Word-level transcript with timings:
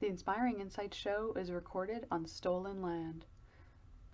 The 0.00 0.06
Inspiring 0.06 0.60
Insights 0.60 0.96
show 0.96 1.32
is 1.32 1.50
recorded 1.50 2.06
on 2.08 2.24
stolen 2.24 2.80
land. 2.80 3.26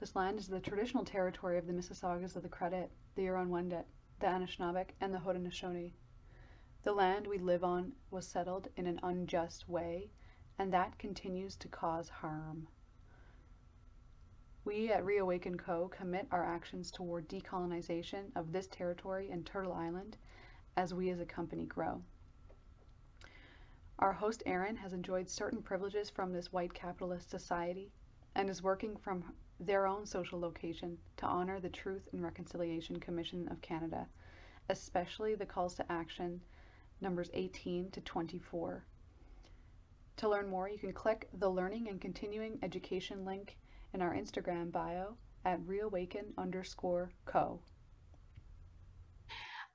This 0.00 0.16
land 0.16 0.38
is 0.38 0.48
the 0.48 0.58
traditional 0.58 1.04
territory 1.04 1.58
of 1.58 1.66
the 1.66 1.74
Mississaugas 1.74 2.36
of 2.36 2.42
the 2.42 2.48
Credit, 2.48 2.90
the 3.16 3.22
Huron-Wendat, 3.22 3.84
the 4.18 4.26
Anishinaabeg, 4.26 4.94
and 5.02 5.12
the 5.12 5.18
Haudenosaunee. 5.18 5.92
The 6.84 6.92
land 6.94 7.26
we 7.26 7.36
live 7.36 7.62
on 7.62 7.92
was 8.10 8.26
settled 8.26 8.68
in 8.76 8.86
an 8.86 8.98
unjust 9.02 9.68
way, 9.68 10.10
and 10.58 10.72
that 10.72 10.98
continues 10.98 11.54
to 11.56 11.68
cause 11.68 12.08
harm. 12.08 12.66
We 14.64 14.90
at 14.90 15.04
Reawaken 15.04 15.58
Co. 15.58 15.88
commit 15.88 16.28
our 16.30 16.46
actions 16.46 16.90
toward 16.90 17.28
decolonization 17.28 18.34
of 18.34 18.52
this 18.52 18.68
territory 18.68 19.28
and 19.30 19.44
Turtle 19.44 19.74
Island 19.74 20.16
as 20.78 20.94
we 20.94 21.10
as 21.10 21.20
a 21.20 21.26
company 21.26 21.66
grow. 21.66 22.02
Our 24.00 24.12
host 24.12 24.42
Erin 24.44 24.76
has 24.76 24.92
enjoyed 24.92 25.28
certain 25.28 25.62
privileges 25.62 26.10
from 26.10 26.32
this 26.32 26.52
white 26.52 26.74
capitalist 26.74 27.30
society 27.30 27.92
and 28.34 28.50
is 28.50 28.62
working 28.62 28.96
from 28.96 29.32
their 29.60 29.86
own 29.86 30.04
social 30.04 30.40
location 30.40 30.98
to 31.18 31.26
honor 31.26 31.60
the 31.60 31.70
Truth 31.70 32.08
and 32.12 32.22
Reconciliation 32.22 32.98
Commission 32.98 33.46
of 33.48 33.60
Canada, 33.60 34.08
especially 34.68 35.36
the 35.36 35.46
calls 35.46 35.76
to 35.76 35.92
action 35.92 36.40
numbers 37.00 37.30
18 37.34 37.92
to 37.92 38.00
24. 38.00 38.84
To 40.16 40.28
learn 40.28 40.48
more, 40.48 40.68
you 40.68 40.78
can 40.78 40.92
click 40.92 41.28
the 41.32 41.48
Learning 41.48 41.88
and 41.88 42.00
Continuing 42.00 42.58
Education 42.62 43.24
link 43.24 43.56
in 43.92 44.02
our 44.02 44.14
Instagram 44.14 44.72
bio 44.72 45.16
at 45.44 45.64
reawaken 45.66 46.34
underscore 46.36 47.12
co. 47.26 47.60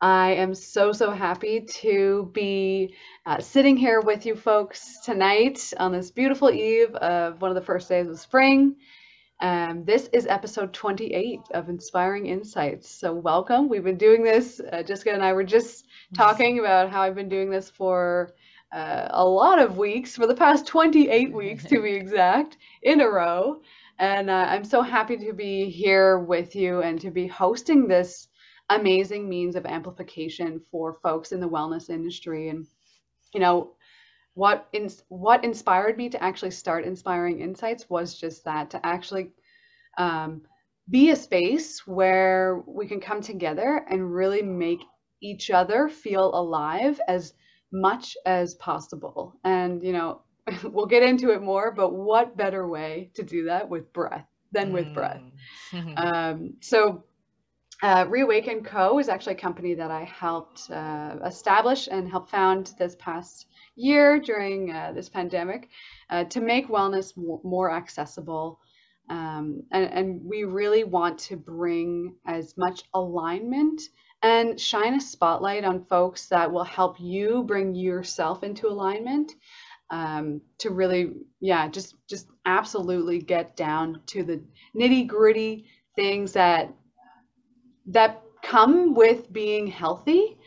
I 0.02 0.32
am 0.36 0.56
so, 0.56 0.94
so 0.94 1.12
happy 1.12 1.60
to 1.60 2.32
be 2.34 2.96
uh, 3.26 3.42
sitting 3.42 3.76
here 3.76 4.00
with 4.00 4.26
you 4.26 4.34
folks 4.34 5.02
tonight 5.02 5.74
on 5.78 5.92
this 5.92 6.10
beautiful 6.10 6.50
eve 6.50 6.96
of 6.96 7.42
one 7.42 7.52
of 7.52 7.56
the 7.56 7.62
first 7.62 7.90
days 7.90 8.08
of 8.08 8.18
spring. 8.18 8.78
Um, 9.42 9.84
this 9.84 10.10
is 10.14 10.26
episode 10.26 10.72
28 10.72 11.42
of 11.54 11.68
Inspiring 11.68 12.28
Insights. 12.28 12.90
So, 12.90 13.14
welcome. 13.14 13.68
We've 13.68 13.84
been 13.84 13.98
doing 13.98 14.24
this. 14.24 14.62
Uh, 14.72 14.84
Jessica 14.84 15.12
and 15.12 15.24
I 15.24 15.34
were 15.34 15.44
just 15.44 15.88
talking 16.16 16.60
about 16.60 16.90
how 16.90 17.02
I've 17.02 17.16
been 17.16 17.28
doing 17.28 17.50
this 17.50 17.70
for 17.70 18.34
uh, 18.72 19.10
a 19.10 19.26
lot 19.26 19.60
of 19.60 19.78
weeks, 19.78 20.16
for 20.16 20.28
the 20.28 20.36
past 20.36 20.66
28 20.66 21.34
weeks 21.34 21.66
to 21.66 21.82
be 21.82 21.92
exact, 21.96 22.56
in 22.84 23.02
a 23.02 23.10
row. 23.10 23.60
And 23.98 24.30
uh, 24.30 24.46
I'm 24.48 24.64
so 24.64 24.82
happy 24.82 25.18
to 25.18 25.34
be 25.34 25.70
here 25.70 26.20
with 26.20 26.56
you 26.56 26.84
and 26.84 27.02
to 27.02 27.12
be 27.12 27.28
hosting 27.28 27.86
this 27.90 28.30
amazing 28.70 29.28
means 29.28 29.56
of 29.56 29.66
amplification 29.66 30.62
for 30.72 30.94
folks 31.02 31.32
in 31.32 31.40
the 31.40 31.50
wellness 31.50 31.90
industry. 31.90 32.50
And 32.50 32.66
you 33.34 33.40
know 33.40 33.72
what 34.34 34.68
in, 34.74 34.90
what 35.10 35.44
inspired 35.44 35.98
me 35.98 36.10
to 36.10 36.24
actually 36.24 36.52
start 36.52 36.86
inspiring 36.86 37.42
insights 37.42 37.90
was 37.90 38.18
just 38.18 38.46
that 38.46 38.70
to 38.72 38.86
actually 38.86 39.32
um, 39.98 40.42
be 40.90 41.10
a 41.10 41.16
space 41.16 41.86
where 41.86 42.64
we 42.66 42.88
can 42.88 43.00
come 43.00 43.22
together 43.22 43.86
and 43.90 44.14
really 44.14 44.42
make 44.42 44.80
each 45.22 45.52
other 45.52 45.90
feel 45.90 46.34
alive 46.34 47.02
as 47.08 47.34
much 47.72 48.16
as 48.26 48.56
possible. 48.56 49.36
And 49.44 49.84
you 49.84 49.94
know 49.94 50.22
we'll 50.64 50.86
get 50.86 51.04
into 51.04 51.32
it 51.32 51.42
more 51.42 51.72
but 51.72 51.94
what 51.94 52.38
better 52.38 52.68
way 52.68 53.12
to 53.16 53.24
do 53.24 53.46
that 53.46 53.70
with 53.70 53.92
breath 53.94 54.26
than 54.52 54.74
with 54.74 54.94
breath? 54.94 55.22
Mm. 55.72 56.00
um, 56.14 56.54
so 56.62 57.04
uh, 57.82 58.06
Reawaken 58.10 58.64
Co. 58.64 59.00
is 59.00 59.08
actually 59.08 59.34
a 59.34 59.40
company 59.40 59.74
that 59.74 59.92
I 59.92 60.04
helped 60.04 60.70
uh, 60.70 61.16
establish 61.26 61.88
and 61.90 62.10
help 62.10 62.30
found 62.30 62.74
this 62.78 62.96
past 63.00 63.48
year 63.76 64.20
during 64.20 64.72
uh, 64.72 64.92
this 64.94 65.08
pandemic 65.08 65.70
uh, 66.10 66.26
to 66.26 66.42
make 66.42 66.68
wellness 66.68 67.14
more 67.16 67.72
accessible. 67.72 68.60
Um, 69.10 69.64
and, 69.72 69.92
and, 69.92 70.22
we 70.24 70.44
really 70.44 70.84
want 70.84 71.18
to 71.20 71.36
bring 71.36 72.14
as 72.28 72.56
much 72.58 72.84
alignment 72.94 73.82
and 74.22 74.60
shine 74.60 74.94
a 74.94 75.02
spotlight 75.02 75.64
on 75.64 75.86
folks 75.86 76.28
that 76.28 76.52
will 76.52 76.64
help 76.64 77.00
you 77.00 77.44
bring 77.44 77.74
yourself 77.74 78.44
into 78.44 78.68
alignment 78.68 79.32
um, 79.90 80.42
to 80.60 80.70
really, 80.70 81.14
yeah, 81.40 81.68
just 81.68 81.96
just 82.08 82.28
absolutely 82.46 83.20
get 83.20 83.56
down 83.56 84.02
to 84.08 84.24
the 84.24 84.44
nitty 84.76 85.08
gritty 85.08 85.66
things 85.96 86.34
that 86.34 86.72
that 87.90 88.22
come 88.42 88.94
with 88.96 89.32
being 89.32 89.68
healthy. 89.68 90.38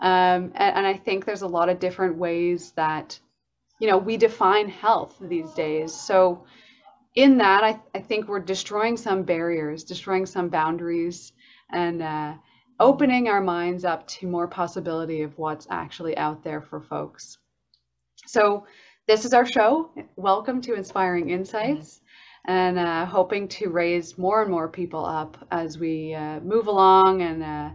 Um, 0.00 0.52
and, 0.54 0.76
and 0.76 0.86
I 0.86 0.94
think 0.94 1.24
there's 1.24 1.42
a 1.42 1.46
lot 1.46 1.68
of 1.68 1.78
different 1.78 2.16
ways 2.16 2.72
that, 2.72 3.18
you 3.80 3.88
know, 3.88 3.98
we 3.98 4.16
define 4.16 4.68
health 4.68 5.16
these 5.20 5.50
days. 5.52 5.94
So 5.94 6.44
in 7.14 7.38
that, 7.38 7.64
I, 7.64 7.80
I 7.94 8.00
think 8.00 8.28
we're 8.28 8.40
destroying 8.40 8.96
some 8.96 9.22
barriers, 9.22 9.84
destroying 9.84 10.26
some 10.26 10.48
boundaries, 10.48 11.32
and 11.72 12.02
uh, 12.02 12.34
opening 12.78 13.28
our 13.28 13.40
minds 13.40 13.84
up 13.84 14.06
to 14.08 14.26
more 14.26 14.46
possibility 14.46 15.22
of 15.22 15.36
what's 15.38 15.66
actually 15.70 16.16
out 16.16 16.44
there 16.44 16.60
for 16.60 16.80
folks. 16.80 17.38
So 18.26 18.66
this 19.06 19.24
is 19.24 19.32
our 19.32 19.46
show. 19.46 19.90
Welcome 20.16 20.60
to 20.62 20.74
Inspiring 20.74 21.30
Insights 21.30 22.00
and 22.46 22.78
uh, 22.78 23.04
hoping 23.04 23.48
to 23.48 23.68
raise 23.68 24.16
more 24.16 24.42
and 24.42 24.50
more 24.50 24.68
people 24.68 25.04
up 25.04 25.36
as 25.50 25.78
we 25.78 26.14
uh, 26.14 26.40
move 26.40 26.68
along 26.68 27.22
and 27.22 27.42
uh, 27.42 27.70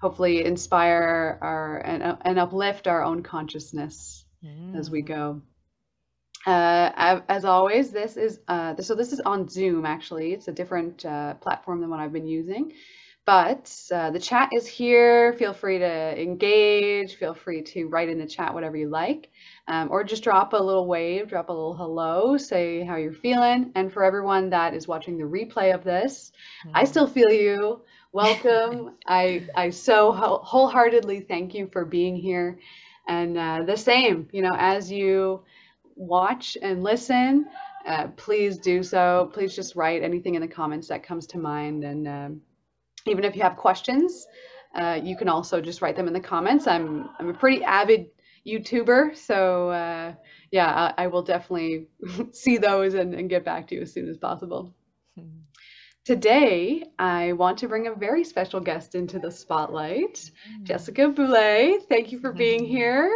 hopefully 0.00 0.44
inspire 0.44 1.38
our 1.40 1.78
and, 1.78 2.02
uh, 2.02 2.16
and, 2.22 2.38
uplift 2.38 2.88
our 2.88 3.04
own 3.04 3.22
consciousness 3.22 4.24
mm. 4.44 4.76
as 4.76 4.90
we 4.90 5.02
mm. 5.02 5.06
go. 5.06 5.42
Uh, 6.44 7.20
as 7.28 7.44
always, 7.44 7.90
this 7.90 8.16
is 8.16 8.38
uh, 8.46 8.76
so 8.80 8.94
this 8.94 9.12
is 9.12 9.20
on 9.20 9.48
Zoom. 9.48 9.84
Actually, 9.84 10.32
it's 10.32 10.46
a 10.46 10.52
different 10.52 10.98
platform 11.40 11.80
than 11.80 11.90
what 11.90 11.98
I've 11.98 12.12
been 12.12 12.28
using, 12.28 12.72
but 13.26 13.64
the 13.90 14.20
chat 14.20 14.50
is 14.52 14.66
here. 14.66 15.34
Feel 15.34 15.52
free 15.52 15.78
to 15.78 16.22
engage. 16.22 17.16
Feel 17.16 17.34
free 17.34 17.62
to 17.62 17.86
write 17.86 18.08
in 18.08 18.18
the 18.18 18.26
chat 18.26 18.54
whatever 18.54 18.76
you 18.76 18.88
like 18.88 19.30
um, 19.68 19.88
or 19.90 20.04
just 20.04 20.22
drop 20.22 20.52
a 20.52 20.56
little 20.56 20.86
wave, 20.86 21.28
drop 21.28 21.48
a 21.48 21.52
little 21.52 21.74
hello, 21.74 22.36
say 22.36 22.84
how 22.84 22.96
you're 22.96 23.12
feeling. 23.12 23.72
And 23.74 23.92
for 23.92 24.04
everyone 24.04 24.50
that 24.50 24.74
is 24.74 24.86
watching 24.86 25.18
the 25.18 25.24
replay 25.24 25.74
of 25.74 25.84
this, 25.84 26.32
mm-hmm. 26.66 26.76
I 26.76 26.84
still 26.84 27.06
feel 27.06 27.30
you. 27.30 27.82
Welcome. 28.12 28.96
I 29.06 29.46
I 29.54 29.68
so 29.70 30.10
wholeheartedly 30.12 31.20
thank 31.22 31.52
you 31.52 31.68
for 31.70 31.84
being 31.84 32.16
here. 32.16 32.58
And 33.06 33.36
uh, 33.36 33.64
the 33.66 33.76
same, 33.76 34.28
you 34.32 34.40
know, 34.40 34.54
as 34.56 34.90
you 34.90 35.42
watch 35.96 36.56
and 36.62 36.82
listen, 36.82 37.46
uh, 37.86 38.08
please 38.16 38.56
do 38.56 38.82
so. 38.82 39.30
Please 39.34 39.54
just 39.54 39.76
write 39.76 40.02
anything 40.02 40.34
in 40.34 40.40
the 40.40 40.48
comments 40.48 40.88
that 40.88 41.02
comes 41.02 41.26
to 41.28 41.38
mind. 41.38 41.84
And 41.84 42.08
um, 42.08 42.40
even 43.06 43.24
if 43.24 43.36
you 43.36 43.42
have 43.42 43.56
questions, 43.56 44.26
uh, 44.74 45.00
you 45.02 45.16
can 45.16 45.28
also 45.28 45.60
just 45.60 45.80
write 45.82 45.96
them 45.96 46.06
in 46.06 46.12
the 46.12 46.20
comments. 46.20 46.66
I'm 46.66 47.08
I'm 47.18 47.28
a 47.28 47.34
pretty 47.34 47.64
avid 47.64 48.06
YouTuber. 48.46 49.16
So 49.16 49.70
uh, 49.70 50.14
yeah, 50.50 50.92
I, 50.96 51.04
I, 51.04 51.06
will 51.08 51.22
definitely 51.22 51.88
see 52.32 52.58
those 52.58 52.94
and, 52.94 53.14
and, 53.14 53.28
get 53.28 53.44
back 53.44 53.66
to 53.68 53.74
you 53.74 53.82
as 53.82 53.92
soon 53.92 54.08
as 54.08 54.16
possible. 54.16 54.72
Hmm. 55.18 55.40
Today, 56.04 56.84
I 57.00 57.32
want 57.32 57.58
to 57.58 57.68
bring 57.68 57.88
a 57.88 57.94
very 57.94 58.22
special 58.22 58.60
guest 58.60 58.94
into 58.94 59.18
the 59.18 59.30
spotlight, 59.30 60.14
mm. 60.14 60.62
Jessica 60.62 61.08
Boulay. 61.08 61.78
Thank 61.88 62.12
you 62.12 62.20
for 62.20 62.32
being 62.32 62.64
here. 62.64 63.10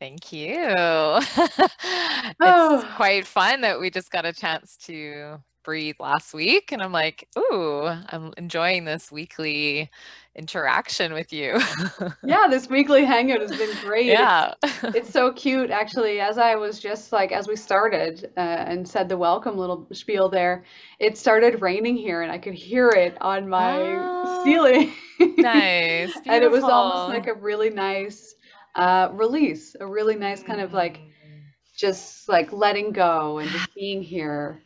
Thank 0.00 0.32
you. 0.32 0.56
it's 0.58 2.34
oh. 2.40 2.92
quite 2.96 3.28
fun 3.28 3.60
that 3.60 3.78
we 3.78 3.90
just 3.90 4.10
got 4.10 4.26
a 4.26 4.32
chance 4.32 4.76
to 4.86 5.38
breathe 5.62 5.96
last 6.00 6.34
week 6.34 6.72
and 6.72 6.82
I'm 6.82 6.92
like, 6.92 7.28
ooh, 7.38 7.86
I'm 7.86 8.32
enjoying 8.36 8.84
this 8.84 9.12
weekly 9.12 9.90
interaction 10.34 11.12
with 11.12 11.32
you. 11.32 11.60
yeah, 12.24 12.46
this 12.48 12.68
weekly 12.68 13.04
hangout 13.04 13.40
has 13.40 13.50
been 13.50 13.74
great. 13.82 14.06
Yeah. 14.06 14.54
It's, 14.62 14.82
it's, 14.96 15.10
so 15.10 15.32
cute 15.32 15.70
actually. 15.70 16.20
As 16.20 16.38
I 16.38 16.54
was 16.54 16.80
just 16.80 17.12
like 17.12 17.32
as 17.32 17.48
we 17.48 17.56
started 17.56 18.30
uh, 18.36 18.40
and 18.40 18.86
said 18.88 19.08
the 19.08 19.16
welcome 19.16 19.56
little 19.56 19.86
spiel 19.92 20.28
there, 20.28 20.64
it 20.98 21.18
started 21.18 21.60
raining 21.60 21.96
here 21.96 22.22
and 22.22 22.32
I 22.32 22.38
could 22.38 22.54
hear 22.54 22.88
it 22.88 23.16
on 23.20 23.48
my 23.48 23.78
oh, 23.78 24.44
ceiling. 24.44 24.92
nice. 25.38 26.14
and 26.26 26.42
it 26.42 26.50
was 26.50 26.64
almost 26.64 27.14
like 27.14 27.26
a 27.26 27.34
really 27.34 27.70
nice 27.70 28.34
uh, 28.74 29.10
release, 29.12 29.76
a 29.78 29.86
really 29.86 30.16
nice 30.16 30.42
kind 30.42 30.60
of 30.60 30.72
like 30.72 30.98
mm. 30.98 31.40
just 31.76 32.28
like 32.28 32.52
letting 32.52 32.92
go 32.92 33.38
and 33.38 33.50
just 33.50 33.74
being 33.74 34.02
here 34.02 34.62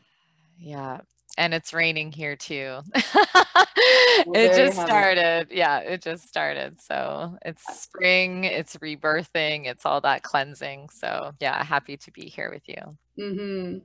yeah. 0.58 1.00
And 1.38 1.52
it's 1.52 1.74
raining 1.74 2.12
here 2.12 2.34
too. 2.34 2.80
it 2.94 4.56
just 4.56 4.80
started. 4.80 5.48
Yeah, 5.50 5.80
it 5.80 6.02
just 6.02 6.26
started. 6.26 6.80
So 6.80 7.36
it's 7.44 7.62
spring, 7.78 8.44
it's 8.44 8.76
rebirthing, 8.76 9.66
it's 9.66 9.84
all 9.84 10.00
that 10.00 10.22
cleansing. 10.22 10.88
So 10.90 11.32
yeah, 11.40 11.62
happy 11.62 11.98
to 11.98 12.10
be 12.10 12.22
here 12.22 12.50
with 12.50 12.66
you. 12.66 12.96
Mm-hmm. 13.18 13.78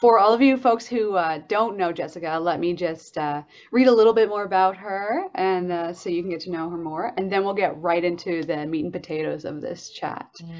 For 0.00 0.18
all 0.18 0.34
of 0.34 0.40
you 0.40 0.56
folks 0.56 0.86
who 0.86 1.14
uh, 1.14 1.40
don't 1.48 1.76
know 1.76 1.92
Jessica, 1.92 2.38
let 2.40 2.58
me 2.58 2.74
just 2.74 3.16
uh, 3.16 3.42
read 3.70 3.86
a 3.86 3.92
little 3.92 4.12
bit 4.12 4.28
more 4.28 4.44
about 4.44 4.76
her, 4.76 5.24
and 5.34 5.70
uh, 5.70 5.92
so 5.92 6.10
you 6.10 6.22
can 6.22 6.30
get 6.30 6.40
to 6.40 6.50
know 6.50 6.68
her 6.70 6.76
more, 6.76 7.12
and 7.16 7.30
then 7.30 7.44
we'll 7.44 7.54
get 7.54 7.80
right 7.80 8.02
into 8.02 8.42
the 8.42 8.66
meat 8.66 8.84
and 8.84 8.92
potatoes 8.92 9.44
of 9.44 9.60
this 9.60 9.90
chat. 9.90 10.28
Mm. 10.42 10.54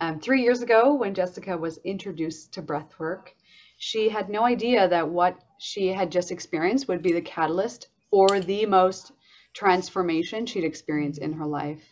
Um, 0.00 0.20
three 0.20 0.42
years 0.42 0.62
ago, 0.62 0.94
when 0.94 1.14
Jessica 1.14 1.56
was 1.56 1.78
introduced 1.78 2.52
to 2.54 2.62
breathwork, 2.62 3.28
she 3.76 4.08
had 4.08 4.28
no 4.28 4.44
idea 4.44 4.88
that 4.88 5.08
what 5.08 5.38
she 5.58 5.88
had 5.88 6.10
just 6.10 6.32
experienced 6.32 6.88
would 6.88 7.02
be 7.02 7.12
the 7.12 7.20
catalyst 7.20 7.88
for 8.10 8.40
the 8.40 8.66
most 8.66 9.12
transformation 9.54 10.46
she'd 10.46 10.64
experienced 10.64 11.20
in 11.20 11.32
her 11.32 11.46
life. 11.46 11.82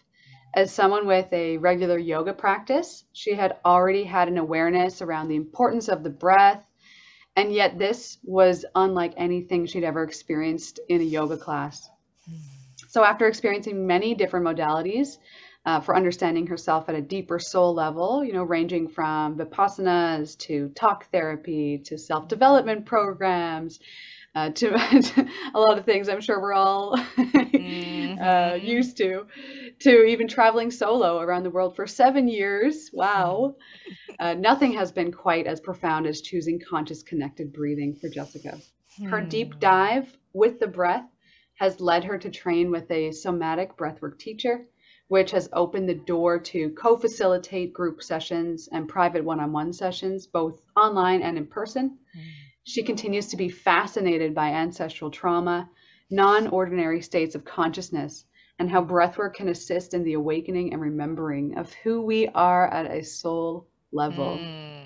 As 0.54 0.72
someone 0.72 1.06
with 1.06 1.32
a 1.32 1.56
regular 1.58 1.98
yoga 1.98 2.32
practice, 2.32 3.04
she 3.12 3.34
had 3.34 3.56
already 3.64 4.04
had 4.04 4.28
an 4.28 4.38
awareness 4.38 5.02
around 5.02 5.28
the 5.28 5.36
importance 5.36 5.88
of 5.88 6.02
the 6.02 6.10
breath, 6.10 6.64
and 7.36 7.52
yet 7.52 7.78
this 7.78 8.18
was 8.22 8.64
unlike 8.74 9.14
anything 9.16 9.66
she'd 9.66 9.84
ever 9.84 10.04
experienced 10.04 10.78
in 10.88 11.00
a 11.00 11.04
yoga 11.04 11.36
class. 11.36 11.88
So, 12.88 13.02
after 13.02 13.26
experiencing 13.26 13.86
many 13.86 14.14
different 14.14 14.46
modalities 14.46 15.18
uh, 15.66 15.80
for 15.80 15.96
understanding 15.96 16.46
herself 16.46 16.88
at 16.88 16.94
a 16.94 17.00
deeper 17.00 17.38
soul 17.38 17.74
level, 17.74 18.22
you 18.24 18.32
know, 18.32 18.42
ranging 18.42 18.88
from 18.88 19.36
vipassanas 19.36 20.36
to 20.38 20.68
talk 20.70 21.10
therapy 21.10 21.78
to 21.78 21.96
self 21.96 22.28
development 22.28 22.84
programs, 22.84 23.80
uh, 24.34 24.50
to, 24.54 24.74
a 25.54 25.60
lot 25.60 25.78
of 25.78 25.84
things 25.84 26.08
I'm 26.08 26.20
sure 26.20 26.40
we're 26.40 26.52
all 26.52 26.96
mm-hmm. 27.16 28.22
uh, 28.22 28.54
used 28.54 28.96
to, 28.98 29.26
to 29.80 30.04
even 30.04 30.28
traveling 30.28 30.70
solo 30.70 31.20
around 31.20 31.44
the 31.44 31.50
world 31.50 31.76
for 31.76 31.86
seven 31.86 32.28
years. 32.28 32.90
Wow. 32.92 33.56
Uh, 34.20 34.32
nothing 34.32 34.74
has 34.74 34.92
been 34.92 35.10
quite 35.10 35.44
as 35.44 35.60
profound 35.60 36.06
as 36.06 36.20
choosing 36.20 36.60
conscious 36.60 37.02
connected 37.02 37.52
breathing 37.52 37.96
for 37.96 38.08
Jessica. 38.08 38.56
Her 39.10 39.20
deep 39.20 39.54
hmm. 39.54 39.58
dive 39.58 40.16
with 40.32 40.60
the 40.60 40.68
breath 40.68 41.04
has 41.56 41.80
led 41.80 42.04
her 42.04 42.16
to 42.18 42.30
train 42.30 42.70
with 42.70 42.88
a 42.92 43.10
somatic 43.10 43.76
breathwork 43.76 44.20
teacher, 44.20 44.66
which 45.08 45.30
has 45.30 45.48
opened 45.52 45.88
the 45.88 45.94
door 45.94 46.38
to 46.38 46.70
co 46.70 46.96
facilitate 46.96 47.72
group 47.72 48.02
sessions 48.02 48.68
and 48.72 48.88
private 48.88 49.24
one 49.24 49.40
on 49.40 49.52
one 49.52 49.72
sessions, 49.72 50.26
both 50.26 50.60
online 50.76 51.22
and 51.22 51.36
in 51.36 51.46
person. 51.46 51.98
Mm. 52.16 52.20
She 52.64 52.82
continues 52.82 53.28
to 53.28 53.36
be 53.36 53.48
fascinated 53.48 54.34
by 54.34 54.48
ancestral 54.48 55.10
trauma, 55.10 55.68
non 56.10 56.48
ordinary 56.48 57.02
states 57.02 57.34
of 57.34 57.44
consciousness, 57.44 58.24
and 58.58 58.70
how 58.70 58.82
breathwork 58.82 59.34
can 59.34 59.48
assist 59.48 59.92
in 59.94 60.04
the 60.04 60.14
awakening 60.14 60.72
and 60.72 60.80
remembering 60.80 61.58
of 61.58 61.72
who 61.74 62.00
we 62.00 62.28
are 62.28 62.66
at 62.68 62.90
a 62.90 63.04
soul 63.04 63.66
level. 63.92 64.38
Mm. 64.38 64.84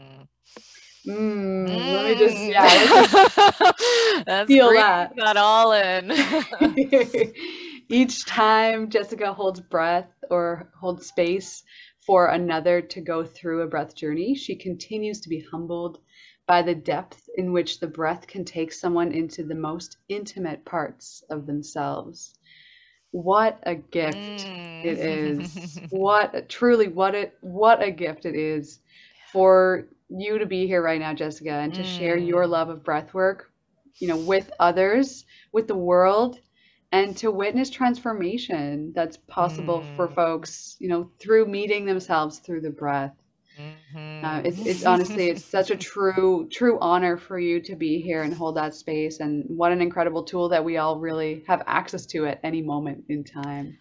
Mm, 1.07 1.69
mm. 1.69 1.93
Let 1.93 2.05
me 2.05 2.15
just, 2.17 2.37
mm. 2.37 2.51
yeah, 2.51 4.23
That's 4.27 4.49
feel 4.49 4.71
that. 4.73 5.15
that 5.17 5.37
all 5.37 5.73
in. 5.73 6.11
Each 7.91 8.27
time 8.27 8.91
Jessica 8.91 9.33
holds 9.33 9.61
breath 9.61 10.13
or 10.31 10.71
holds 10.79 11.07
space 11.07 11.65
for 12.07 12.27
another 12.27 12.83
to 12.83 13.01
go 13.01 13.25
through 13.25 13.63
a 13.63 13.67
breath 13.67 13.95
journey, 13.95 14.35
she 14.35 14.57
continues 14.57 15.21
to 15.21 15.29
be 15.29 15.45
humbled 15.51 15.99
by 16.47 16.63
the 16.63 16.75
depth 16.75 17.29
in 17.37 17.53
which 17.53 17.81
the 17.81 17.87
breath 17.87 18.27
can 18.27 18.45
take 18.45 18.73
someone 18.73 19.13
into 19.13 19.43
the 19.43 19.55
most 19.55 19.99
intimate 20.09 20.65
parts 20.65 21.23
of 21.31 21.47
themselves. 21.47 22.35
What 23.11 23.59
a 23.63 23.75
gift 23.75 24.17
mm. 24.17 24.85
it 24.85 24.99
is. 24.99 25.81
what 25.91 26.49
truly 26.49 26.89
what 26.89 27.15
it 27.15 27.37
what 27.41 27.83
a 27.83 27.91
gift 27.91 28.27
it 28.27 28.35
is 28.35 28.81
for 29.33 29.89
you 30.09 30.39
to 30.39 30.47
be 30.47 30.67
here 30.67 30.83
right 30.83 31.01
now, 31.01 31.15
Jessica, 31.15 31.53
and 31.53 31.73
to 31.75 31.83
mm. 31.83 31.99
share 31.99 32.19
your 32.19 32.45
mm. 32.45 32.51
love 32.51 32.69
of 32.69 32.85
breath 32.85 33.15
work, 33.15 33.51
you 33.97 34.09
know, 34.09 34.17
with 34.17 34.51
others, 34.59 35.25
with 35.53 35.69
the 35.69 35.75
world, 35.75 36.39
and 36.93 37.17
to 37.19 37.31
witness 37.31 37.71
transformation 37.71 38.93
that's 38.95 39.17
possible 39.29 39.81
mm. 39.81 39.97
for 39.97 40.09
folks, 40.09 40.77
you 40.79 40.89
know, 40.89 41.11
through 41.21 41.47
meeting 41.47 41.85
themselves 41.85 42.39
through 42.39 42.63
the 42.63 42.71
breath. 42.71 43.15
Mm-hmm. 43.59 44.25
Uh, 44.25 44.41
it's, 44.45 44.59
it's 44.65 44.85
honestly 44.93 45.31
it's 45.31 45.45
such 45.45 45.71
a 45.71 45.77
true 45.77 46.49
true 46.51 46.79
honor 46.81 47.17
for 47.17 47.39
you 47.39 47.61
to 47.63 47.75
be 47.75 48.01
here 48.01 48.23
and 48.23 48.33
hold 48.33 48.57
that 48.57 48.75
space 48.75 49.19
and 49.19 49.45
what 49.49 49.73
an 49.73 49.81
incredible 49.81 50.23
tool 50.23 50.49
that 50.51 50.65
we 50.65 50.77
all 50.77 50.99
really 51.01 51.43
have 51.49 51.63
access 51.67 52.07
to 52.07 52.27
at 52.27 52.39
any 52.45 52.63
moment 52.63 53.05
in 53.09 53.25
time 53.25 53.77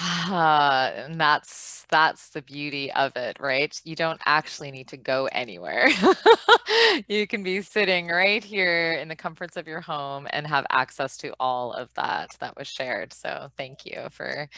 uh, 0.00 0.90
and 0.94 1.20
that's 1.20 1.86
that's 1.88 2.30
the 2.30 2.42
beauty 2.42 2.92
of 2.92 3.16
it, 3.16 3.38
right? 3.40 3.80
You 3.84 3.96
don't 3.96 4.20
actually 4.26 4.70
need 4.70 4.88
to 4.88 4.96
go 4.96 5.28
anywhere. 5.32 5.88
you 7.08 7.26
can 7.26 7.42
be 7.42 7.62
sitting 7.62 8.08
right 8.08 8.42
here 8.42 8.92
in 8.94 9.08
the 9.08 9.16
comforts 9.16 9.56
of 9.56 9.66
your 9.66 9.80
home 9.80 10.26
and 10.30 10.46
have 10.46 10.66
access 10.70 11.16
to 11.18 11.32
all 11.40 11.72
of 11.72 11.88
that 11.94 12.36
that 12.40 12.56
was 12.56 12.66
shared. 12.68 13.12
So 13.12 13.50
thank 13.56 13.86
you 13.86 14.08
for 14.10 14.48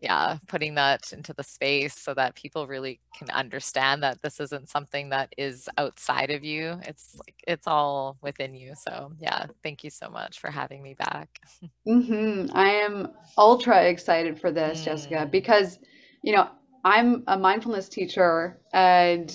yeah, 0.00 0.36
putting 0.46 0.74
that 0.74 1.12
into 1.12 1.32
the 1.32 1.42
space 1.42 1.96
so 1.96 2.14
that 2.14 2.36
people 2.36 2.66
really 2.66 3.00
can 3.16 3.30
understand 3.30 4.02
that 4.02 4.22
this 4.22 4.38
isn't 4.38 4.68
something 4.68 5.08
that 5.08 5.32
is 5.36 5.68
outside 5.78 6.30
of 6.30 6.44
you. 6.44 6.78
It's 6.82 7.16
like 7.18 7.36
it's 7.48 7.66
all 7.66 8.18
within 8.20 8.54
you. 8.54 8.74
So 8.76 9.12
yeah, 9.18 9.46
thank 9.62 9.82
you 9.82 9.90
so 9.90 10.08
much 10.08 10.38
for 10.38 10.50
having 10.50 10.82
me 10.82 10.94
back. 10.94 11.40
Mm-hmm. 11.88 12.56
I 12.56 12.68
am 12.70 13.08
ultra 13.36 13.84
excited 13.84 14.40
for 14.40 14.52
this 14.52 14.83
Jessica, 14.83 14.83
mm. 14.86 15.30
because 15.30 15.78
you 16.22 16.34
know 16.34 16.48
I'm 16.84 17.24
a 17.26 17.38
mindfulness 17.38 17.88
teacher 17.88 18.58
and 18.72 19.32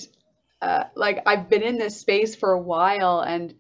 uh, 0.62 0.86
like 0.96 1.24
I've 1.26 1.50
been 1.50 1.64
in 1.64 1.78
this 1.78 2.00
space 2.00 2.36
for 2.36 2.52
a 2.52 2.62
while 2.62 3.22
and 3.22 3.54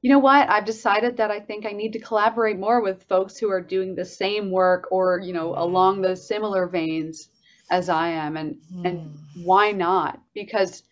you 0.00 0.10
know 0.10 0.18
what 0.18 0.48
I've 0.48 0.64
decided 0.64 1.16
that 1.16 1.30
I 1.30 1.40
think 1.40 1.66
I 1.66 1.72
need 1.72 1.92
to 1.92 2.00
collaborate 2.00 2.58
more 2.58 2.80
with 2.80 3.04
folks 3.04 3.38
who 3.38 3.50
are 3.50 3.60
doing 3.60 3.94
the 3.94 4.04
same 4.04 4.50
work 4.50 4.88
or 4.90 5.20
you 5.20 5.32
know 5.32 5.54
along 5.56 6.02
the 6.02 6.16
similar 6.16 6.66
veins 6.66 7.28
as 7.70 7.88
I 7.88 8.08
am 8.08 8.36
and 8.36 8.56
mm. 8.72 8.86
and 8.86 9.18
why 9.44 9.72
not 9.72 10.20
because 10.34 10.82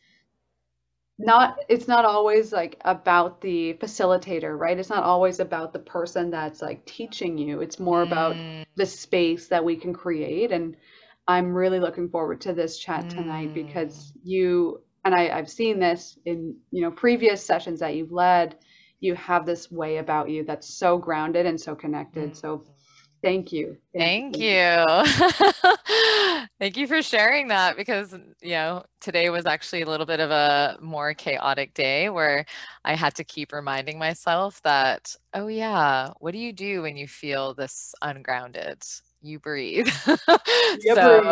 not 1.19 1.59
it's 1.69 1.89
not 1.89 2.05
always 2.05 2.53
like 2.53 2.79
about 2.85 3.41
the 3.41 3.75
facilitator 3.75 4.59
right 4.59 4.79
it's 4.79 4.91
not 4.91 5.03
always 5.03 5.41
about 5.41 5.73
the 5.73 5.79
person 5.79 6.31
that's 6.31 6.61
like 6.61 6.85
teaching 6.85 7.39
you 7.39 7.61
it's 7.61 7.79
more 7.79 8.03
about 8.03 8.35
mm. 8.35 8.65
the 8.77 8.85
space 8.85 9.49
that 9.49 9.65
we 9.65 9.77
can 9.77 9.95
create 9.95 10.53
and 10.53 10.77
i'm 11.27 11.55
really 11.55 11.81
looking 11.81 12.11
forward 12.11 12.41
to 12.41 12.53
this 12.53 12.79
chat 12.79 13.09
tonight 13.09 13.49
mm. 13.51 13.55
because 13.55 14.13
you 14.23 14.81
and 15.05 15.15
I, 15.15 15.31
i've 15.31 15.49
seen 15.49 15.79
this 15.79 16.19
in 16.27 16.57
you 16.71 16.83
know 16.83 16.91
previous 16.91 17.43
sessions 17.43 17.81
that 17.81 17.95
you've 17.95 18.13
led 18.13 18.57
you 19.01 19.15
have 19.15 19.47
this 19.47 19.71
way 19.71 19.97
about 19.97 20.29
you 20.29 20.45
that's 20.45 20.69
so 20.69 20.99
grounded 20.99 21.47
and 21.47 21.59
so 21.59 21.75
connected 21.75 22.33
mm. 22.33 22.37
so 22.37 22.63
Thank 23.26 23.52
you. 23.52 23.76
Thank, 23.93 24.34
Thank 24.34 24.38
you. 24.38 24.44
you. 24.44 24.84
Thank 26.61 26.76
you 26.76 26.87
for 26.87 27.02
sharing 27.02 27.48
that 27.48 27.77
because, 27.77 28.12
you 28.41 28.51
know, 28.51 28.84
today 29.01 29.31
was 29.31 29.46
actually 29.46 29.82
a 29.82 29.89
little 29.89 30.06
bit 30.06 30.20
of 30.20 30.31
a 30.31 30.79
more 30.81 31.12
chaotic 31.12 31.74
day 31.74 32.08
where 32.08 32.46
I 32.84 32.94
had 32.94 33.17
to 33.17 33.24
keep 33.24 33.53
reminding 33.53 33.98
myself 33.98 34.62
that, 34.62 35.12
oh, 35.34 35.48
yeah, 35.48 36.10
what 36.20 36.34
do 36.34 36.39
you 36.39 36.53
do 36.53 36.82
when 36.82 36.96
you 36.96 37.08
feel 37.08 37.53
this 37.53 37.96
ungrounded? 38.01 38.84
You 39.22 39.41
breathe. 39.41 39.89
so, 39.89 40.17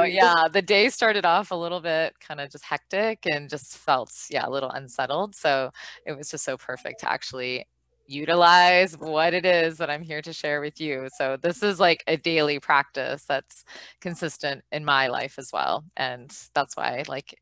breathe. 0.00 0.14
yeah, 0.14 0.48
the 0.52 0.62
day 0.62 0.88
started 0.88 1.24
off 1.24 1.52
a 1.52 1.54
little 1.54 1.80
bit 1.80 2.18
kind 2.18 2.40
of 2.40 2.50
just 2.50 2.64
hectic 2.64 3.24
and 3.24 3.48
just 3.48 3.78
felt, 3.78 4.10
yeah, 4.30 4.48
a 4.48 4.50
little 4.50 4.70
unsettled. 4.70 5.36
So, 5.36 5.70
it 6.06 6.16
was 6.16 6.28
just 6.28 6.44
so 6.44 6.56
perfect 6.56 7.00
to 7.00 7.12
actually 7.12 7.68
utilize 8.06 8.96
what 8.98 9.34
it 9.34 9.46
is 9.46 9.78
that 9.78 9.90
I'm 9.90 10.02
here 10.02 10.22
to 10.22 10.32
share 10.32 10.60
with 10.60 10.80
you. 10.80 11.08
So 11.16 11.36
this 11.36 11.62
is 11.62 11.80
like 11.80 12.04
a 12.06 12.16
daily 12.16 12.60
practice 12.60 13.24
that's 13.24 13.64
consistent 14.00 14.62
in 14.72 14.84
my 14.84 15.08
life 15.08 15.38
as 15.38 15.50
well. 15.52 15.84
And 15.96 16.36
that's 16.54 16.76
why 16.76 17.04
like 17.08 17.38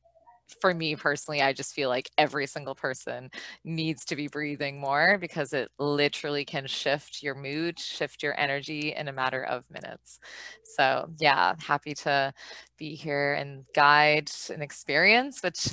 for 0.60 0.74
me 0.74 0.96
personally, 0.96 1.40
I 1.40 1.52
just 1.52 1.74
feel 1.74 1.88
like 1.88 2.10
every 2.18 2.46
single 2.46 2.74
person 2.74 3.30
needs 3.64 4.04
to 4.06 4.16
be 4.16 4.28
breathing 4.28 4.78
more 4.80 5.16
because 5.18 5.52
it 5.52 5.70
literally 5.78 6.44
can 6.44 6.66
shift 6.66 7.22
your 7.22 7.34
mood, 7.34 7.78
shift 7.78 8.22
your 8.22 8.38
energy 8.38 8.94
in 8.94 9.08
a 9.08 9.12
matter 9.12 9.42
of 9.44 9.64
minutes. 9.70 10.20
So, 10.62 11.10
yeah, 11.18 11.54
happy 11.58 11.94
to 11.94 12.32
be 12.76 12.94
here 12.94 13.34
and 13.34 13.64
guide 13.74 14.30
an 14.50 14.62
experience, 14.62 15.42
which 15.42 15.68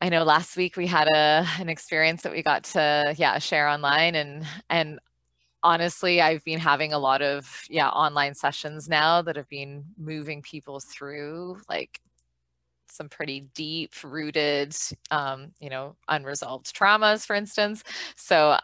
I 0.00 0.08
know 0.10 0.22
last 0.22 0.56
week 0.56 0.76
we 0.76 0.86
had 0.86 1.08
a 1.08 1.46
an 1.58 1.68
experience 1.68 2.22
that 2.22 2.32
we 2.32 2.42
got 2.42 2.64
to 2.64 3.14
yeah 3.18 3.38
share 3.38 3.68
online 3.68 4.14
and 4.14 4.46
and 4.70 5.00
honestly 5.62 6.20
I've 6.20 6.44
been 6.44 6.60
having 6.60 6.92
a 6.92 6.98
lot 6.98 7.22
of 7.22 7.62
yeah 7.68 7.88
online 7.88 8.34
sessions 8.34 8.88
now 8.88 9.22
that 9.22 9.36
have 9.36 9.48
been 9.48 9.84
moving 9.98 10.42
people 10.42 10.80
through 10.80 11.60
like 11.68 12.00
some 12.90 13.08
pretty 13.08 13.48
deep 13.54 13.92
rooted 14.04 14.74
um, 15.10 15.52
you 15.60 15.70
know 15.70 15.96
unresolved 16.08 16.74
traumas 16.74 17.26
for 17.26 17.36
instance. 17.36 17.84
So 18.16 18.58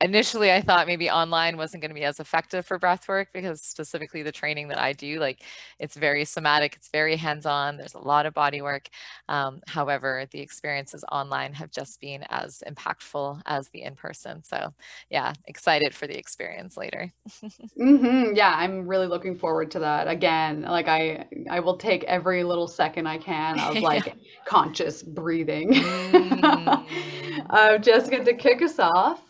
initially 0.00 0.52
I 0.52 0.60
thought 0.60 0.86
maybe 0.86 1.10
online 1.10 1.56
wasn't 1.56 1.82
going 1.82 1.90
to 1.90 1.94
be 1.94 2.04
as 2.04 2.20
effective 2.20 2.64
for 2.64 2.78
breath 2.78 3.08
work 3.08 3.28
because 3.32 3.60
specifically 3.60 4.22
the 4.22 4.32
training 4.32 4.68
that 4.68 4.78
I 4.78 4.92
do, 4.92 5.18
like 5.18 5.42
it's 5.78 5.96
very 5.96 6.24
somatic, 6.24 6.76
it's 6.76 6.88
very 6.88 7.16
hands-on, 7.16 7.76
there's 7.76 7.94
a 7.94 7.98
lot 7.98 8.26
of 8.26 8.34
body 8.34 8.62
work. 8.62 8.88
Um, 9.28 9.60
however, 9.66 10.26
the 10.30 10.40
experiences 10.40 11.04
online 11.10 11.52
have 11.54 11.70
just 11.70 12.00
been 12.00 12.24
as 12.30 12.62
impactful 12.68 13.42
as 13.46 13.68
the 13.68 13.82
in-person. 13.82 14.44
So 14.44 14.72
yeah, 15.10 15.32
excited 15.46 15.94
for 15.94 16.06
the 16.06 16.16
experience 16.16 16.76
later. 16.76 17.12
mm-hmm. 17.42 18.34
Yeah, 18.34 18.54
I'm 18.56 18.86
really 18.86 19.08
looking 19.08 19.36
forward 19.36 19.70
to 19.72 19.80
that. 19.80 20.06
Again, 20.06 20.62
like 20.62 20.86
I, 20.86 21.26
I 21.50 21.58
will 21.60 21.76
take 21.76 22.04
every 22.04 22.44
little 22.44 22.68
second 22.68 23.06
I 23.06 23.18
can 23.18 23.58
of 23.60 23.76
like 23.82 24.06
yeah. 24.06 24.14
conscious 24.44 25.02
breathing. 25.02 25.72
Mm. 26.08 27.46
uh, 27.50 27.78
Jessica, 27.78 28.24
to 28.24 28.34
kick 28.34 28.62
us 28.62 28.78
off, 28.78 29.20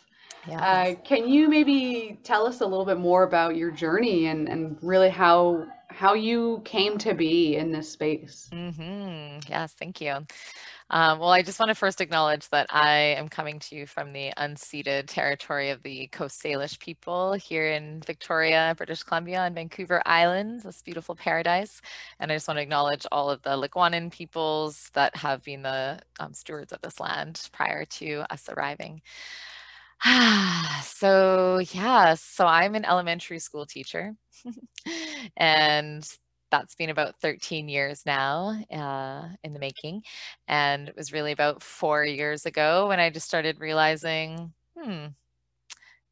yeah. 0.47 0.61
Uh, 0.61 0.95
can 0.97 1.29
you 1.29 1.49
maybe 1.49 2.19
tell 2.23 2.47
us 2.47 2.61
a 2.61 2.67
little 2.67 2.85
bit 2.85 2.99
more 2.99 3.25
about 3.25 3.57
your 3.57 3.71
journey 3.71 4.27
and, 4.27 4.49
and 4.49 4.79
really 4.83 5.11
how 5.11 5.67
how 5.91 6.15
you 6.15 6.63
came 6.65 6.97
to 6.99 7.15
be 7.15 7.57
in 7.57 7.73
this 7.73 7.91
space? 7.91 8.49
Mm-hmm. 8.53 9.41
Yes, 9.49 9.73
thank 9.73 10.01
you. 10.01 10.19
Um, 10.91 11.19
well, 11.19 11.31
I 11.31 11.43
just 11.43 11.61
want 11.61 11.69
to 11.69 11.75
first 11.75 12.01
acknowledge 12.01 12.49
that 12.49 12.67
I 12.71 13.17
am 13.19 13.29
coming 13.29 13.59
to 13.59 13.75
you 13.75 13.87
from 13.87 14.13
the 14.13 14.33
unceded 14.39 15.07
territory 15.07 15.69
of 15.69 15.83
the 15.83 16.07
Coast 16.07 16.43
Salish 16.43 16.79
people 16.79 17.35
here 17.35 17.69
in 17.69 18.01
Victoria, 18.07 18.75
British 18.77 19.03
Columbia, 19.03 19.41
and 19.41 19.55
Vancouver 19.55 20.03
Island, 20.07 20.63
this 20.63 20.81
beautiful 20.83 21.15
paradise. 21.15 21.83
And 22.21 22.33
I 22.33 22.37
just 22.37 22.49
want 22.49 22.57
to 22.57 22.63
acknowledge 22.63 23.05
all 23.13 23.29
of 23.29 23.43
the 23.43 23.51
Lekwungen 23.51 24.11
peoples 24.11 24.91
that 24.95 25.15
have 25.17 25.43
been 25.43 25.63
the 25.63 26.01
um, 26.21 26.33
stewards 26.33 26.73
of 26.73 26.81
this 26.81 27.01
land 27.01 27.49
prior 27.53 27.85
to 27.85 28.25
us 28.31 28.49
arriving. 28.49 29.03
so 30.85 31.59
yeah, 31.73 32.15
so 32.15 32.47
I'm 32.47 32.75
an 32.75 32.85
elementary 32.85 33.39
school 33.39 33.67
teacher 33.67 34.15
and 35.37 36.09
that's 36.51 36.75
been 36.77 36.91
about 36.91 37.17
13 37.21 37.69
years 37.69 38.05
now 38.07 38.59
uh, 38.73 39.29
in 39.45 39.53
the 39.53 39.59
making. 39.59 40.03
And 40.47 40.89
it 40.89 40.97
was 40.97 41.13
really 41.13 41.33
about 41.33 41.63
four 41.63 42.05
years 42.05 42.47
ago 42.47 42.89
when 42.89 43.01
I 43.01 43.11
just 43.11 43.27
started 43.27 43.61
realizing, 43.61 44.53
hmm, 44.79 45.09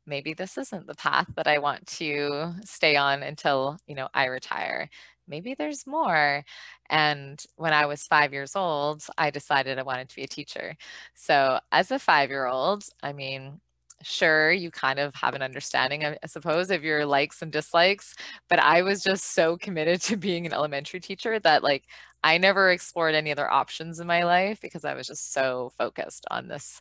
maybe 0.06 0.34
this 0.34 0.56
isn't 0.58 0.86
the 0.86 0.94
path 0.94 1.26
that 1.36 1.46
I 1.48 1.58
want 1.58 1.86
to 1.98 2.52
stay 2.64 2.96
on 2.96 3.22
until, 3.22 3.78
you 3.86 3.94
know, 3.94 4.08
I 4.14 4.26
retire. 4.26 4.88
Maybe 5.28 5.54
there's 5.54 5.86
more. 5.86 6.44
And 6.88 7.42
when 7.56 7.72
I 7.72 7.86
was 7.86 8.06
five 8.06 8.32
years 8.32 8.54
old, 8.54 9.02
I 9.18 9.30
decided 9.30 9.78
I 9.78 9.82
wanted 9.82 10.08
to 10.10 10.16
be 10.16 10.22
a 10.22 10.28
teacher. 10.28 10.76
So 11.14 11.58
as 11.72 11.90
a 11.90 11.98
five-year-old, 11.98 12.84
I 13.02 13.12
mean, 13.12 13.60
sure 14.06 14.52
you 14.52 14.70
kind 14.70 14.98
of 14.98 15.14
have 15.14 15.34
an 15.34 15.42
understanding 15.42 16.04
I, 16.04 16.16
suppose 16.26 16.70
of 16.70 16.84
your 16.84 17.04
likes 17.04 17.42
and 17.42 17.50
dislikes 17.50 18.14
but 18.48 18.60
i 18.60 18.82
was 18.82 19.02
just 19.02 19.34
so 19.34 19.56
committed 19.56 20.00
to 20.02 20.16
being 20.16 20.46
an 20.46 20.52
elementary 20.52 21.00
teacher 21.00 21.40
that 21.40 21.64
like 21.64 21.84
i 22.22 22.38
never 22.38 22.70
explored 22.70 23.14
any 23.16 23.32
other 23.32 23.50
options 23.50 23.98
in 23.98 24.06
my 24.06 24.22
life 24.24 24.60
because 24.60 24.84
i 24.84 24.94
was 24.94 25.08
just 25.08 25.32
so 25.32 25.72
focused 25.76 26.24
on 26.30 26.46
this 26.46 26.80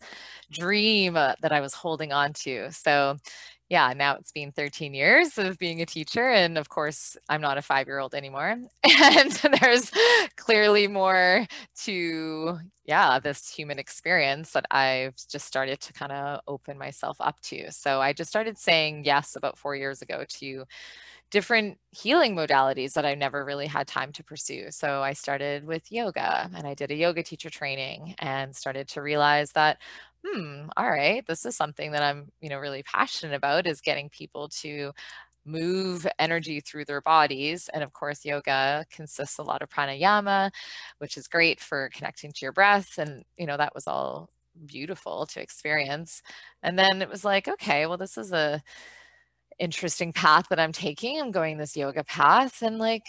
dream 0.51 1.17
uh, 1.17 1.33
that 1.41 1.51
i 1.51 1.61
was 1.61 1.73
holding 1.73 2.11
on 2.11 2.33
to. 2.33 2.71
So 2.71 3.17
yeah, 3.69 3.93
now 3.95 4.15
it's 4.15 4.31
been 4.31 4.51
13 4.51 4.93
years 4.93 5.37
of 5.39 5.57
being 5.57 5.81
a 5.81 5.85
teacher. 5.87 6.29
And 6.29 6.57
of 6.57 6.69
course, 6.69 7.17
I'm 7.29 7.41
not 7.41 7.57
a 7.57 7.63
five 7.63 7.87
year 7.87 7.99
old 7.99 8.13
anymore. 8.13 8.57
And 9.01 9.31
there's 9.59 9.91
clearly 10.37 10.87
more 10.87 11.47
to, 11.83 12.59
yeah, 12.85 13.19
this 13.19 13.49
human 13.49 13.79
experience 13.79 14.51
that 14.51 14.65
I've 14.69 15.15
just 15.29 15.47
started 15.47 15.79
to 15.81 15.93
kind 15.93 16.11
of 16.11 16.41
open 16.47 16.77
myself 16.77 17.17
up 17.19 17.39
to. 17.43 17.71
So 17.71 18.01
I 18.01 18.13
just 18.13 18.29
started 18.29 18.57
saying 18.59 19.03
yes 19.05 19.35
about 19.35 19.57
four 19.57 19.75
years 19.75 20.01
ago 20.01 20.25
to 20.39 20.65
different 21.31 21.77
healing 21.91 22.35
modalities 22.35 22.93
that 22.93 23.05
I 23.05 23.15
never 23.15 23.43
really 23.43 23.67
had 23.67 23.87
time 23.87 24.11
to 24.13 24.23
pursue. 24.23 24.71
So 24.71 25.01
I 25.01 25.13
started 25.13 25.65
with 25.65 25.91
yoga 25.91 26.49
and 26.55 26.67
I 26.67 26.73
did 26.73 26.91
a 26.91 26.95
yoga 26.95 27.23
teacher 27.23 27.49
training 27.49 28.15
and 28.19 28.55
started 28.55 28.87
to 28.89 29.01
realize 29.01 29.51
that 29.53 29.79
hmm, 30.25 30.67
all 30.77 30.89
right, 30.89 31.25
this 31.27 31.45
is 31.45 31.55
something 31.55 31.91
that 31.91 32.03
I'm, 32.03 32.31
you 32.41 32.49
know, 32.49 32.57
really 32.59 32.83
passionate 32.83 33.35
about 33.35 33.67
is 33.67 33.81
getting 33.81 34.09
people 34.09 34.49
to 34.61 34.91
move 35.45 36.07
energy 36.19 36.59
through 36.61 36.85
their 36.85 37.01
bodies. 37.01 37.69
And 37.73 37.83
of 37.83 37.93
course, 37.93 38.25
yoga 38.25 38.85
consists 38.91 39.37
a 39.37 39.43
lot 39.43 39.61
of 39.61 39.69
pranayama, 39.69 40.51
which 40.99 41.17
is 41.17 41.27
great 41.27 41.59
for 41.59 41.89
connecting 41.93 42.31
to 42.31 42.39
your 42.45 42.51
breath. 42.51 42.97
And, 42.97 43.23
you 43.37 43.45
know, 43.45 43.57
that 43.57 43.75
was 43.75 43.87
all 43.87 44.29
beautiful 44.65 45.25
to 45.27 45.41
experience. 45.41 46.21
And 46.63 46.79
then 46.79 47.01
it 47.01 47.09
was 47.09 47.23
like, 47.25 47.47
okay, 47.47 47.85
well, 47.85 47.97
this 47.97 48.17
is 48.17 48.33
a 48.33 48.63
interesting 49.59 50.11
path 50.13 50.45
that 50.49 50.59
I'm 50.59 50.71
taking. 50.71 51.19
I'm 51.19 51.31
going 51.31 51.57
this 51.57 51.77
yoga 51.77 52.03
path 52.03 52.61
and 52.61 52.77
like, 52.77 53.07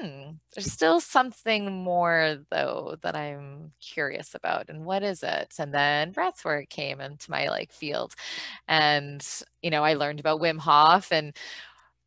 hmm, 0.00 0.30
there's 0.54 0.72
still 0.72 1.00
something 1.00 1.72
more 1.72 2.38
though 2.50 2.96
that 3.02 3.16
I'm 3.16 3.72
curious 3.80 4.34
about. 4.34 4.68
And 4.68 4.84
what 4.84 5.02
is 5.02 5.22
it? 5.22 5.54
And 5.58 5.74
then 5.74 6.12
breathwork 6.12 6.68
came 6.70 7.00
into 7.00 7.30
my 7.30 7.48
like 7.48 7.72
field. 7.72 8.14
And, 8.68 9.26
you 9.62 9.70
know, 9.70 9.84
I 9.84 9.94
learned 9.94 10.20
about 10.20 10.40
Wim 10.40 10.58
Hof 10.60 11.12
and 11.12 11.36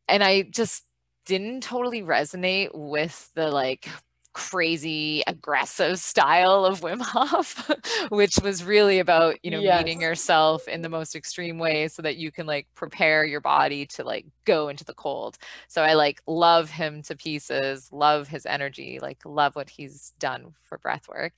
and 0.08 0.24
I 0.24 0.42
just 0.42 0.84
didn't 1.26 1.62
totally 1.62 2.02
resonate 2.02 2.70
with 2.74 3.30
the 3.34 3.50
like 3.50 3.88
crazy 4.34 5.22
aggressive 5.26 5.98
style 6.00 6.64
of 6.66 6.82
Wim 6.82 7.00
Hof, 7.00 7.70
which 8.10 8.38
was 8.42 8.62
really 8.62 8.98
about, 8.98 9.36
you 9.42 9.50
know, 9.50 9.60
yes. 9.60 9.82
meeting 9.82 10.02
yourself 10.02 10.68
in 10.68 10.82
the 10.82 10.88
most 10.88 11.16
extreme 11.16 11.58
way 11.58 11.88
so 11.88 12.02
that 12.02 12.16
you 12.16 12.30
can 12.30 12.46
like 12.46 12.66
prepare 12.74 13.24
your 13.24 13.40
body 13.40 13.86
to 13.86 14.04
like 14.04 14.26
go 14.44 14.68
into 14.68 14.84
the 14.84 14.94
cold. 14.94 15.38
So 15.68 15.82
I 15.82 15.94
like 15.94 16.20
love 16.26 16.68
him 16.68 17.02
to 17.02 17.16
pieces, 17.16 17.88
love 17.92 18.28
his 18.28 18.44
energy, 18.44 18.98
like 19.00 19.20
love 19.24 19.56
what 19.56 19.70
he's 19.70 20.12
done 20.18 20.54
for 20.64 20.76
breath 20.78 21.08
work. 21.08 21.32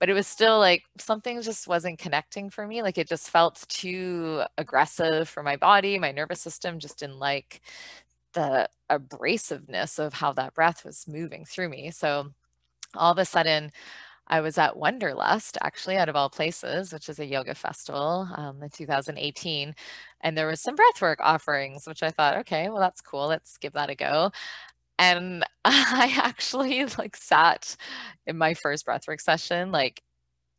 But 0.00 0.10
it 0.10 0.14
was 0.14 0.26
still 0.26 0.58
like 0.58 0.82
something 0.98 1.40
just 1.42 1.68
wasn't 1.68 2.00
connecting 2.00 2.50
for 2.50 2.66
me. 2.66 2.82
Like 2.82 2.98
it 2.98 3.08
just 3.08 3.30
felt 3.30 3.64
too 3.68 4.42
aggressive 4.58 5.28
for 5.28 5.44
my 5.44 5.54
body. 5.54 5.96
My 5.96 6.10
nervous 6.10 6.40
system 6.40 6.80
just 6.80 6.98
didn't 6.98 7.20
like 7.20 7.60
the 8.34 8.68
abrasiveness 8.90 9.98
of 9.98 10.14
how 10.14 10.32
that 10.34 10.54
breath 10.54 10.84
was 10.84 11.06
moving 11.08 11.44
through 11.44 11.68
me. 11.68 11.90
So 11.90 12.32
all 12.94 13.12
of 13.12 13.18
a 13.18 13.24
sudden, 13.24 13.72
I 14.28 14.40
was 14.40 14.58
at 14.58 14.76
Wanderlust, 14.76 15.58
actually, 15.62 15.96
out 15.96 16.08
of 16.08 16.16
all 16.16 16.30
places, 16.30 16.92
which 16.92 17.08
is 17.08 17.18
a 17.18 17.26
yoga 17.26 17.54
festival 17.54 18.28
um, 18.36 18.62
in 18.62 18.70
2018. 18.70 19.74
And 20.20 20.38
there 20.38 20.46
was 20.46 20.62
some 20.62 20.76
breathwork 20.76 21.16
offerings, 21.20 21.86
which 21.86 22.02
I 22.02 22.10
thought, 22.10 22.38
okay, 22.38 22.68
well, 22.68 22.80
that's 22.80 23.00
cool. 23.00 23.26
Let's 23.26 23.58
give 23.58 23.72
that 23.74 23.90
a 23.90 23.94
go. 23.94 24.30
And 24.98 25.44
I 25.64 26.14
actually 26.16 26.84
like 26.98 27.16
sat 27.16 27.76
in 28.26 28.38
my 28.38 28.54
first 28.54 28.86
breathwork 28.86 29.20
session, 29.20 29.72
like 29.72 30.02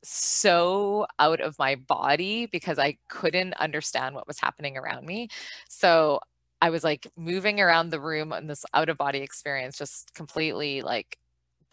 so 0.04 1.08
out 1.20 1.42
of 1.42 1.58
my 1.58 1.76
body 1.76 2.46
because 2.48 2.78
I 2.80 2.98
couldn't 3.10 3.54
understand 3.56 4.16
what 4.16 4.28
was 4.28 4.40
happening 4.40 4.78
around 4.78 5.06
me. 5.06 5.30
So 5.70 6.20
I 6.64 6.70
was 6.70 6.82
like 6.82 7.08
moving 7.18 7.60
around 7.60 7.90
the 7.90 8.00
room 8.00 8.32
in 8.32 8.48
this 8.48 8.66
out 8.74 8.88
of 8.88 8.98
body 8.98 9.20
experience, 9.20 9.78
just 9.78 10.14
completely 10.14 10.82
like 10.82 11.18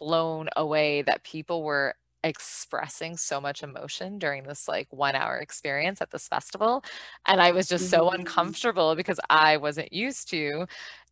blown 0.01 0.49
away 0.57 1.01
that 1.03 1.23
people 1.23 1.63
were 1.63 1.95
expressing 2.25 3.15
so 3.15 3.39
much 3.39 3.63
emotion 3.63 4.19
during 4.19 4.43
this 4.43 4.67
like 4.67 4.87
one 4.91 5.15
hour 5.15 5.37
experience 5.37 6.01
at 6.01 6.11
this 6.11 6.27
festival. 6.27 6.83
And 7.25 7.41
I 7.41 7.53
was 7.53 7.69
just 7.69 7.89
so 7.89 8.07
mm-hmm. 8.07 8.19
uncomfortable 8.19 8.95
because 8.97 9.17
I 9.29 9.55
wasn't 9.55 9.93
used 9.93 10.29
to 10.31 10.67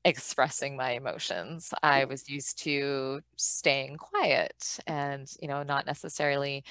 expressing 0.06 0.78
my 0.78 0.92
emotions. 0.92 1.74
I 1.84 2.06
was 2.06 2.30
used 2.30 2.58
to 2.64 3.22
staying 3.36 3.98
quiet 3.98 4.80
and, 4.88 5.30
you 5.42 5.48
know, 5.48 5.64
not 5.64 5.86
necessarily 5.86 6.64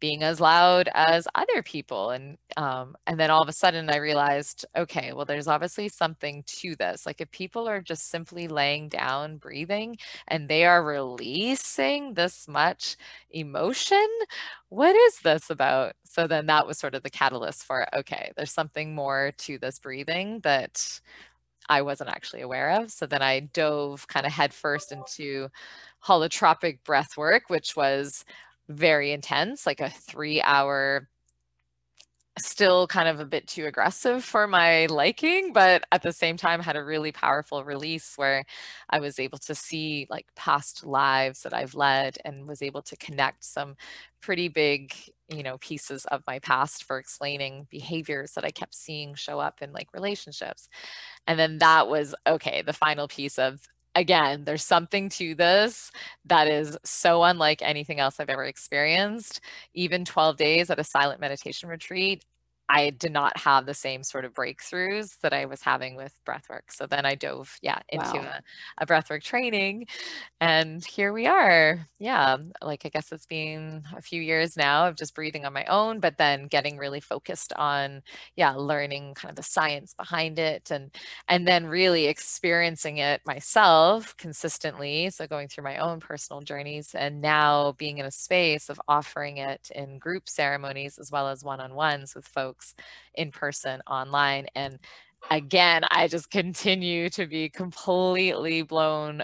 being 0.00 0.22
as 0.22 0.38
loud 0.40 0.88
as 0.94 1.26
other 1.34 1.62
people. 1.62 2.10
And 2.10 2.36
um, 2.58 2.94
and 3.06 3.18
then 3.18 3.30
all 3.30 3.42
of 3.42 3.48
a 3.48 3.52
sudden 3.52 3.88
I 3.88 3.96
realized, 3.96 4.66
okay, 4.76 5.12
well, 5.14 5.24
there's 5.24 5.48
obviously 5.48 5.88
something 5.88 6.42
to 6.46 6.76
this. 6.76 7.06
Like 7.06 7.20
if 7.22 7.30
people 7.30 7.66
are 7.68 7.80
just 7.80 8.10
simply 8.10 8.48
laying 8.48 8.88
down, 8.90 9.38
breathing, 9.38 9.96
and 10.28 10.48
they 10.48 10.64
are 10.66 10.84
releasing 10.84 12.14
this 12.14 12.46
much 12.46 12.96
emotion, 13.30 14.06
what 14.68 14.94
is 14.94 15.20
this 15.20 15.48
about? 15.50 15.94
So 16.04 16.26
then 16.26 16.46
that 16.46 16.66
was 16.66 16.78
sort 16.78 16.94
of 16.94 17.02
the 17.02 17.10
catalyst 17.10 17.64
for, 17.64 17.86
okay, 17.94 18.32
there's 18.36 18.52
something 18.52 18.94
more 18.94 19.32
to 19.38 19.58
this 19.58 19.78
breathing 19.78 20.40
that 20.40 21.00
I 21.68 21.82
wasn't 21.82 22.10
actually 22.10 22.42
aware 22.42 22.70
of. 22.70 22.90
So 22.90 23.06
then 23.06 23.22
I 23.22 23.40
dove 23.40 24.08
kind 24.08 24.26
of 24.26 24.32
headfirst 24.32 24.92
into 24.92 25.48
holotropic 26.04 26.84
breath 26.84 27.16
work, 27.16 27.44
which 27.48 27.76
was 27.76 28.24
very 28.68 29.12
intense, 29.12 29.66
like 29.66 29.80
a 29.80 29.90
three 29.90 30.40
hour 30.42 31.08
still 32.38 32.86
kind 32.88 33.08
of 33.08 33.20
a 33.20 33.24
bit 33.24 33.46
too 33.46 33.66
aggressive 33.66 34.24
for 34.24 34.48
my 34.48 34.86
liking, 34.86 35.52
but 35.52 35.84
at 35.92 36.02
the 36.02 36.12
same 36.12 36.36
time 36.36 36.60
had 36.60 36.74
a 36.74 36.84
really 36.84 37.12
powerful 37.12 37.62
release 37.64 38.14
where 38.16 38.44
I 38.90 38.98
was 38.98 39.20
able 39.20 39.38
to 39.38 39.54
see 39.54 40.08
like 40.10 40.26
past 40.34 40.84
lives 40.84 41.42
that 41.42 41.54
I've 41.54 41.74
led 41.76 42.18
and 42.24 42.48
was 42.48 42.60
able 42.60 42.82
to 42.82 42.96
connect 42.96 43.44
some 43.44 43.76
pretty 44.20 44.48
big, 44.48 44.92
you 45.28 45.44
know, 45.44 45.58
pieces 45.58 46.06
of 46.06 46.24
my 46.26 46.40
past 46.40 46.82
for 46.84 46.98
explaining 46.98 47.68
behaviors 47.70 48.32
that 48.32 48.44
I 48.44 48.50
kept 48.50 48.74
seeing 48.74 49.14
show 49.14 49.38
up 49.38 49.62
in 49.62 49.72
like 49.72 49.88
relationships. 49.94 50.68
And 51.26 51.38
then 51.38 51.58
that 51.58 51.88
was 51.88 52.14
okay, 52.26 52.62
the 52.62 52.72
final 52.72 53.06
piece 53.06 53.38
of 53.38 53.60
again, 53.94 54.44
there's 54.44 54.64
something 54.64 55.08
to 55.10 55.34
this 55.34 55.90
that 56.26 56.48
is 56.48 56.76
so 56.84 57.22
unlike 57.24 57.62
anything 57.62 58.00
else 58.00 58.20
I've 58.20 58.30
ever 58.30 58.44
experienced. 58.44 59.40
Even 59.74 60.04
12 60.04 60.36
days 60.36 60.70
at 60.70 60.78
a 60.78 60.84
silent 60.84 61.20
meditation 61.20 61.68
retreat, 61.68 62.24
I 62.68 62.90
did 62.90 63.12
not 63.12 63.38
have 63.38 63.66
the 63.66 63.74
same 63.74 64.02
sort 64.02 64.24
of 64.24 64.32
breakthroughs 64.32 65.18
that 65.20 65.34
I 65.34 65.44
was 65.44 65.60
having 65.60 65.96
with 65.96 66.18
breathwork. 66.26 66.70
So 66.70 66.86
then 66.86 67.04
I 67.04 67.14
dove, 67.14 67.58
yeah, 67.60 67.80
into 67.90 68.16
wow. 68.16 68.32
a, 68.78 68.82
a 68.82 68.86
breathwork 68.86 69.22
training, 69.22 69.86
and 70.40 70.84
here 70.84 71.12
we 71.12 71.26
are. 71.26 71.86
Yeah, 71.98 72.36
like 72.62 72.86
I 72.86 72.88
guess 72.88 73.12
it's 73.12 73.26
been 73.26 73.84
a 73.96 74.00
few 74.00 74.22
years 74.22 74.56
now 74.56 74.88
of 74.88 74.96
just 74.96 75.14
breathing 75.14 75.44
on 75.44 75.52
my 75.52 75.64
own, 75.66 76.00
but 76.00 76.16
then 76.16 76.46
getting 76.46 76.78
really 76.78 77.00
focused 77.00 77.52
on, 77.54 78.02
yeah, 78.36 78.54
learning 78.54 79.14
kind 79.14 79.30
of 79.30 79.36
the 79.36 79.42
science 79.42 79.94
behind 79.94 80.38
it, 80.38 80.70
and 80.70 80.90
and 81.28 81.46
then 81.46 81.66
really 81.66 82.06
experiencing 82.06 82.98
it 82.98 83.20
myself 83.26 84.16
consistently. 84.16 85.10
So 85.10 85.26
going 85.26 85.48
through 85.48 85.64
my 85.64 85.78
own 85.78 86.00
personal 86.00 86.40
journeys, 86.40 86.94
and 86.94 87.20
now 87.20 87.72
being 87.78 87.98
in 87.98 88.06
a 88.06 88.10
space 88.10 88.70
of 88.70 88.80
offering 88.88 89.36
it 89.36 89.70
in 89.74 89.98
group 89.98 90.28
ceremonies 90.28 90.98
as 90.98 91.10
well 91.10 91.28
as 91.28 91.44
one-on-ones 91.44 92.14
with 92.14 92.26
folks 92.26 92.53
folks 92.54 92.74
in 93.14 93.30
person 93.30 93.80
online 93.86 94.46
and 94.54 94.78
again 95.30 95.82
i 95.90 96.06
just 96.06 96.30
continue 96.30 97.08
to 97.08 97.26
be 97.26 97.48
completely 97.48 98.62
blown 98.62 99.22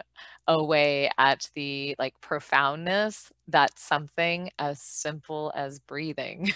away 0.48 1.10
at 1.18 1.48
the 1.54 1.94
like 1.98 2.14
profoundness 2.20 3.30
that 3.48 3.78
something 3.78 4.50
as 4.58 4.80
simple 4.80 5.52
as 5.54 5.78
breathing 5.78 6.48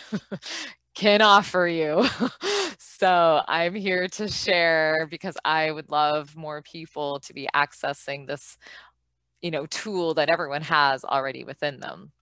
can 0.95 1.23
offer 1.23 1.67
you. 1.67 2.07
so 2.79 3.43
I'm 3.47 3.75
here 3.75 4.09
to 4.09 4.29
share 4.29 5.07
because 5.11 5.37
I 5.45 5.71
would 5.71 5.91
love 5.91 6.35
more 6.37 6.63
people 6.63 7.21
to 7.21 7.35
be 7.35 7.49
accessing 7.55 8.27
this, 8.27 8.57
you 9.43 9.51
know, 9.51 9.67
tool 9.67 10.15
that 10.15 10.31
everyone 10.31 10.63
has 10.63 11.05
already 11.05 11.45
within 11.45 11.81
them 11.81 12.13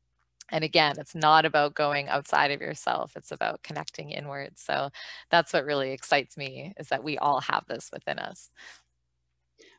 and 0.52 0.62
again 0.62 0.94
it's 0.98 1.14
not 1.14 1.44
about 1.44 1.74
going 1.74 2.08
outside 2.08 2.50
of 2.52 2.60
yourself 2.60 3.16
it's 3.16 3.32
about 3.32 3.62
connecting 3.62 4.10
inwards. 4.10 4.62
So 4.62 4.90
that's 5.30 5.52
what 5.52 5.64
really 5.64 5.90
excites 5.92 6.36
me 6.36 6.74
is 6.78 6.88
that 6.88 7.02
we 7.02 7.18
all 7.18 7.40
have 7.40 7.64
this 7.66 7.90
within 7.92 8.18
us. 8.18 8.50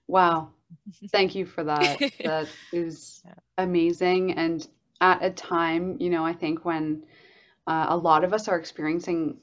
Wow. 0.08 0.50
Thank 1.12 1.36
you 1.36 1.46
for 1.46 1.64
that. 1.64 2.00
That 2.24 2.48
is 2.74 3.22
yeah. 3.26 3.34
amazing. 3.58 4.34
And 4.34 4.68
at 5.04 5.22
a 5.22 5.30
time 5.30 5.98
you 6.00 6.10
know 6.10 6.26
i 6.26 6.34
think 6.34 6.64
when 6.64 7.04
uh, 7.68 7.88
a 7.90 7.98
lot 7.98 8.24
of 8.24 8.34
us 8.34 8.48
are 8.48 8.58
experiencing 8.58 9.38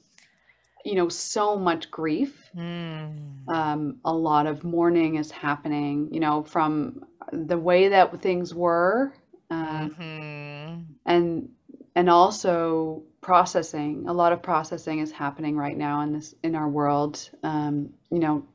you 0.83 0.95
know 0.95 1.07
so 1.07 1.55
much 1.55 1.91
grief 1.91 2.49
mm. 2.57 3.47
um, 3.47 3.97
a 4.03 4.11
lot 4.11 4.47
of 4.47 4.63
mourning 4.63 5.15
is 5.15 5.29
happening 5.29 6.09
you 6.11 6.19
know 6.19 6.43
from 6.43 7.05
the 7.31 7.57
way 7.57 7.87
that 7.89 8.21
things 8.21 8.55
were 8.55 9.13
uh, 9.51 9.89
mm-hmm. 9.89 10.81
and 11.05 11.49
and 11.95 12.09
also 12.09 13.03
processing 13.19 14.05
a 14.07 14.13
lot 14.13 14.31
of 14.31 14.41
processing 14.41 14.99
is 14.99 15.11
happening 15.11 15.57
right 15.57 15.77
now 15.77 16.01
in 16.01 16.13
this 16.13 16.33
in 16.41 16.55
our 16.55 16.69
world 16.69 17.29
um, 17.43 17.89
you 18.09 18.19
know 18.19 18.47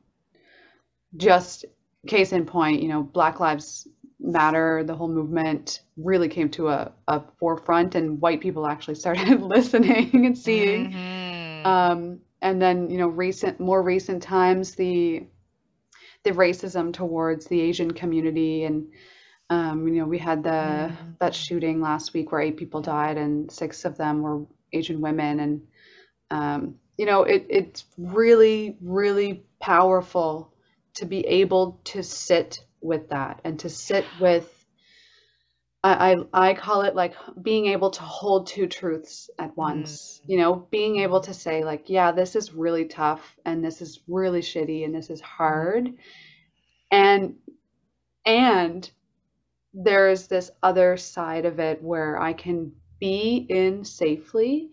just 1.15 1.65
case 2.07 2.33
in 2.33 2.45
point 2.45 2.81
you 2.81 2.89
know 2.89 3.03
black 3.03 3.39
lives 3.39 3.87
matter 4.19 4.83
the 4.83 4.95
whole 4.95 5.07
movement 5.07 5.81
really 5.97 6.27
came 6.27 6.49
to 6.49 6.67
a, 6.69 6.91
a 7.07 7.21
forefront 7.39 7.93
and 7.93 8.19
white 8.19 8.41
people 8.41 8.65
actually 8.65 8.95
started 9.03 9.41
listening 9.41 10.25
and 10.25 10.37
seeing 10.37 10.91
mm-hmm. 10.91 11.67
um, 11.67 12.19
and 12.41 12.59
then 12.59 12.89
you 12.89 12.97
know 12.97 13.07
recent 13.07 13.59
more 13.59 13.83
recent 13.83 14.23
times 14.23 14.73
the 14.73 15.27
the 16.23 16.31
racism 16.31 16.91
towards 16.91 17.45
the 17.45 17.61
asian 17.61 17.91
community 17.91 18.63
and 18.63 18.87
um, 19.49 19.87
you 19.87 19.95
know, 19.95 20.05
we 20.05 20.17
had 20.17 20.43
the 20.43 20.49
mm. 20.49 20.95
that 21.19 21.33
shooting 21.33 21.79
last 21.79 22.13
week 22.13 22.31
where 22.31 22.41
eight 22.41 22.57
people 22.57 22.81
died 22.81 23.17
and 23.17 23.51
six 23.51 23.85
of 23.85 23.97
them 23.97 24.21
were 24.21 24.45
Asian 24.73 24.99
women, 24.99 25.39
and 25.39 25.61
um, 26.29 26.75
you 26.97 27.05
know, 27.05 27.23
it, 27.23 27.45
it's 27.49 27.85
really, 27.97 28.75
really 28.81 29.45
powerful 29.61 30.53
to 30.95 31.05
be 31.05 31.25
able 31.25 31.79
to 31.85 32.03
sit 32.03 32.59
with 32.81 33.09
that 33.09 33.39
and 33.43 33.59
to 33.59 33.69
sit 33.69 34.05
with. 34.19 34.53
I, 35.83 36.15
I, 36.33 36.49
I 36.49 36.53
call 36.55 36.81
it 36.81 36.95
like 36.95 37.13
being 37.41 37.67
able 37.67 37.91
to 37.91 38.01
hold 38.01 38.47
two 38.47 38.67
truths 38.67 39.29
at 39.39 39.55
once. 39.55 40.19
Mm. 40.25 40.29
You 40.29 40.37
know, 40.39 40.55
being 40.71 40.97
able 40.97 41.21
to 41.21 41.33
say 41.33 41.63
like, 41.63 41.83
yeah, 41.87 42.11
this 42.11 42.35
is 42.35 42.51
really 42.51 42.85
tough 42.85 43.37
and 43.45 43.63
this 43.63 43.81
is 43.81 44.01
really 44.09 44.41
shitty 44.41 44.83
and 44.83 44.93
this 44.93 45.09
is 45.09 45.21
hard, 45.21 45.93
and 46.91 47.35
and 48.25 48.91
there's 49.73 50.27
this 50.27 50.51
other 50.63 50.97
side 50.97 51.45
of 51.45 51.59
it 51.59 51.81
where 51.81 52.19
I 52.19 52.33
can 52.33 52.71
be 52.99 53.45
in 53.49 53.83
safely 53.83 54.71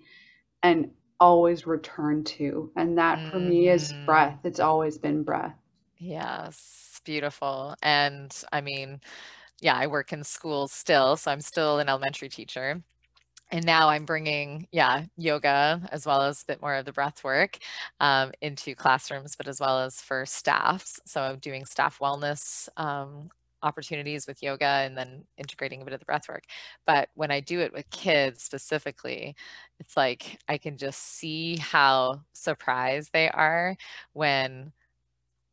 and 0.63 0.91
always 1.21 1.67
return 1.67 2.25
to. 2.25 2.71
And 2.77 2.99
that 2.99 3.31
for 3.31 3.39
me 3.39 3.69
is 3.69 3.93
mm-hmm. 3.93 4.07
breath. 4.07 4.39
It's 4.45 4.61
always 4.61 4.99
been 4.99 5.23
breath. 5.23 5.55
Yes, 5.99 7.01
beautiful. 7.05 7.77
And 7.83 8.35
I 8.53 8.61
mean, 8.61 9.01
yeah, 9.61 9.77
I 9.77 9.87
work 9.87 10.13
in 10.13 10.25
schools 10.25 10.73
still, 10.73 11.17
so 11.17 11.31
I'm 11.31 11.41
still 11.41 11.79
an 11.79 11.89
elementary 11.89 12.29
teacher. 12.29 12.83
And 13.51 13.65
now 13.65 13.89
I'm 13.89 14.05
bringing, 14.05 14.67
yeah, 14.73 15.05
yoga 15.17 15.87
as 15.93 16.07
well 16.07 16.23
as 16.23 16.43
a 16.43 16.47
bit 16.47 16.61
more 16.61 16.75
of 16.75 16.87
the 16.87 16.93
breath 16.93 17.23
work 17.23 17.59
um, 18.01 18.33
into 18.41 18.75
classrooms, 18.75 19.37
but 19.37 19.47
as 19.47 19.61
well 19.61 19.81
as 19.81 20.01
for 20.01 20.27
staffs. 20.27 20.99
So 21.05 21.21
I'm 21.21 21.39
doing 21.39 21.65
staff 21.65 21.99
wellness 22.01 22.69
um, 22.77 23.29
opportunities 23.65 24.27
with 24.27 24.43
yoga 24.43 24.65
and 24.67 24.97
then 24.97 25.25
integrating 25.39 25.83
a 25.83 25.85
bit 25.85 25.95
of 25.95 26.01
the 26.01 26.07
breath 26.07 26.29
work. 26.29 26.45
But 26.87 27.09
when 27.15 27.31
I 27.33 27.41
do 27.41 27.61
it 27.61 27.73
with 27.73 27.91
kids 27.91 28.43
specifically, 28.45 29.35
it's 29.81 29.97
like 29.97 30.39
I 30.49 30.59
can 30.59 30.77
just 30.79 31.01
see 31.01 31.57
how 31.57 32.23
surprised 32.33 33.11
they 33.13 33.29
are 33.31 33.77
when 34.13 34.73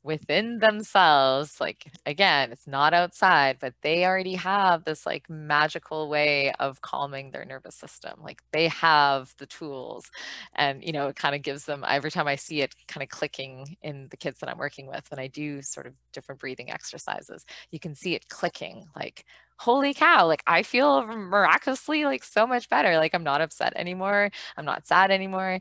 within 0.04 0.58
themselves 0.60 1.62
like 1.62 1.92
again 2.08 2.52
it's 2.52 2.66
not 2.68 2.92
outside 2.94 3.58
but 3.60 3.74
they 3.84 4.04
already 4.06 4.34
have 4.34 4.84
this 4.84 5.06
like 5.06 5.30
magical 5.30 6.10
way 6.10 6.52
of 6.60 6.82
calming 6.82 7.30
their 7.32 7.46
nervous 7.46 7.76
system 7.76 8.14
like 8.24 8.42
they 8.52 8.68
have 8.68 9.34
the 9.38 9.46
tools 9.46 10.10
and 10.56 10.84
you 10.84 10.92
know 10.92 11.08
it 11.08 11.16
kind 11.16 11.36
of 11.36 11.42
gives 11.42 11.66
them 11.66 11.86
every 11.88 12.10
time 12.12 12.28
i 12.28 12.36
see 12.36 12.62
it 12.62 12.76
kind 12.88 13.04
of 13.04 13.10
clicking 13.10 13.78
in 13.84 14.08
the 14.10 14.18
kids 14.18 14.40
that 14.40 14.50
i'm 14.50 14.58
working 14.58 14.88
with 14.88 15.06
when 15.12 15.20
i 15.20 15.28
do 15.28 15.62
sort 15.62 15.86
of 15.86 15.94
different 16.14 16.42
breathing 16.42 16.72
exercises 16.72 17.46
you 17.72 17.80
can 17.80 17.94
see 17.96 18.16
it 18.16 18.28
clicking 18.30 18.86
like 18.96 19.26
holy 19.58 19.94
cow 19.94 20.26
like 20.26 20.44
i 20.48 20.64
feel 20.64 21.06
miraculously 21.06 22.06
like 22.06 22.24
so 22.24 22.48
much 22.48 22.70
better 22.70 22.98
like 22.98 23.14
i'm 23.14 23.24
not 23.24 23.42
upset 23.42 23.74
anymore 23.76 24.30
i'm 24.58 24.66
not 24.66 24.88
sad 24.88 25.12
anymore. 25.12 25.60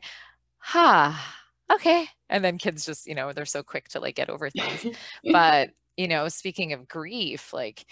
Ha 0.59 1.11
huh 1.17 1.40
okay 1.71 2.07
and 2.29 2.43
then 2.43 2.57
kids 2.57 2.85
just 2.85 3.07
you 3.07 3.15
know 3.15 3.31
they're 3.33 3.45
so 3.45 3.63
quick 3.63 3.87
to 3.89 3.99
like 3.99 4.15
get 4.15 4.29
over 4.29 4.49
things 4.49 4.85
but 5.31 5.71
you 5.97 6.07
know 6.07 6.27
speaking 6.27 6.73
of 6.73 6.87
grief 6.87 7.53
like 7.53 7.85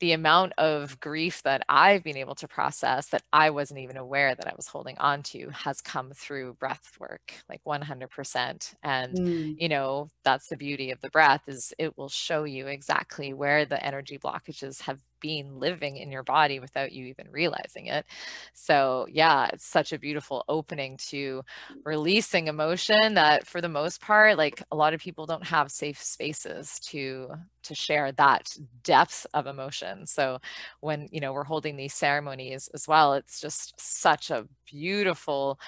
the 0.00 0.12
amount 0.12 0.52
of 0.58 0.98
grief 1.00 1.42
that 1.42 1.62
I've 1.68 2.04
been 2.04 2.16
able 2.16 2.34
to 2.36 2.48
process 2.48 3.08
that 3.08 3.22
I 3.32 3.50
wasn't 3.50 3.80
even 3.80 3.96
aware 3.96 4.34
that 4.34 4.46
I 4.46 4.54
was 4.56 4.68
holding 4.68 4.96
on 4.98 5.22
to 5.24 5.50
has 5.50 5.80
come 5.80 6.12
through 6.14 6.54
breath 6.54 6.92
work, 7.00 7.34
like 7.48 7.62
100%. 7.66 8.74
And, 8.82 9.16
mm. 9.16 9.56
you 9.58 9.68
know, 9.68 10.10
that's 10.24 10.48
the 10.48 10.56
beauty 10.56 10.90
of 10.90 11.00
the 11.00 11.10
breath 11.10 11.42
is 11.48 11.72
it 11.78 11.96
will 11.98 12.08
show 12.08 12.44
you 12.44 12.66
exactly 12.68 13.32
where 13.32 13.64
the 13.64 13.84
energy 13.84 14.18
blockages 14.18 14.82
have 14.82 15.00
been 15.20 15.58
living 15.58 15.96
in 15.96 16.10
your 16.10 16.22
body 16.22 16.60
without 16.60 16.92
you 16.92 17.06
even 17.06 17.30
realizing 17.30 17.86
it. 17.86 18.06
So, 18.54 19.06
yeah, 19.10 19.48
it's 19.52 19.66
such 19.66 19.92
a 19.92 19.98
beautiful 19.98 20.44
opening 20.48 20.96
to 21.08 21.42
releasing 21.84 22.48
emotion 22.48 23.14
that 23.14 23.46
for 23.46 23.60
the 23.60 23.68
most 23.68 24.00
part, 24.00 24.36
like 24.38 24.62
a 24.70 24.76
lot 24.76 24.94
of 24.94 25.00
people 25.00 25.26
don't 25.26 25.46
have 25.46 25.70
safe 25.70 26.02
spaces 26.02 26.78
to 26.90 27.28
to 27.64 27.74
share 27.74 28.12
that 28.12 28.50
depth 28.84 29.26
of 29.34 29.46
emotion. 29.46 30.06
So, 30.06 30.38
when, 30.80 31.08
you 31.10 31.20
know, 31.20 31.32
we're 31.32 31.44
holding 31.44 31.76
these 31.76 31.94
ceremonies 31.94 32.68
as 32.74 32.86
well, 32.88 33.14
it's 33.14 33.40
just 33.40 33.74
such 33.78 34.30
a 34.30 34.46
beautiful 34.66 35.58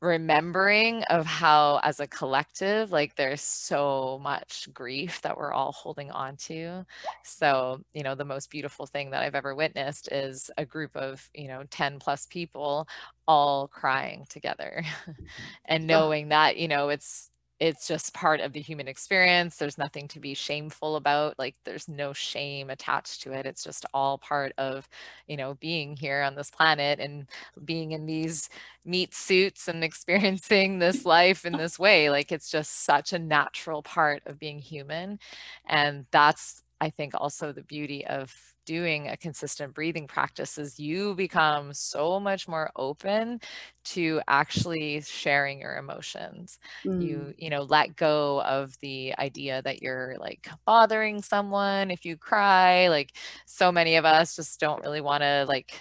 remembering 0.00 1.02
of 1.04 1.26
how 1.26 1.80
as 1.82 1.98
a 1.98 2.06
collective 2.06 2.92
like 2.92 3.16
there's 3.16 3.40
so 3.40 4.20
much 4.22 4.68
grief 4.72 5.20
that 5.22 5.36
we're 5.36 5.52
all 5.52 5.72
holding 5.72 6.10
on 6.12 6.36
to. 6.36 6.84
So 7.24 7.80
you 7.94 8.02
know 8.04 8.14
the 8.14 8.24
most 8.24 8.50
beautiful 8.50 8.86
thing 8.86 9.10
that 9.10 9.22
i've 9.22 9.34
ever 9.34 9.54
witnessed 9.54 10.10
is 10.12 10.50
a 10.56 10.64
group 10.64 10.94
of 10.96 11.28
you 11.34 11.48
know 11.48 11.64
10 11.70 11.98
plus 11.98 12.26
people 12.26 12.88
all 13.26 13.68
crying 13.68 14.24
together. 14.28 14.82
And 15.64 15.86
knowing 15.86 16.28
that 16.28 16.56
you 16.56 16.68
know 16.68 16.88
it's 16.88 17.30
it's 17.60 17.88
just 17.88 18.14
part 18.14 18.40
of 18.40 18.52
the 18.52 18.60
human 18.60 18.86
experience. 18.86 19.56
There's 19.56 19.78
nothing 19.78 20.06
to 20.08 20.20
be 20.20 20.34
shameful 20.34 20.96
about. 20.96 21.38
Like 21.38 21.56
there's 21.64 21.88
no 21.88 22.12
shame 22.12 22.70
attached 22.70 23.22
to 23.22 23.32
it. 23.32 23.46
It's 23.46 23.64
just 23.64 23.84
all 23.92 24.18
part 24.18 24.52
of, 24.58 24.88
you 25.26 25.36
know, 25.36 25.54
being 25.54 25.96
here 25.96 26.22
on 26.22 26.36
this 26.36 26.50
planet 26.50 27.00
and 27.00 27.26
being 27.64 27.92
in 27.92 28.06
these 28.06 28.48
meat 28.84 29.12
suits 29.12 29.66
and 29.66 29.82
experiencing 29.88 30.78
this 30.78 31.04
life 31.04 31.44
in 31.44 31.54
this 31.54 31.78
way. 31.78 32.10
Like 32.10 32.30
it's 32.30 32.50
just 32.50 32.84
such 32.84 33.12
a 33.12 33.18
natural 33.18 33.82
part 33.82 34.22
of 34.26 34.38
being 34.38 34.60
human. 34.60 35.18
And 35.66 36.06
that's 36.12 36.62
I 36.80 36.90
think 36.90 37.14
also 37.14 37.52
the 37.52 37.62
beauty 37.62 38.06
of 38.06 38.32
doing 38.68 39.08
a 39.08 39.16
consistent 39.16 39.72
breathing 39.72 40.06
practice 40.06 40.58
is 40.58 40.78
you 40.78 41.14
become 41.14 41.72
so 41.72 42.20
much 42.20 42.46
more 42.46 42.70
open 42.76 43.40
to 43.82 44.20
actually 44.28 45.00
sharing 45.00 45.58
your 45.58 45.78
emotions. 45.78 46.58
Mm. 46.84 47.02
You, 47.02 47.34
you 47.38 47.48
know, 47.48 47.62
let 47.62 47.96
go 47.96 48.42
of 48.42 48.78
the 48.80 49.14
idea 49.18 49.62
that 49.62 49.80
you're 49.80 50.16
like 50.20 50.50
bothering 50.66 51.22
someone 51.22 51.90
if 51.90 52.04
you 52.04 52.18
cry. 52.18 52.88
Like 52.88 53.16
so 53.46 53.72
many 53.72 53.96
of 53.96 54.04
us 54.04 54.36
just 54.36 54.60
don't 54.60 54.84
really 54.84 55.00
want 55.00 55.22
to 55.22 55.46
like 55.48 55.72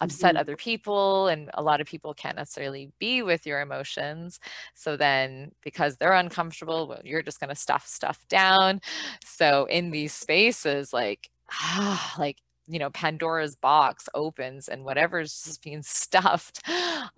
upset 0.00 0.32
mm-hmm. 0.32 0.40
other 0.40 0.56
people 0.56 1.28
and 1.28 1.50
a 1.54 1.62
lot 1.62 1.80
of 1.80 1.86
people 1.86 2.14
can't 2.14 2.34
necessarily 2.36 2.90
be 2.98 3.22
with 3.22 3.46
your 3.46 3.60
emotions 3.60 4.40
so 4.74 4.96
then 4.96 5.52
because 5.62 5.96
they're 5.96 6.14
uncomfortable 6.14 6.88
well, 6.88 7.00
you're 7.04 7.22
just 7.22 7.38
going 7.38 7.48
to 7.48 7.54
stuff 7.54 7.86
stuff 7.86 8.26
down 8.28 8.80
so 9.24 9.66
in 9.66 9.92
these 9.92 10.12
spaces 10.12 10.92
like 10.92 11.30
ah, 11.52 12.14
like 12.18 12.38
you 12.66 12.78
know 12.78 12.90
pandora's 12.90 13.56
box 13.56 14.08
opens 14.14 14.68
and 14.68 14.84
whatever's 14.84 15.42
just 15.42 15.62
being 15.62 15.82
stuffed 15.82 16.62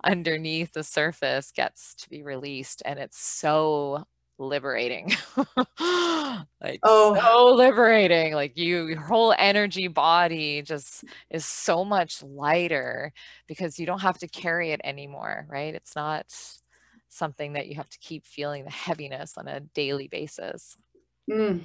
underneath 0.03 0.73
the 0.73 0.83
surface 0.83 1.51
gets 1.51 1.95
to 1.95 2.09
be 2.09 2.23
released 2.23 2.81
and 2.85 2.99
it's 2.99 3.19
so 3.19 4.05
liberating. 4.39 5.11
like 5.79 6.79
oh. 6.83 7.15
so 7.19 7.55
liberating. 7.55 8.33
Like 8.33 8.57
you 8.57 8.87
your 8.87 9.01
whole 9.01 9.33
energy 9.37 9.87
body 9.87 10.61
just 10.61 11.03
is 11.29 11.45
so 11.45 11.83
much 11.83 12.21
lighter 12.23 13.13
because 13.47 13.79
you 13.79 13.85
don't 13.85 14.01
have 14.01 14.17
to 14.19 14.27
carry 14.27 14.71
it 14.71 14.81
anymore, 14.83 15.47
right? 15.49 15.73
It's 15.73 15.95
not 15.95 16.25
something 17.09 17.53
that 17.53 17.67
you 17.67 17.75
have 17.75 17.89
to 17.89 17.99
keep 17.99 18.25
feeling 18.25 18.65
the 18.65 18.71
heaviness 18.71 19.37
on 19.37 19.47
a 19.47 19.59
daily 19.59 20.07
basis. 20.07 20.77
Mm. 21.29 21.61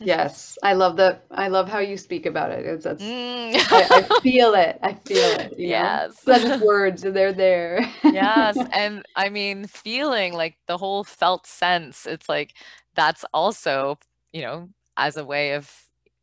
Yes, 0.00 0.58
I 0.62 0.74
love 0.74 0.96
the. 0.96 1.20
I 1.30 1.48
love 1.48 1.68
how 1.68 1.78
you 1.78 1.96
speak 1.96 2.26
about 2.26 2.50
it. 2.50 2.64
It's, 2.64 2.86
it's 2.86 3.02
mm. 3.02 3.54
I, 3.72 3.98
I, 3.98 4.20
feel 4.22 4.54
it. 4.54 4.78
I 4.82 4.94
feel 4.94 5.40
it. 5.40 5.54
yes, 5.58 6.14
know? 6.26 6.38
such 6.38 6.60
words. 6.60 7.02
They're 7.02 7.32
there. 7.32 7.88
yes, 8.04 8.58
and 8.72 9.04
I 9.16 9.28
mean, 9.28 9.66
feeling 9.66 10.34
like 10.34 10.56
the 10.66 10.78
whole 10.78 11.04
felt 11.04 11.46
sense. 11.46 12.06
It's 12.06 12.28
like 12.28 12.54
that's 12.94 13.24
also 13.32 13.98
you 14.32 14.42
know 14.42 14.68
as 14.96 15.16
a 15.16 15.24
way 15.24 15.54
of 15.54 15.70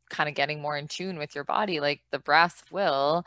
kind 0.10 0.30
of 0.30 0.36
getting 0.36 0.62
more 0.62 0.78
in 0.78 0.88
tune 0.88 1.18
with 1.18 1.36
your 1.36 1.44
body. 1.44 1.80
Like 1.80 2.02
the 2.12 2.20
breath 2.20 2.64
will 2.72 3.26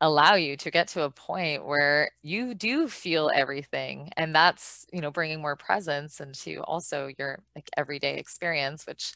allow 0.00 0.34
you 0.34 0.56
to 0.56 0.70
get 0.70 0.88
to 0.88 1.02
a 1.02 1.10
point 1.10 1.64
where 1.64 2.10
you 2.22 2.54
do 2.54 2.88
feel 2.88 3.30
everything 3.34 4.10
and 4.16 4.34
that's 4.34 4.86
you 4.92 5.00
know 5.00 5.10
bringing 5.10 5.40
more 5.40 5.56
presence 5.56 6.20
into 6.20 6.60
also 6.64 7.08
your 7.18 7.38
like 7.54 7.70
everyday 7.76 8.16
experience 8.18 8.86
which 8.86 9.14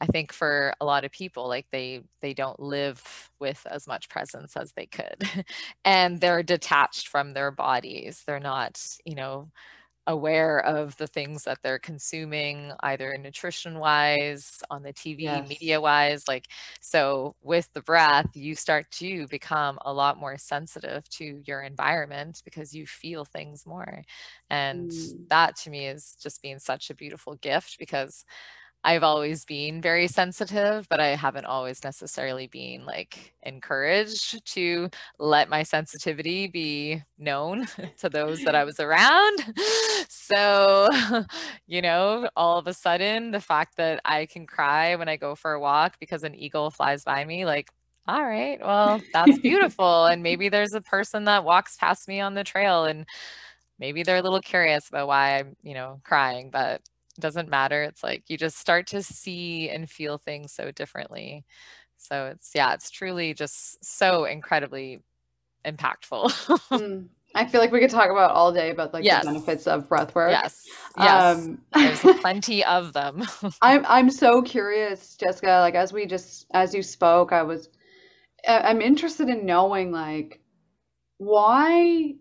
i 0.00 0.06
think 0.06 0.32
for 0.32 0.74
a 0.80 0.84
lot 0.84 1.04
of 1.04 1.12
people 1.12 1.48
like 1.48 1.66
they 1.70 2.00
they 2.20 2.34
don't 2.34 2.58
live 2.60 3.30
with 3.40 3.66
as 3.70 3.86
much 3.86 4.08
presence 4.08 4.56
as 4.56 4.72
they 4.72 4.86
could. 4.86 5.22
And 5.84 6.20
they're 6.20 6.42
detached 6.42 7.08
from 7.08 7.34
their 7.34 7.50
bodies. 7.50 8.22
They're 8.26 8.40
not 8.40 8.80
you 9.04 9.14
know 9.14 9.50
aware 10.06 10.60
of 10.60 10.96
the 10.96 11.06
things 11.06 11.44
that 11.44 11.58
they're 11.62 11.78
consuming 11.78 12.72
either 12.80 13.16
nutrition 13.16 13.78
wise 13.78 14.62
on 14.70 14.82
the 14.82 14.92
tv 14.92 15.22
yes. 15.22 15.48
media 15.48 15.80
wise 15.80 16.28
like 16.28 16.48
so 16.80 17.34
with 17.42 17.72
the 17.72 17.80
breath 17.80 18.28
you 18.34 18.54
start 18.54 18.90
to 18.90 19.26
become 19.28 19.78
a 19.86 19.92
lot 19.92 20.18
more 20.18 20.36
sensitive 20.36 21.08
to 21.08 21.40
your 21.46 21.62
environment 21.62 22.42
because 22.44 22.74
you 22.74 22.86
feel 22.86 23.24
things 23.24 23.64
more 23.64 24.02
and 24.50 24.90
mm. 24.90 25.28
that 25.28 25.56
to 25.56 25.70
me 25.70 25.86
is 25.86 26.16
just 26.22 26.42
being 26.42 26.58
such 26.58 26.90
a 26.90 26.94
beautiful 26.94 27.36
gift 27.36 27.78
because 27.78 28.26
I've 28.86 29.02
always 29.02 29.46
been 29.46 29.80
very 29.80 30.06
sensitive, 30.08 30.86
but 30.90 31.00
I 31.00 31.16
haven't 31.16 31.46
always 31.46 31.82
necessarily 31.82 32.48
been 32.48 32.84
like 32.84 33.32
encouraged 33.42 34.44
to 34.52 34.90
let 35.18 35.48
my 35.48 35.62
sensitivity 35.62 36.48
be 36.48 37.02
known 37.16 37.66
to 37.98 38.10
those 38.10 38.44
that 38.44 38.54
I 38.54 38.64
was 38.70 38.80
around. 38.80 39.54
So, 40.08 40.88
you 41.66 41.82
know, 41.82 42.28
all 42.36 42.58
of 42.58 42.66
a 42.66 42.72
sudden, 42.74 43.30
the 43.30 43.40
fact 43.40 43.76
that 43.76 44.00
I 44.04 44.26
can 44.26 44.46
cry 44.46 44.96
when 44.96 45.08
I 45.08 45.16
go 45.16 45.34
for 45.34 45.52
a 45.52 45.60
walk 45.60 45.96
because 46.00 46.24
an 46.24 46.34
eagle 46.34 46.70
flies 46.70 47.04
by 47.04 47.24
me, 47.24 47.44
like, 47.44 47.68
all 48.08 48.24
right, 48.24 48.58
well, 48.60 49.00
that's 49.12 49.38
beautiful. 49.38 50.06
and 50.06 50.22
maybe 50.22 50.48
there's 50.48 50.72
a 50.72 50.80
person 50.80 51.24
that 51.24 51.44
walks 51.44 51.76
past 51.76 52.08
me 52.08 52.20
on 52.20 52.34
the 52.34 52.44
trail 52.44 52.84
and 52.84 53.06
maybe 53.78 54.02
they're 54.02 54.16
a 54.16 54.22
little 54.22 54.40
curious 54.40 54.88
about 54.88 55.08
why 55.08 55.38
I'm, 55.38 55.56
you 55.62 55.74
know, 55.74 56.00
crying, 56.04 56.50
but 56.50 56.80
doesn't 57.20 57.48
matter. 57.48 57.82
It's 57.82 58.02
like 58.02 58.24
you 58.28 58.36
just 58.36 58.58
start 58.58 58.86
to 58.88 59.02
see 59.02 59.68
and 59.68 59.88
feel 59.90 60.18
things 60.18 60.52
so 60.52 60.70
differently. 60.70 61.44
So 61.96 62.26
it's, 62.26 62.50
yeah, 62.54 62.74
it's 62.74 62.90
truly 62.90 63.34
just 63.34 63.84
so 63.84 64.24
incredibly 64.24 65.00
impactful. 65.64 66.30
mm. 66.70 67.08
I 67.36 67.46
feel 67.46 67.60
like 67.60 67.72
we 67.72 67.80
could 67.80 67.90
talk 67.90 68.10
about 68.10 68.30
all 68.30 68.52
day 68.52 68.70
about 68.70 68.94
like 68.94 69.04
yes. 69.04 69.24
the 69.24 69.32
benefits 69.32 69.66
of 69.66 69.88
breath 69.88 70.14
work. 70.14 70.30
Yes. 70.30 70.64
Yes. 70.96 71.36
Um, 71.36 71.60
There's 71.74 72.00
plenty 72.20 72.64
of 72.64 72.92
them. 72.92 73.24
I'm 73.62 73.84
I'm 73.86 74.10
so 74.10 74.40
curious, 74.42 75.16
Jessica, 75.16 75.58
like 75.60 75.74
as 75.74 75.92
we 75.92 76.06
just 76.06 76.46
as 76.54 76.72
you 76.72 76.82
spoke, 76.82 77.32
I 77.32 77.42
was 77.42 77.68
I'm 78.46 78.80
interested 78.80 79.28
in 79.28 79.46
knowing 79.46 79.90
like 79.90 80.40
why 81.18 82.14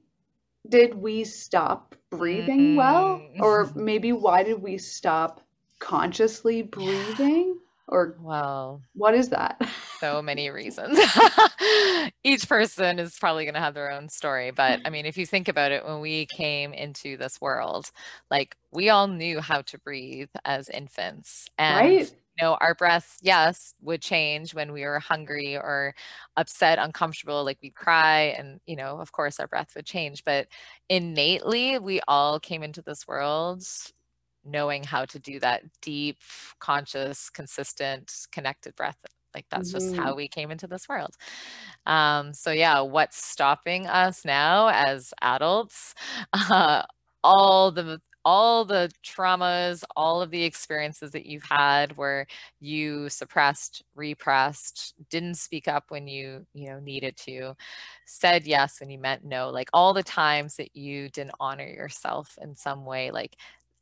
did 0.67 0.95
we 0.95 1.23
stop 1.23 1.95
breathing 2.10 2.76
well? 2.76 3.21
Or 3.39 3.71
maybe 3.76 4.12
why 4.12 4.43
did 4.43 4.62
we 4.62 4.78
stop 4.78 5.41
consciously 5.80 6.62
breathing? 6.62 7.58
Or 7.88 8.15
well, 8.21 8.82
what 8.93 9.13
is 9.13 9.30
that? 9.30 9.62
so 9.99 10.21
many 10.21 10.49
reasons. 10.49 10.99
Each 12.23 12.47
person 12.47 12.99
is 12.99 13.17
probably 13.19 13.45
going 13.45 13.54
to 13.56 13.60
have 13.60 13.73
their 13.73 13.91
own 13.91 14.10
story, 14.10 14.52
but 14.52 14.80
I 14.86 14.89
mean, 14.89 15.06
if 15.06 15.17
you 15.17 15.26
think 15.26 15.47
about 15.47 15.71
it, 15.71 15.86
when 15.86 15.99
we 15.99 16.28
came 16.38 16.73
into 16.73 17.17
this 17.17 17.39
world, 17.41 17.91
like 18.32 18.56
we 18.71 18.89
all 18.89 19.08
knew 19.08 19.41
how 19.41 19.62
to 19.63 19.78
breathe 19.80 20.30
as 20.45 20.69
infants, 20.69 21.49
and 21.58 21.88
right? 21.88 22.15
You 22.37 22.45
know, 22.45 22.57
our 22.61 22.73
breath, 22.75 23.17
yes, 23.21 23.75
would 23.81 24.01
change 24.01 24.53
when 24.53 24.71
we 24.71 24.83
were 24.83 24.99
hungry 24.99 25.55
or 25.55 25.93
upset, 26.37 26.79
uncomfortable, 26.79 27.43
like 27.43 27.59
we'd 27.61 27.75
cry. 27.75 28.35
And, 28.37 28.59
you 28.65 28.75
know, 28.75 28.99
of 28.99 29.11
course, 29.11 29.39
our 29.39 29.47
breath 29.47 29.73
would 29.75 29.85
change. 29.85 30.23
But 30.23 30.47
innately, 30.89 31.77
we 31.79 32.01
all 32.07 32.39
came 32.39 32.63
into 32.63 32.81
this 32.81 33.07
world 33.07 33.63
knowing 34.45 34.83
how 34.83 35.05
to 35.05 35.19
do 35.19 35.39
that 35.39 35.63
deep, 35.81 36.17
conscious, 36.59 37.29
consistent, 37.29 38.11
connected 38.31 38.75
breath. 38.75 38.97
Like 39.33 39.45
that's 39.49 39.73
mm-hmm. 39.73 39.93
just 39.93 39.95
how 39.95 40.15
we 40.15 40.27
came 40.27 40.51
into 40.51 40.67
this 40.67 40.87
world. 40.89 41.15
Um, 41.85 42.33
so, 42.33 42.51
yeah, 42.51 42.81
what's 42.81 43.23
stopping 43.23 43.87
us 43.87 44.25
now 44.25 44.69
as 44.69 45.13
adults? 45.21 45.93
Uh, 46.33 46.83
all 47.23 47.71
the 47.71 48.01
all 48.25 48.65
the 48.65 48.89
traumas, 49.03 49.83
all 49.95 50.21
of 50.21 50.31
the 50.31 50.43
experiences 50.43 51.12
that 51.12 51.25
you've 51.25 51.43
had 51.43 51.95
where 51.97 52.25
you 52.59 53.09
suppressed, 53.09 53.83
repressed, 53.95 54.93
didn't 55.09 55.36
speak 55.36 55.67
up 55.67 55.86
when 55.89 56.07
you, 56.07 56.45
you 56.53 56.69
know, 56.69 56.79
needed 56.79 57.17
to, 57.17 57.53
said 58.05 58.45
yes 58.45 58.79
when 58.79 58.89
you 58.89 58.99
meant 58.99 59.23
no, 59.25 59.49
like 59.49 59.69
all 59.73 59.93
the 59.93 60.03
times 60.03 60.55
that 60.57 60.75
you 60.75 61.09
didn't 61.09 61.36
honor 61.39 61.67
yourself 61.67 62.38
in 62.41 62.55
some 62.55 62.86
way, 62.86 63.12
like 63.12 63.36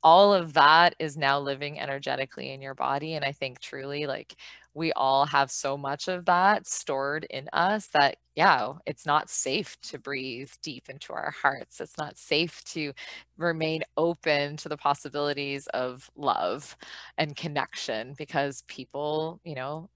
all 0.04 0.34
of 0.34 0.54
that 0.54 0.95
is 0.99 1.15
now 1.17 1.39
living 1.39 1.80
energetically 1.80 2.51
in 2.51 2.62
your 2.62 2.73
body 2.73 3.13
and 3.13 3.23
i 3.23 3.32
think 3.32 3.60
truly 3.60 4.08
like 4.08 4.36
we 4.73 4.91
all 4.93 5.25
have 5.25 5.51
so 5.51 5.77
much 5.77 6.07
of 6.07 6.25
that 6.25 6.65
stored 6.67 7.25
in 7.29 7.49
us 7.53 7.88
that 7.89 8.17
yeah 8.36 8.73
it's 8.86 9.05
not 9.05 9.29
safe 9.29 9.77
to 9.81 9.99
breathe 9.99 10.49
deep 10.63 10.89
into 10.89 11.13
our 11.13 11.31
hearts. 11.31 11.81
It's 11.81 11.97
not 11.97 12.17
safe 12.17 12.63
to 12.65 12.93
remain 13.38 13.84
open 13.97 14.57
to 14.57 14.69
the 14.69 14.77
possibilities 14.77 15.67
of 15.67 16.10
love 16.15 16.77
and 17.17 17.36
connection 17.36 18.13
because 18.17 18.63
people 18.67 19.39
you 19.43 19.55
know 19.55 19.89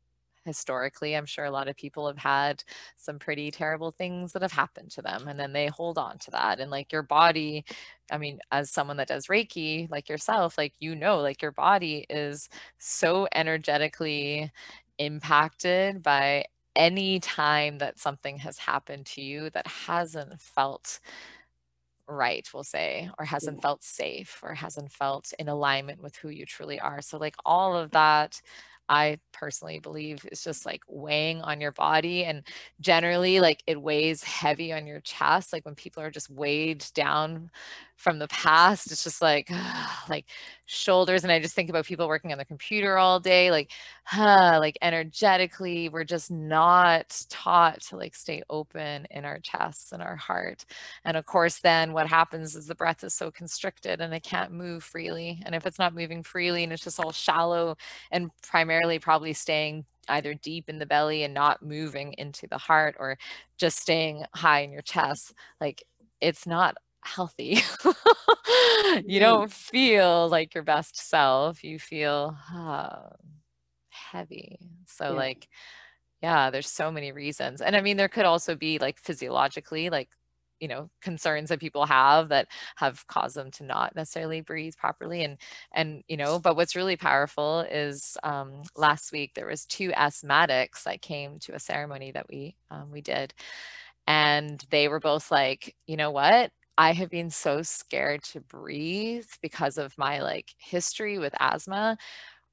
historically 0.46 1.16
i'm 1.16 1.26
sure 1.26 1.46
a 1.46 1.52
lot 1.52 1.68
of 1.68 1.76
people 1.76 2.08
have 2.08 2.18
had 2.18 2.64
some 2.98 3.20
pretty 3.20 3.52
terrible 3.52 3.92
things 3.92 4.32
that 4.32 4.42
have 4.42 4.52
happened 4.52 4.90
to 4.92 5.02
them 5.02 5.28
and 5.28 5.40
then 5.40 5.52
they 5.52 5.68
hold 5.68 5.98
on 5.98 6.18
to 6.18 6.32
that 6.32 6.60
and 6.60 6.72
like 6.72 6.92
your 6.92 7.04
body 7.04 7.66
i 8.12 8.18
mean 8.18 8.40
as 8.52 8.70
someone 8.70 8.98
that 8.98 9.08
does 9.08 9.28
reiki 9.28 9.90
like 9.90 10.08
yourself 10.08 10.58
like 10.58 10.74
you 10.80 10.96
know 10.96 11.20
like 11.20 11.42
your 11.42 11.52
body 11.52 12.06
is 12.10 12.50
so 12.78 13.28
energetically 13.36 14.52
impacted 15.00 16.02
by 16.02 16.46
any 16.76 17.20
time 17.20 17.78
that 17.78 18.00
something 18.00 18.38
has 18.38 18.58
happened 18.58 19.06
to 19.06 19.22
you 19.22 19.50
that 19.52 19.68
hasn't 19.68 20.40
felt 20.42 21.00
right, 22.08 22.48
we'll 22.54 22.64
say, 22.64 23.10
or 23.18 23.26
hasn't 23.26 23.58
mm. 23.58 23.62
felt 23.62 23.84
safe 23.84 24.40
or 24.44 24.54
hasn't 24.54 24.92
felt 24.92 25.34
in 25.40 25.48
alignment 25.50 26.02
with 26.02 26.16
who 26.18 26.30
you 26.30 26.46
truly 26.46 26.80
are. 26.80 27.02
So, 27.02 27.18
like, 27.18 27.36
all 27.46 27.76
of 27.76 27.92
that 27.92 28.42
I 28.90 29.20
personally 29.32 29.80
believe 29.80 30.26
is 30.32 30.44
just 30.44 30.66
like 30.66 30.82
weighing 30.88 31.42
on 31.42 31.60
your 31.62 31.72
body 31.72 32.24
and 32.26 32.44
generally 32.82 33.40
like 33.40 33.64
it 33.68 33.82
weighs 33.82 34.24
heavy 34.24 34.72
on 34.74 34.86
your 34.88 35.02
chest 35.02 35.52
like 35.54 35.66
when 35.66 35.76
people 35.76 36.04
are 36.04 36.12
just 36.12 36.30
weighed 36.30 36.86
down 36.94 37.50
from 37.98 38.20
the 38.20 38.28
past 38.28 38.92
it's 38.92 39.04
just 39.04 39.22
like 39.22 39.50
like 40.10 40.26
shoulders 40.66 41.24
and 41.24 41.32
i 41.32 41.40
just 41.40 41.56
think 41.56 41.70
about 41.70 41.86
people 41.86 42.08
working 42.08 42.32
on 42.32 42.38
the 42.38 42.46
computer 42.46 42.98
all 42.98 43.20
day 43.20 43.52
like 43.52 43.72
huh, 44.04 44.58
like 44.60 44.78
energetically 44.82 45.90
we're 45.90 46.04
just 46.04 46.30
not 46.32 47.26
taught 47.30 47.82
to 47.82 47.98
like 47.98 48.16
stay 48.16 48.42
open 48.50 49.08
in 49.12 49.26
our 49.26 49.40
chests 49.40 49.92
and 49.92 50.02
our 50.02 50.16
heart. 50.16 50.66
And 51.04 51.18
of 51.18 51.26
course 51.26 51.60
then 51.60 51.94
what 51.94 52.08
happens 52.08 52.56
is 52.56 52.68
the 52.68 52.76
breath 52.76 53.04
is 53.04 53.14
so 53.14 53.32
constricted 53.32 54.02
and 54.02 54.14
it 54.14 54.24
can't 54.24 54.52
move 54.52 54.84
freely. 54.84 55.42
And 55.46 55.56
if 55.56 55.66
it's 55.66 55.80
not 55.80 55.96
moving 55.96 56.24
freely 56.24 56.64
and 56.64 56.72
it's 56.74 56.84
just 56.84 57.00
all 57.00 57.12
shallow 57.12 57.78
and 58.12 58.30
primarily 58.44 59.00
probably 59.00 59.34
staying 59.34 59.86
either 60.08 60.36
deep 60.36 60.70
in 60.70 60.78
the 60.78 60.86
belly 60.86 61.24
and 61.24 61.34
not 61.34 61.64
moving 61.64 62.14
into 62.18 62.48
the 62.48 62.58
heart 62.60 62.96
or 63.00 63.18
just 63.58 63.80
staying 63.80 64.24
high 64.36 64.60
in 64.60 64.72
your 64.72 64.84
chest 64.84 65.34
like 65.60 65.84
it's 66.22 66.46
not 66.46 66.76
healthy. 67.06 67.60
you 69.06 69.20
don't 69.20 69.52
feel 69.52 70.28
like 70.28 70.54
your 70.54 70.64
best 70.64 70.98
self. 70.98 71.64
You 71.64 71.80
feel 71.80 72.36
uh, 72.54 73.10
heavy. 73.90 74.58
So, 74.88 75.06
yeah. 75.06 75.12
like, 75.12 75.48
yeah, 76.22 76.50
there's 76.50 76.70
so 76.70 76.92
many 76.92 77.12
reasons. 77.12 77.62
And 77.62 77.76
I 77.76 77.82
mean, 77.82 77.98
there 77.98 78.10
could 78.10 78.26
also 78.26 78.56
be 78.56 78.80
like 78.80 79.00
physiologically, 79.00 79.90
like, 79.90 80.10
you 80.62 80.70
know 80.70 80.90
concerns 81.02 81.50
that 81.50 81.60
people 81.60 81.86
have 81.86 82.30
that 82.30 82.48
have 82.78 83.06
caused 83.08 83.36
them 83.36 83.52
to 83.52 83.64
not 83.64 83.94
necessarily 83.96 84.40
breathe 84.42 84.74
properly 84.78 85.22
and 85.24 85.38
and 85.74 86.02
you 86.08 86.16
know 86.16 86.40
but 86.40 86.56
what's 86.56 86.78
really 86.78 86.96
powerful 86.96 87.60
is 87.70 88.18
um, 88.24 88.64
last 88.76 89.12
week 89.12 89.34
there 89.36 89.48
was 89.48 89.66
two 89.66 89.90
asthmatics 89.90 90.84
that 90.84 91.02
came 91.02 91.40
to 91.40 91.54
a 91.54 91.60
ceremony 91.60 92.12
that 92.12 92.28
we 92.30 92.56
um, 92.72 92.90
we 92.90 93.02
did 93.02 93.34
and 94.08 94.66
they 94.70 94.88
were 94.88 95.00
both 95.00 95.30
like 95.30 95.76
you 95.88 95.98
know 95.98 96.12
what 96.12 96.52
I 96.78 96.94
have 96.94 97.10
been 97.10 97.30
so 97.30 97.62
scared 97.62 98.24
to 98.26 98.42
breathe 98.42 99.28
because 99.42 99.78
of 99.78 99.98
my 99.98 100.22
like 100.22 100.54
history 100.58 101.18
with 101.20 101.34
asthma, 101.40 101.98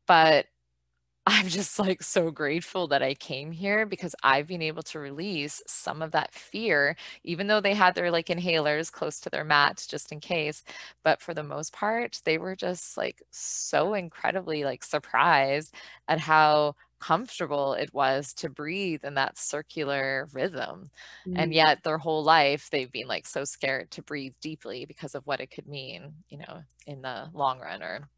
but 0.06 0.46
I'm 1.26 1.48
just 1.48 1.78
like 1.78 2.02
so 2.02 2.30
grateful 2.32 2.88
that 2.88 3.02
I 3.02 3.14
came 3.14 3.52
here 3.52 3.86
because 3.86 4.14
I've 4.24 4.48
been 4.48 4.62
able 4.62 4.82
to 4.84 4.98
release 5.00 5.62
some 5.68 6.02
of 6.02 6.12
that 6.12 6.34
fear, 6.34 6.96
even 7.24 7.46
though 7.48 7.60
they 7.60 7.74
had 7.74 7.94
their 7.94 8.10
like 8.10 8.26
inhalers 8.28 8.92
close 8.92 9.20
to 9.20 9.30
their 9.30 9.44
mats 9.44 9.86
just 9.86 10.12
in 10.12 10.20
case. 10.20 10.64
But 11.04 11.22
for 11.22 11.34
the 11.34 11.42
most 11.44 11.72
part, 11.72 12.20
they 12.24 12.38
were 12.38 12.56
just 12.56 12.96
like 12.96 13.22
so 13.30 13.94
incredibly 13.94 14.64
like 14.64 14.84
surprised 14.84 15.74
at 16.08 16.20
how 16.20 16.76
comfortable 17.02 17.74
it 17.74 17.92
was 17.92 18.32
to 18.34 18.48
breathe 18.48 19.04
in 19.04 19.14
that 19.14 19.36
circular 19.36 20.28
rhythm. 20.32 20.90
Mm. 21.26 21.34
And 21.36 21.54
yet 21.54 21.82
their 21.82 21.98
whole 21.98 22.22
life 22.22 22.68
they've 22.70 22.90
been 22.90 23.08
like 23.08 23.26
so 23.26 23.44
scared 23.44 23.90
to 23.92 24.02
breathe 24.02 24.34
deeply 24.40 24.86
because 24.86 25.14
of 25.14 25.26
what 25.26 25.40
it 25.40 25.50
could 25.50 25.66
mean, 25.66 26.14
you 26.28 26.38
know, 26.38 26.62
in 26.86 27.02
the 27.02 27.28
long 27.34 27.58
run 27.58 27.82
or 27.82 28.08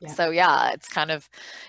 yeah. 0.00 0.12
So 0.12 0.30
yeah, 0.30 0.72
it's 0.72 0.88
kind 0.88 1.10
of 1.10 1.26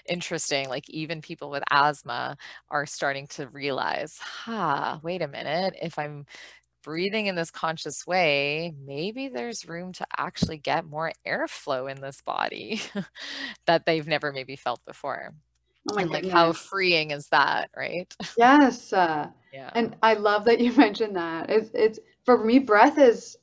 interesting. 0.10 0.68
Like 0.68 0.90
even 0.90 1.22
people 1.22 1.50
with 1.50 1.64
asthma 1.72 2.36
are 2.70 2.86
starting 2.86 3.28
to 3.28 3.48
realize, 3.48 4.18
ha, 4.18 5.00
wait 5.02 5.22
a 5.22 5.30
minute, 5.30 5.76
if 5.82 5.98
I'm 5.98 6.26
breathing 6.84 7.28
in 7.28 7.36
this 7.36 7.52
conscious 7.52 8.06
way, 8.06 8.74
maybe 8.86 9.30
there's 9.30 9.68
room 9.68 9.94
to 9.94 10.08
actually 10.18 10.58
get 10.58 10.86
more 10.86 11.12
airflow 11.26 11.90
in 11.90 12.02
this 12.02 12.22
body 12.22 12.82
that 13.66 13.86
they've 13.86 14.08
never 14.08 14.34
maybe 14.34 14.56
felt 14.56 14.82
before. 14.86 15.34
Oh 15.90 15.96
my 15.96 16.04
and 16.04 16.12
like 16.12 16.28
how 16.28 16.54
freeing 16.54 17.12
is 17.12 17.28
that, 17.30 17.70
right? 17.76 18.14
Yes. 18.38 18.92
Uh, 18.92 19.30
yeah. 19.54 19.70
And 19.74 19.96
I 20.04 20.16
love 20.16 20.46
that 20.46 20.60
you 20.60 20.72
mentioned 20.78 21.16
that. 21.16 21.50
It's 21.50 21.72
it's 21.74 22.00
for 22.26 22.44
me, 22.44 22.60
breath 22.60 22.98
is 22.98 23.38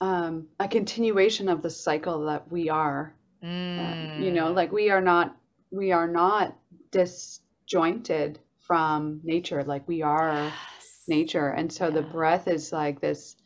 um, 0.00 0.46
a 0.58 0.68
continuation 0.68 1.48
of 1.48 1.62
the 1.62 1.70
cycle 1.70 2.24
that 2.26 2.50
we 2.50 2.68
are. 2.68 3.14
Mm. 3.44 4.18
Uh, 4.18 4.24
you 4.24 4.32
know, 4.32 4.52
like 4.52 4.72
we 4.72 4.90
are 4.90 5.00
not 5.00 5.36
we 5.70 5.92
are 5.92 6.08
not 6.08 6.56
disjointed 6.90 8.38
from 8.60 9.20
nature. 9.22 9.62
Like 9.62 9.86
we 9.86 10.02
are 10.02 10.32
yes. 10.32 10.54
nature, 11.08 11.48
and 11.48 11.72
so 11.72 11.86
yeah. 11.86 11.90
the 11.94 12.02
breath 12.02 12.48
is 12.48 12.72
like 12.72 13.00
this 13.00 13.36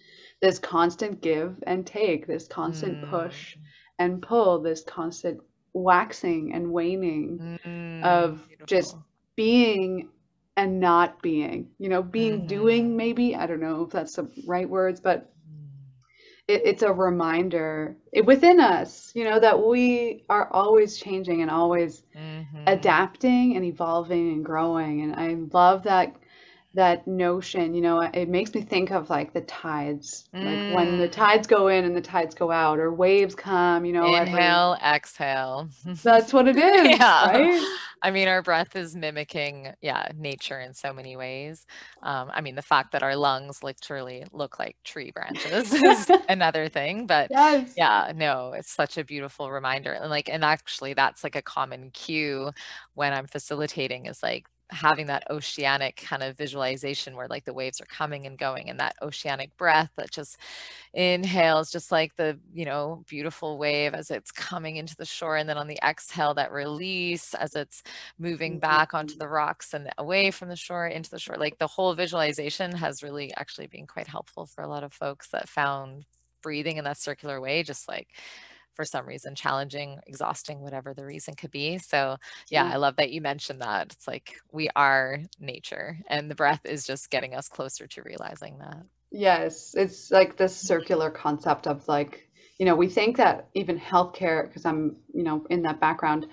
this 0.41 0.59
constant 0.59 1.21
give 1.21 1.63
and 1.67 1.87
take, 1.87 2.27
this 2.27 2.47
constant 2.47 3.03
mm. 3.03 3.11
push 3.11 3.57
and 3.99 4.23
pull, 4.23 4.61
this 4.61 4.83
constant 4.83 5.41
waxing 5.73 6.53
and 6.53 6.73
waning 6.73 7.59
mm, 7.65 8.03
of 8.03 8.47
beautiful. 8.47 8.67
just 8.67 8.97
being 9.37 10.09
and 10.57 10.81
not 10.81 11.23
being 11.23 11.69
you 11.79 11.89
know 11.89 12.03
being 12.03 12.39
mm-hmm. 12.39 12.47
doing 12.47 12.97
maybe 12.97 13.37
i 13.37 13.47
don't 13.47 13.61
know 13.61 13.83
if 13.83 13.91
that's 13.91 14.17
the 14.17 14.29
right 14.47 14.69
words 14.69 15.01
but 15.01 15.33
mm. 15.49 15.69
it, 16.49 16.63
it's 16.65 16.83
a 16.83 16.93
reminder 16.93 17.97
within 18.25 18.61
us 18.61 19.13
you 19.15 19.25
know 19.25 19.39
that 19.39 19.65
we 19.65 20.25
are 20.29 20.53
always 20.53 20.99
changing 20.99 21.41
and 21.41 21.51
always 21.51 22.03
mm-hmm. 22.17 22.65
adapting 22.67 23.57
and 23.57 23.65
evolving 23.65 24.33
and 24.33 24.45
growing 24.45 25.03
and 25.03 25.15
i 25.15 25.37
love 25.57 25.85
that 25.85 26.15
that 26.75 27.05
notion 27.07 27.75
you 27.75 27.81
know 27.81 28.01
it 28.01 28.29
makes 28.29 28.55
me 28.55 28.61
think 28.61 28.93
of 28.93 29.11
like 29.11 29.33
the 29.33 29.41
tides 29.43 30.29
mm. 30.33 30.45
like 30.45 30.77
when 30.77 30.99
the 30.99 31.09
mm. 31.09 31.13
tides 31.13 31.49
go 31.49 31.67
in 31.67 31.85
and 31.85 31.97
the 31.97 32.01
tides 32.01 32.33
go 32.33 32.53
out 32.53 32.79
or 32.79 32.93
waves 32.93 33.35
come 33.35 33.85
you 33.85 33.93
know 33.93 34.07
inhale 34.15 34.77
every... 34.81 34.97
exhale 34.97 35.69
that's 36.05 36.33
what 36.33 36.47
it 36.47 36.57
is 36.57 36.97
yeah 36.97 37.33
right? 37.33 37.77
i 38.03 38.11
mean 38.13 38.29
our 38.29 38.41
breath 38.41 38.77
is 38.77 38.95
mimicking 38.95 39.73
yeah 39.81 40.07
nature 40.17 40.61
in 40.61 40.73
so 40.73 40.93
many 40.93 41.17
ways 41.17 41.67
um, 42.05 42.31
i 42.33 42.41
mean 42.41 42.55
the 42.55 42.63
fact 42.63 42.93
that 42.93 43.03
our 43.03 43.17
lungs 43.17 43.65
literally 43.65 44.25
look 44.33 44.61
like 44.61 44.77
tree 44.85 45.11
branches 45.11 45.73
is 45.75 46.09
another 46.29 46.69
thing 46.69 47.05
but 47.05 47.27
yes. 47.33 47.75
yeah 47.77 48.13
no 48.15 48.53
it's 48.53 48.71
such 48.71 48.97
a 48.97 49.05
beautiful 49.05 49.51
reminder 49.51 49.93
and 49.93 50.09
like 50.09 50.29
and 50.29 50.45
actually 50.45 50.95
that's 50.95 51.25
like 51.25 51.35
a 51.35 51.43
common 51.43 51.91
cue 51.91 52.53
when 52.95 53.13
i'm 53.13 53.27
facilitating 53.27 54.07
is 54.07 54.23
like 54.23 54.47
having 54.73 55.07
that 55.07 55.25
oceanic 55.31 55.97
kind 55.97 56.23
of 56.23 56.37
visualization 56.37 57.17
where 57.17 57.29
like 57.29 57.45
the 57.45 57.53
waves 57.53 57.81
are 57.81 57.87
coming 57.87 58.27
and 58.27 58.39
going 58.39 58.71
and 58.71 58.79
that 58.81 58.97
oceanic 59.03 59.57
breath 59.57 59.91
that 59.97 60.11
just 60.11 60.37
inhales 60.95 61.71
just 61.71 61.93
like 61.93 62.15
the 62.17 62.39
you 62.53 62.65
know 62.65 63.05
beautiful 63.09 63.59
wave 63.59 63.95
as 63.95 64.11
it's 64.11 64.31
coming 64.31 64.77
into 64.77 64.97
the 64.97 65.05
shore 65.05 65.37
and 65.37 65.49
then 65.49 65.59
on 65.59 65.69
the 65.69 65.79
exhale 65.85 66.35
that 66.35 66.53
release 66.53 67.35
as 67.35 67.55
it's 67.55 67.83
moving 68.19 68.59
back 68.59 68.95
onto 68.95 69.15
mm-hmm. 69.15 69.21
the 69.21 69.29
rocks 69.29 69.75
and 69.75 69.89
away 69.99 70.31
from 70.31 70.49
the 70.49 70.57
shore 70.57 70.87
into 70.87 71.11
the 71.11 71.19
shore 71.19 71.37
like 71.37 71.59
the 71.59 71.67
whole 71.67 71.95
visualization 71.95 72.73
has 72.73 73.03
really 73.03 73.33
actually 73.37 73.67
been 73.67 73.87
quite 73.87 74.07
helpful 74.07 74.47
for 74.47 74.63
a 74.63 74.69
lot 74.69 74.85
of 74.85 74.93
folks 74.93 75.29
that 75.29 75.49
found 75.49 76.05
breathing 76.43 76.77
in 76.77 76.85
that 76.85 76.97
circular 76.97 77.41
way 77.41 77.63
just 77.63 77.89
like 77.89 78.09
for 78.75 78.85
some 78.85 79.07
reason 79.07 79.35
challenging, 79.35 79.99
exhausting, 80.07 80.61
whatever 80.61 80.95
the 80.95 81.05
reason 81.05 81.35
could 81.35 81.51
be. 81.51 81.79
So, 81.79 82.17
yeah, 82.49 82.65
I 82.65 82.77
love 82.77 82.97
that 82.97 83.11
you 83.11 83.21
mentioned 83.21 83.61
that. 83.63 83.93
It's 83.93 84.09
like 84.09 84.37
we 84.53 84.69
are 84.77 85.21
nature, 85.39 85.99
and 86.09 86.31
the 86.31 86.35
breath 86.35 86.61
is 86.65 86.87
just 86.87 87.11
getting 87.11 87.35
us 87.35 87.49
closer 87.49 87.87
to 87.87 88.03
realizing 88.03 88.59
that. 88.59 88.83
Yes, 89.11 89.75
it's 89.77 90.11
like 90.11 90.37
this 90.37 90.57
circular 90.71 91.11
concept 91.11 91.67
of 91.67 91.87
like, 91.89 92.29
you 92.59 92.67
know, 92.67 92.77
we 92.77 92.89
think 92.89 93.17
that 93.17 93.49
even 93.55 93.79
healthcare, 93.79 94.47
because 94.47 94.65
I'm, 94.65 94.97
you 95.13 95.23
know, 95.23 95.47
in 95.51 95.63
that 95.63 95.81
background, 95.81 96.27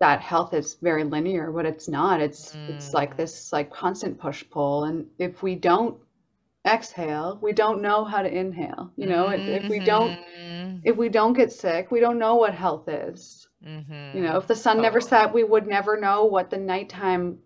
that 0.00 0.20
health 0.20 0.54
is 0.54 0.76
very 0.80 1.04
linear, 1.04 1.50
but 1.50 1.66
it's 1.66 1.88
not. 1.88 2.20
It's 2.20 2.54
mm. 2.54 2.68
it's 2.70 2.94
like 2.94 3.14
mm. 3.14 3.16
this 3.16 3.52
like 3.52 3.72
constant 3.72 4.18
push 4.18 4.44
pull, 4.50 4.84
and 4.84 5.06
if 5.18 5.42
we 5.42 5.54
don't 5.54 5.98
exhale, 6.68 7.38
we 7.40 7.52
don't 7.52 7.82
know 7.82 8.04
how 8.04 8.22
to 8.22 8.28
inhale. 8.28 8.92
You 8.96 9.06
know, 9.06 9.26
mm-hmm. 9.26 9.48
if 9.48 9.68
we 9.68 9.78
don't 9.80 10.10
mm-hmm. 10.10 10.78
if 10.84 10.96
we 10.96 11.08
don't 11.08 11.32
get 11.32 11.52
sick, 11.52 11.90
we 11.90 12.00
don't 12.00 12.18
know 12.18 12.36
what 12.36 12.54
health 12.54 12.88
is. 12.88 13.46
Mm-hmm. 13.66 14.16
You 14.16 14.22
know, 14.22 14.36
if 14.38 14.46
the 14.46 14.54
sun 14.54 14.76
totally. 14.76 14.82
never 14.82 15.00
set, 15.00 15.34
we 15.34 15.44
would 15.44 15.66
never 15.66 15.98
know 15.98 16.26
what 16.26 16.50
the 16.50 16.58
nighttime 16.58 17.38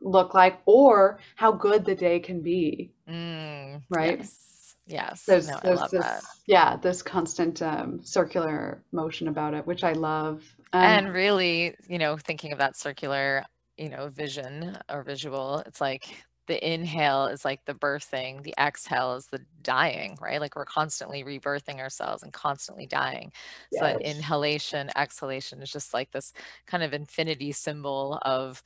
look 0.00 0.34
like 0.34 0.60
or 0.64 1.20
how 1.36 1.52
good 1.52 1.84
the 1.84 1.94
day 1.94 2.20
can 2.20 2.42
be. 2.42 2.92
Mm, 3.08 3.82
right? 3.90 4.18
Yes. 4.18 4.76
yes. 4.86 5.24
There's, 5.24 5.48
no, 5.48 5.60
there's 5.62 5.80
this, 5.90 6.04
that. 6.04 6.22
yeah, 6.46 6.76
this 6.76 7.02
constant 7.02 7.62
um, 7.62 8.00
circular 8.02 8.82
motion 8.90 9.28
about 9.28 9.54
it, 9.54 9.66
which 9.66 9.84
I 9.84 9.92
love. 9.92 10.42
Um, 10.72 10.82
and 10.82 11.12
really, 11.12 11.74
you 11.88 11.98
know, 11.98 12.16
thinking 12.16 12.52
of 12.52 12.58
that 12.58 12.76
circular 12.76 13.44
you 13.78 13.88
know, 13.88 14.08
vision 14.08 14.76
or 14.90 15.02
visual, 15.02 15.62
it's 15.64 15.80
like 15.80 16.24
the 16.48 16.72
inhale 16.74 17.26
is 17.26 17.44
like 17.44 17.64
the 17.66 17.74
birthing, 17.74 18.42
the 18.42 18.54
exhale 18.58 19.14
is 19.14 19.26
the 19.26 19.46
dying, 19.62 20.18
right? 20.20 20.40
Like 20.40 20.56
we're 20.56 20.64
constantly 20.64 21.22
rebirthing 21.22 21.78
ourselves 21.78 22.24
and 22.24 22.32
constantly 22.32 22.86
dying. 22.86 23.32
So 23.70 23.84
that 23.84 24.00
inhalation, 24.00 24.90
exhalation 24.96 25.62
is 25.62 25.70
just 25.70 25.94
like 25.94 26.10
this 26.10 26.32
kind 26.66 26.82
of 26.82 26.94
infinity 26.94 27.52
symbol 27.52 28.18
of 28.22 28.62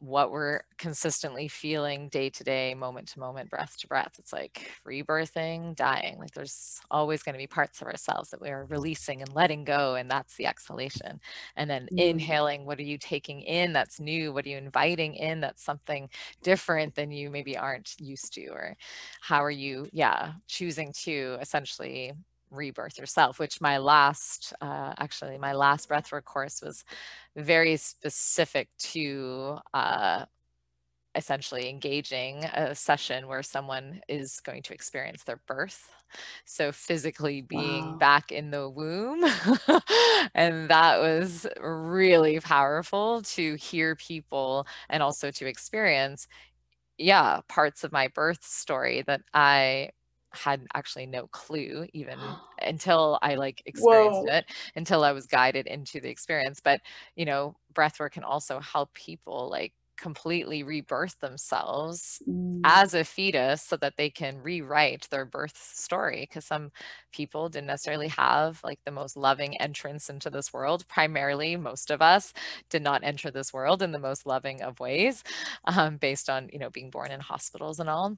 what 0.00 0.30
we're 0.30 0.62
consistently 0.78 1.46
feeling 1.46 2.08
day 2.08 2.30
to 2.30 2.42
day, 2.42 2.74
moment 2.74 3.06
to 3.06 3.20
moment, 3.20 3.50
breath 3.50 3.76
to 3.78 3.86
breath. 3.86 4.14
It's 4.18 4.32
like 4.32 4.70
rebirthing, 4.86 5.76
dying. 5.76 6.18
Like 6.18 6.32
there's 6.32 6.80
always 6.90 7.22
going 7.22 7.34
to 7.34 7.38
be 7.38 7.46
parts 7.46 7.82
of 7.82 7.86
ourselves 7.86 8.30
that 8.30 8.40
we 8.40 8.48
are 8.48 8.64
releasing 8.64 9.20
and 9.20 9.34
letting 9.34 9.64
go. 9.64 9.96
And 9.96 10.10
that's 10.10 10.36
the 10.36 10.46
exhalation. 10.46 11.20
And 11.56 11.68
then 11.68 11.86
mm. 11.92 11.98
inhaling, 11.98 12.64
what 12.64 12.78
are 12.78 12.82
you 12.82 12.96
taking 12.96 13.42
in 13.42 13.74
that's 13.74 14.00
new? 14.00 14.32
What 14.32 14.46
are 14.46 14.48
you 14.48 14.56
inviting 14.56 15.14
in 15.14 15.40
that's 15.40 15.62
something 15.62 16.08
different 16.42 16.94
than 16.94 17.10
you 17.10 17.30
maybe 17.30 17.56
aren't 17.56 17.94
used 18.00 18.32
to? 18.34 18.46
Or 18.46 18.76
how 19.20 19.44
are 19.44 19.50
you, 19.50 19.86
yeah, 19.92 20.32
choosing 20.48 20.94
to 21.04 21.36
essentially 21.42 22.12
rebirth 22.50 22.98
yourself 22.98 23.38
which 23.38 23.60
my 23.60 23.78
last 23.78 24.52
uh, 24.60 24.92
actually 24.98 25.38
my 25.38 25.52
last 25.52 25.88
breathwork 25.88 26.24
course 26.24 26.62
was 26.62 26.84
very 27.36 27.76
specific 27.76 28.68
to 28.78 29.58
uh, 29.74 30.24
essentially 31.14 31.68
engaging 31.68 32.44
a 32.44 32.74
session 32.74 33.26
where 33.26 33.42
someone 33.42 34.00
is 34.08 34.40
going 34.40 34.62
to 34.62 34.72
experience 34.72 35.24
their 35.24 35.40
birth 35.46 35.92
so 36.44 36.70
physically 36.70 37.40
being 37.40 37.82
wow. 37.82 37.96
back 37.98 38.30
in 38.30 38.50
the 38.50 38.68
womb 38.68 39.24
and 40.34 40.68
that 40.70 41.00
was 41.00 41.46
really 41.60 42.38
powerful 42.38 43.22
to 43.22 43.54
hear 43.56 43.96
people 43.96 44.66
and 44.88 45.02
also 45.02 45.30
to 45.32 45.46
experience 45.46 46.28
yeah 46.98 47.40
parts 47.48 47.82
of 47.82 47.92
my 47.92 48.08
birth 48.08 48.44
story 48.44 49.02
that 49.06 49.22
i 49.34 49.90
had 50.32 50.66
actually 50.74 51.06
no 51.06 51.26
clue 51.28 51.86
even 51.92 52.18
until 52.62 53.18
I 53.22 53.34
like 53.34 53.62
experienced 53.66 54.28
Whoa. 54.28 54.36
it, 54.36 54.44
until 54.76 55.04
I 55.04 55.12
was 55.12 55.26
guided 55.26 55.66
into 55.66 56.00
the 56.00 56.08
experience. 56.08 56.60
But, 56.60 56.80
you 57.16 57.24
know, 57.24 57.56
breathwork 57.74 58.12
can 58.12 58.24
also 58.24 58.60
help 58.60 58.92
people 58.94 59.48
like 59.50 59.72
completely 60.00 60.62
rebirth 60.62 61.20
themselves 61.20 62.22
mm. 62.26 62.60
as 62.64 62.94
a 62.94 63.04
fetus 63.04 63.62
so 63.62 63.76
that 63.76 63.98
they 63.98 64.08
can 64.08 64.38
rewrite 64.38 65.06
their 65.10 65.26
birth 65.26 65.56
story 65.56 66.26
because 66.26 66.44
some 66.46 66.70
people 67.12 67.50
didn't 67.50 67.66
necessarily 67.66 68.08
have 68.08 68.60
like 68.64 68.80
the 68.86 68.90
most 68.90 69.14
loving 69.14 69.60
entrance 69.60 70.08
into 70.08 70.30
this 70.30 70.54
world 70.54 70.88
primarily 70.88 71.54
most 71.54 71.90
of 71.90 72.00
us 72.00 72.32
did 72.70 72.82
not 72.82 73.04
enter 73.04 73.30
this 73.30 73.52
world 73.52 73.82
in 73.82 73.92
the 73.92 73.98
most 73.98 74.24
loving 74.24 74.62
of 74.62 74.80
ways 74.80 75.22
um, 75.66 75.98
based 75.98 76.30
on 76.30 76.48
you 76.50 76.58
know 76.58 76.70
being 76.70 76.88
born 76.88 77.10
in 77.10 77.20
hospitals 77.20 77.78
and 77.78 77.90
all 77.90 78.16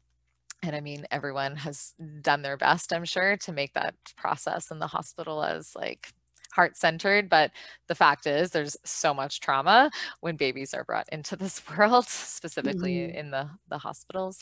and 0.63 0.77
I 0.77 0.81
mean, 0.81 1.07
everyone 1.11 1.57
has 1.57 1.95
done 2.21 2.43
their 2.43 2.57
best, 2.57 2.93
I'm 2.93 3.05
sure, 3.05 3.37
to 3.39 3.53
make 3.53 3.75
that 3.75 3.95
process 4.17 4.71
in 4.71 4.79
the 4.79 4.87
hospital 4.87 5.43
as 5.43 5.75
like 5.75 6.13
heart 6.53 6.77
centered. 6.77 7.29
But 7.29 7.51
the 7.89 7.95
fact 7.95 8.27
is, 8.27 8.51
there's 8.51 8.77
so 8.85 9.13
much 9.13 9.41
trauma 9.41 9.91
when 10.21 10.37
babies 10.37 10.75
are 10.75 10.85
brought 10.85 11.09
into 11.11 11.35
this 11.35 11.63
world, 11.77 12.07
specifically 12.07 12.97
mm-hmm. 12.97 13.17
in 13.17 13.31
the, 13.31 13.49
the 13.69 13.79
hospitals. 13.79 14.39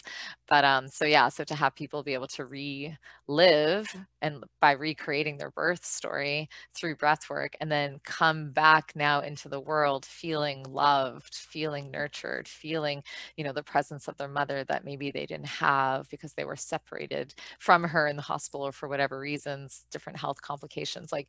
But 0.49 0.64
um, 0.64 0.88
so, 0.88 1.05
yeah, 1.05 1.29
so 1.29 1.44
to 1.44 1.55
have 1.55 1.75
people 1.75 2.03
be 2.03 2.14
able 2.14 2.27
to 2.29 2.46
relive 2.46 3.87
and 4.23 4.44
by 4.61 4.73
recreating 4.73 5.38
their 5.38 5.51
birth 5.53 5.85
story 5.85 6.49
through 6.75 6.96
breath 6.96 7.31
work 7.31 7.55
and 7.61 7.70
then 7.70 8.01
come 8.05 8.51
back 8.51 8.92
now 8.94 9.20
into 9.20 9.49
the 9.49 9.61
world 9.61 10.05
feeling 10.05 10.64
loved, 10.68 11.35
feeling 11.35 11.90
nurtured, 11.90 12.49
feeling, 12.49 13.03
you 13.37 13.44
know, 13.44 13.53
the 13.53 13.62
presence 13.62 14.09
of 14.09 14.16
their 14.16 14.29
mother 14.29 14.64
that 14.64 14.85
maybe 14.85 15.11
they 15.11 15.27
didn't 15.27 15.46
have 15.46 16.09
because 16.11 16.33
they 16.35 16.44
were 16.44 16.57
separated 16.57 17.35
from 17.59 17.85
her 17.85 18.09
in 18.09 18.16
the 18.16 18.23
hospital 18.23 18.66
or 18.66 18.73
for 18.73 18.88
whatever 18.88 19.18
reasons, 19.20 19.87
different 19.90 20.18
health 20.18 20.42
complications. 20.42 21.12
Like 21.12 21.29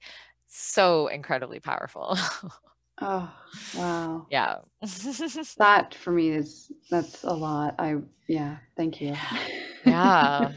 so 0.51 1.07
incredibly 1.07 1.59
powerful. 1.59 2.17
oh, 3.01 3.31
wow. 3.75 4.27
Yeah. 4.29 4.57
that 5.57 5.95
for 5.95 6.11
me 6.11 6.29
is 6.29 6.71
that's 6.89 7.23
a 7.23 7.33
lot. 7.33 7.75
I 7.79 7.97
yeah, 8.27 8.57
thank 8.75 9.01
you. 9.01 9.15
yeah. 9.85 10.51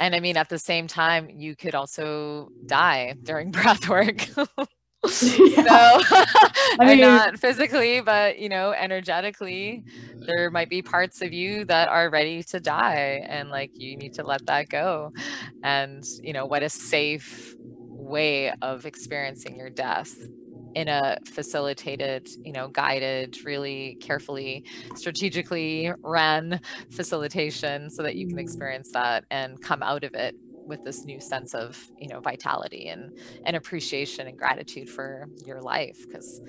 And 0.00 0.14
I 0.14 0.20
mean 0.20 0.36
at 0.36 0.48
the 0.48 0.58
same 0.58 0.86
time 0.86 1.28
you 1.30 1.56
could 1.56 1.74
also 1.74 2.52
die 2.66 3.16
during 3.24 3.50
breath 3.50 3.88
work. 3.88 4.26
yeah. 4.36 5.64
So 5.64 6.00
I 6.78 6.86
mean, 6.86 7.00
not 7.00 7.38
physically, 7.38 8.00
but 8.00 8.38
you 8.38 8.48
know, 8.48 8.72
energetically, 8.72 9.84
there 10.26 10.50
might 10.50 10.68
be 10.68 10.82
parts 10.82 11.20
of 11.20 11.32
you 11.32 11.64
that 11.64 11.88
are 11.88 12.08
ready 12.10 12.42
to 12.44 12.60
die, 12.60 13.24
and 13.28 13.50
like 13.50 13.72
you 13.78 13.96
need 13.96 14.14
to 14.14 14.22
let 14.22 14.46
that 14.46 14.68
go. 14.68 15.12
And 15.62 16.04
you 16.22 16.32
know, 16.32 16.46
what 16.46 16.62
a 16.62 16.68
safe 16.68 17.56
way 18.02 18.52
of 18.62 18.86
experiencing 18.86 19.56
your 19.56 19.70
death 19.70 20.14
in 20.74 20.88
a 20.88 21.18
facilitated, 21.26 22.28
you 22.44 22.52
know, 22.52 22.68
guided, 22.68 23.44
really 23.44 23.96
carefully, 24.00 24.64
strategically 24.94 25.92
run 26.02 26.60
facilitation 26.90 27.90
so 27.90 28.02
that 28.02 28.16
you 28.16 28.26
can 28.26 28.36
mm. 28.36 28.42
experience 28.42 28.90
that 28.92 29.24
and 29.30 29.60
come 29.60 29.82
out 29.82 30.04
of 30.04 30.14
it 30.14 30.34
with 30.66 30.82
this 30.84 31.04
new 31.04 31.20
sense 31.20 31.54
of, 31.54 31.90
you 31.98 32.08
know, 32.08 32.20
vitality 32.20 32.88
and, 32.88 33.18
and 33.44 33.56
appreciation 33.56 34.26
and 34.26 34.38
gratitude 34.38 34.88
for 34.88 35.28
your 35.44 35.60
life. 35.60 36.06
Because 36.06 36.40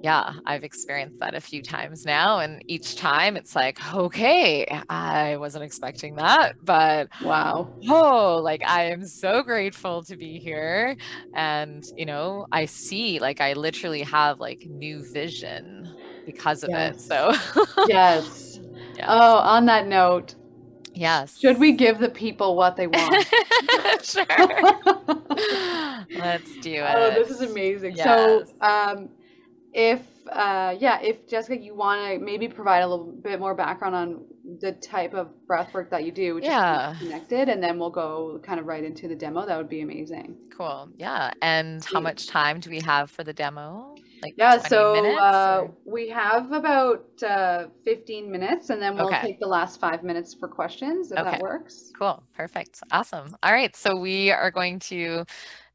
yeah, 0.00 0.34
I've 0.46 0.62
experienced 0.62 1.18
that 1.18 1.34
a 1.34 1.40
few 1.40 1.60
times 1.62 2.04
now. 2.06 2.38
And 2.38 2.62
each 2.68 2.94
time 2.94 3.36
it's 3.36 3.56
like, 3.56 3.78
okay, 3.94 4.66
I 4.88 5.36
wasn't 5.38 5.64
expecting 5.64 6.14
that, 6.16 6.54
but 6.62 7.08
wow. 7.20 7.68
Oh, 7.88 8.40
like 8.42 8.62
I 8.66 8.90
am 8.90 9.06
so 9.06 9.42
grateful 9.42 10.04
to 10.04 10.16
be 10.16 10.38
here. 10.38 10.96
And, 11.34 11.84
you 11.96 12.06
know, 12.06 12.46
I 12.52 12.66
see, 12.66 13.18
like, 13.18 13.40
I 13.40 13.54
literally 13.54 14.02
have 14.02 14.38
like 14.38 14.64
new 14.68 15.02
vision 15.02 15.90
because 16.24 16.62
of 16.62 16.70
yes. 16.70 16.94
it. 16.94 17.00
So, 17.00 17.32
yes. 17.88 18.60
yes. 18.96 19.06
Oh, 19.08 19.38
on 19.38 19.66
that 19.66 19.86
note, 19.86 20.34
Yes. 20.94 21.38
Should 21.38 21.58
we 21.58 21.72
give 21.72 21.98
the 22.00 22.08
people 22.08 22.56
what 22.56 22.76
they 22.76 22.88
want? 22.88 23.24
sure. 24.02 24.24
Let's 26.14 26.56
do 26.60 26.72
it. 26.72 26.94
Oh, 26.96 27.10
this 27.14 27.30
is 27.30 27.40
amazing. 27.40 27.94
Yes. 27.94 28.04
So, 28.04 28.66
um, 28.66 29.08
if 29.78 30.02
uh, 30.30 30.74
yeah, 30.78 31.00
if 31.00 31.26
Jessica, 31.26 31.56
you 31.56 31.74
want 31.74 32.12
to 32.12 32.18
maybe 32.18 32.48
provide 32.48 32.80
a 32.80 32.86
little 32.86 33.06
bit 33.06 33.40
more 33.40 33.54
background 33.54 33.94
on 33.94 34.24
the 34.60 34.72
type 34.72 35.14
of 35.14 35.28
breath 35.46 35.72
work 35.72 35.88
that 35.90 36.04
you 36.04 36.12
do, 36.12 36.34
which 36.34 36.44
yeah. 36.44 36.92
is 36.92 36.98
connected, 36.98 37.48
and 37.48 37.62
then 37.62 37.78
we'll 37.78 37.88
go 37.88 38.40
kind 38.42 38.58
of 38.60 38.66
right 38.66 38.84
into 38.84 39.08
the 39.08 39.14
demo. 39.14 39.46
That 39.46 39.56
would 39.56 39.68
be 39.68 39.80
amazing. 39.80 40.36
Cool. 40.54 40.90
Yeah. 40.96 41.30
And 41.40 41.82
how 41.84 42.00
much 42.00 42.26
time 42.26 42.60
do 42.60 42.68
we 42.68 42.80
have 42.80 43.10
for 43.10 43.24
the 43.24 43.32
demo? 43.32 43.94
Like 44.20 44.34
yeah, 44.36 44.58
so 44.58 45.16
uh, 45.16 45.68
we 45.84 46.08
have 46.08 46.50
about 46.50 47.04
uh, 47.22 47.66
15 47.84 48.30
minutes, 48.30 48.70
and 48.70 48.82
then 48.82 48.96
we'll 48.96 49.06
okay. 49.06 49.22
take 49.22 49.40
the 49.40 49.46
last 49.46 49.78
five 49.78 50.02
minutes 50.02 50.34
for 50.34 50.48
questions 50.48 51.12
if 51.12 51.18
okay. 51.18 51.30
that 51.30 51.40
works. 51.40 51.92
Cool. 51.96 52.22
Perfect. 52.34 52.82
Awesome. 52.90 53.36
All 53.44 53.52
right. 53.52 53.74
So 53.76 53.96
we 53.96 54.32
are 54.32 54.50
going 54.50 54.80
to 54.80 55.24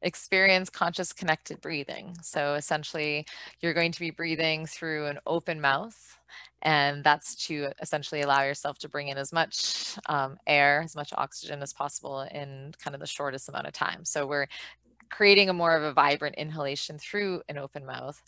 experience 0.04 0.70
conscious 0.70 1.12
connected 1.12 1.60
breathing. 1.60 2.16
So 2.22 2.54
essentially, 2.54 3.26
you're 3.60 3.74
going 3.74 3.92
to 3.92 4.00
be 4.00 4.10
breathing 4.10 4.66
through 4.66 5.06
an 5.06 5.18
open 5.26 5.60
mouth. 5.60 6.18
And 6.62 7.04
that's 7.04 7.34
to 7.46 7.68
essentially 7.82 8.22
allow 8.22 8.42
yourself 8.42 8.78
to 8.78 8.88
bring 8.88 9.08
in 9.08 9.18
as 9.18 9.32
much 9.32 9.96
um, 10.06 10.38
air, 10.46 10.82
as 10.82 10.96
much 10.96 11.12
oxygen 11.16 11.62
as 11.62 11.72
possible 11.72 12.22
in 12.22 12.72
kind 12.78 12.94
of 12.94 13.00
the 13.00 13.06
shortest 13.06 13.48
amount 13.48 13.66
of 13.66 13.72
time. 13.72 14.04
So 14.04 14.26
we're 14.26 14.46
creating 15.10 15.48
a 15.48 15.52
more 15.52 15.76
of 15.76 15.82
a 15.82 15.92
vibrant 15.92 16.36
inhalation 16.36 16.98
through 16.98 17.42
an 17.48 17.58
open 17.58 17.84
mouth. 17.84 18.22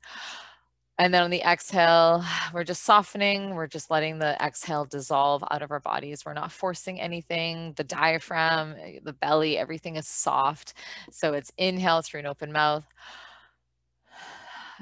And 0.99 1.13
then 1.13 1.23
on 1.23 1.31
the 1.31 1.43
exhale, 1.43 2.25
we're 2.55 2.65
just 2.65 2.83
softening. 2.85 3.55
We're 3.55 3.67
just 3.67 3.91
letting 3.91 4.19
the 4.19 4.37
exhale 4.43 4.85
dissolve 4.85 5.45
out 5.51 5.63
of 5.63 5.71
our 5.71 5.81
bodies. 5.81 6.25
We're 6.25 6.33
not 6.35 6.53
forcing 6.53 7.01
anything. 7.01 7.75
The 7.77 7.85
diaphragm, 7.85 8.75
eh, 8.81 8.99
the 9.03 9.13
belly, 9.13 9.59
everything 9.59 9.97
is 9.97 10.09
soft. 10.09 10.75
So 11.11 11.35
it's 11.35 11.53
inhale 11.59 12.03
through 12.03 12.21
an 12.21 12.27
open 12.27 12.53
mouth. 12.53 12.85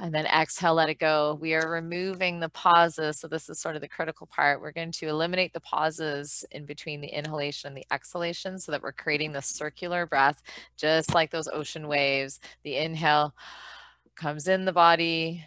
And 0.02 0.12
then 0.12 0.26
exhale, 0.26 0.74
let 0.74 0.88
it 0.88 0.98
go. 0.98 1.38
We 1.40 1.54
are 1.54 1.70
removing 1.70 2.40
the 2.40 2.48
pauses. 2.48 3.20
So 3.20 3.28
this 3.28 3.48
is 3.48 3.60
sort 3.60 3.76
of 3.76 3.80
the 3.80 3.86
critical 3.86 4.26
part. 4.26 4.60
We're 4.60 4.72
going 4.72 4.90
to 4.90 5.06
eliminate 5.06 5.52
the 5.52 5.60
pauses 5.60 6.44
in 6.50 6.64
between 6.66 7.00
the 7.00 7.06
inhalation 7.06 7.68
and 7.68 7.76
the 7.76 7.86
exhalation 7.92 8.58
so 8.58 8.72
that 8.72 8.82
we're 8.82 8.90
creating 8.90 9.30
the 9.30 9.40
circular 9.40 10.04
breath, 10.04 10.42
just 10.76 11.14
like 11.14 11.30
those 11.30 11.46
ocean 11.46 11.86
waves. 11.86 12.40
The 12.64 12.74
inhale 12.74 13.36
comes 14.16 14.48
in 14.48 14.64
the 14.64 14.72
body, 14.72 15.46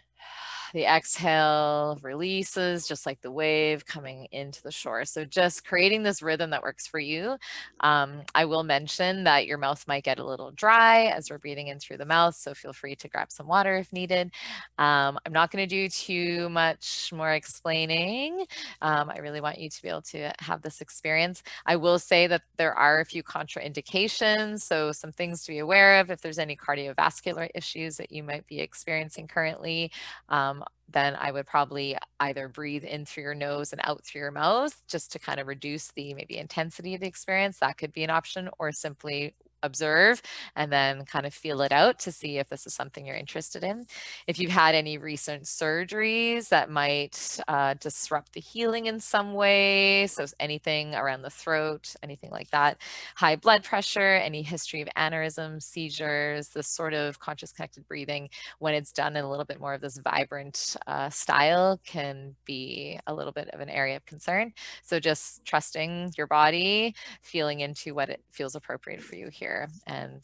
the 0.77 0.85
exhale 0.85 1.97
releases 2.03 2.87
just 2.87 3.07
like 3.07 3.19
the 3.21 3.31
wave 3.31 3.83
coming 3.83 4.27
into 4.31 4.61
the 4.61 4.71
shore. 4.71 5.05
So 5.05 5.25
just 5.25 5.65
creating 5.65 6.03
this 6.03 6.21
rhythm 6.21 6.51
that 6.51 6.61
works 6.61 6.85
for 6.85 6.99
you. 6.99 7.35
Um, 7.79 8.21
I 8.35 8.45
will 8.45 8.61
mention 8.61 9.23
that 9.23 9.47
your 9.47 9.57
mouth 9.57 9.83
might 9.87 10.03
get 10.03 10.19
a 10.19 10.23
little 10.23 10.51
dry 10.51 11.05
as 11.05 11.31
we're 11.31 11.39
breathing 11.39 11.69
in 11.69 11.79
through 11.79 11.97
the 11.97 12.05
mouth. 12.05 12.35
So 12.35 12.53
feel 12.53 12.73
free 12.73 12.95
to 12.97 13.07
grab 13.07 13.31
some 13.31 13.47
water 13.47 13.75
if 13.77 13.91
needed. 13.91 14.29
Um, 14.77 15.17
I'm 15.25 15.33
not 15.33 15.49
going 15.49 15.67
to 15.67 15.75
do 15.75 15.89
too 15.89 16.47
much 16.49 17.11
more 17.11 17.31
explaining. 17.31 18.45
Um, 18.83 19.09
I 19.09 19.17
really 19.17 19.41
want 19.41 19.57
you 19.57 19.71
to 19.71 19.81
be 19.81 19.89
able 19.89 20.03
to 20.03 20.31
have 20.37 20.61
this 20.61 20.79
experience. 20.79 21.41
I 21.65 21.75
will 21.75 21.97
say 21.97 22.27
that 22.27 22.43
there 22.57 22.75
are 22.75 22.99
a 22.99 23.05
few 23.05 23.23
contraindications. 23.23 24.61
So 24.61 24.91
some 24.91 25.11
things 25.11 25.43
to 25.45 25.53
be 25.53 25.57
aware 25.57 25.99
of 25.99 26.11
if 26.11 26.21
there's 26.21 26.37
any 26.37 26.55
cardiovascular 26.55 27.49
issues 27.55 27.97
that 27.97 28.11
you 28.11 28.21
might 28.21 28.45
be 28.45 28.59
experiencing 28.59 29.28
currently. 29.28 29.91
Um, 30.30 30.63
then 30.89 31.15
I 31.20 31.32
would 31.32 31.45
probably 31.45 31.97
either 32.20 32.47
breathe 32.47 32.86
in 32.86 33.05
through 33.05 33.24
your 33.24 33.36
nose 33.36 33.74
and 33.74 33.82
out 33.84 34.03
through 34.05 34.22
your 34.22 34.32
mouth 34.32 34.82
just 34.88 35.11
to 35.11 35.20
kind 35.20 35.39
of 35.39 35.47
reduce 35.47 35.91
the 35.91 36.13
maybe 36.13 36.38
intensity 36.38 36.95
of 36.95 37.01
the 37.01 37.07
experience. 37.07 37.59
That 37.59 37.78
could 37.78 37.91
be 37.93 38.03
an 38.03 38.09
option, 38.09 38.49
or 38.57 38.72
simply 38.72 39.36
observe 39.64 40.22
and 40.55 40.72
then 40.72 41.05
kind 41.05 41.26
of 41.26 41.34
feel 41.34 41.62
it 41.62 41.72
out 41.72 41.99
to 41.99 42.12
see 42.12 42.38
if 42.38 42.49
this 42.49 42.68
is 42.68 42.74
something 42.74 43.05
you're 43.05 43.16
interested 43.16 43.64
in. 43.64 43.86
If 44.28 44.39
you've 44.39 44.51
had 44.51 44.76
any 44.76 44.97
recent 44.97 45.43
surgeries 45.43 46.49
that 46.49 46.70
might 46.70 47.39
uh, 47.47 47.76
disrupt 47.80 48.34
the 48.34 48.39
healing 48.39 48.86
in 48.86 48.99
some 48.99 49.34
way, 49.34 50.08
so 50.08 50.26
anything 50.39 50.95
around 50.95 51.22
the 51.22 51.30
throat, 51.30 51.95
anything 52.03 52.32
like 52.32 52.49
that, 52.51 52.78
high 53.16 53.36
blood 53.36 53.64
pressure, 53.64 54.16
any 54.16 54.41
history 54.41 54.82
of 54.82 54.89
aneurysms, 54.97 55.64
seizures, 55.64 56.49
this 56.49 56.68
sort 56.68 56.93
of 56.93 57.20
conscious 57.20 57.51
connected 57.51 57.88
breathing, 57.88 58.30
when 58.60 58.74
it's 58.74 58.91
done 58.91 59.16
in 59.16 59.24
a 59.24 59.30
little 59.30 59.45
bit 59.45 59.60
more 59.60 59.74
of 59.74 59.82
this 59.82 59.97
vibrant 59.97 60.76
uh, 60.88 61.10
style, 61.10 61.80
can 61.86 62.36
be 62.45 62.99
a 63.08 63.14
little 63.14 63.32
bit 63.32 63.49
of 63.49 63.60
an 63.60 63.70
area 63.70 63.95
of 63.95 64.05
concern. 64.05 64.53
So 64.84 64.99
just 64.99 65.43
trusting 65.45 66.14
your 66.18 66.28
body, 66.28 66.95
feeling 67.22 67.62
into 67.62 67.93
what 67.93 68.10
it 68.10 68.22
feels 68.32 68.55
appropriate 68.55 69.01
for 69.01 69.16
you 69.16 69.30
here 69.30 69.47
here. 69.48 69.70
And, 69.86 70.24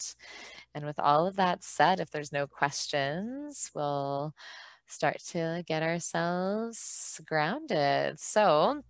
and 0.76 0.86
with 0.86 1.00
all 1.00 1.28
of 1.28 1.36
that 1.38 1.64
said, 1.64 2.00
if 2.00 2.12
there's 2.12 2.32
no 2.32 2.48
questions, 2.48 3.72
we'll 3.74 4.34
start 4.86 5.18
to 5.20 5.64
get 5.66 5.82
ourselves 5.82 7.20
grounded. 7.26 8.20
So 8.20 8.84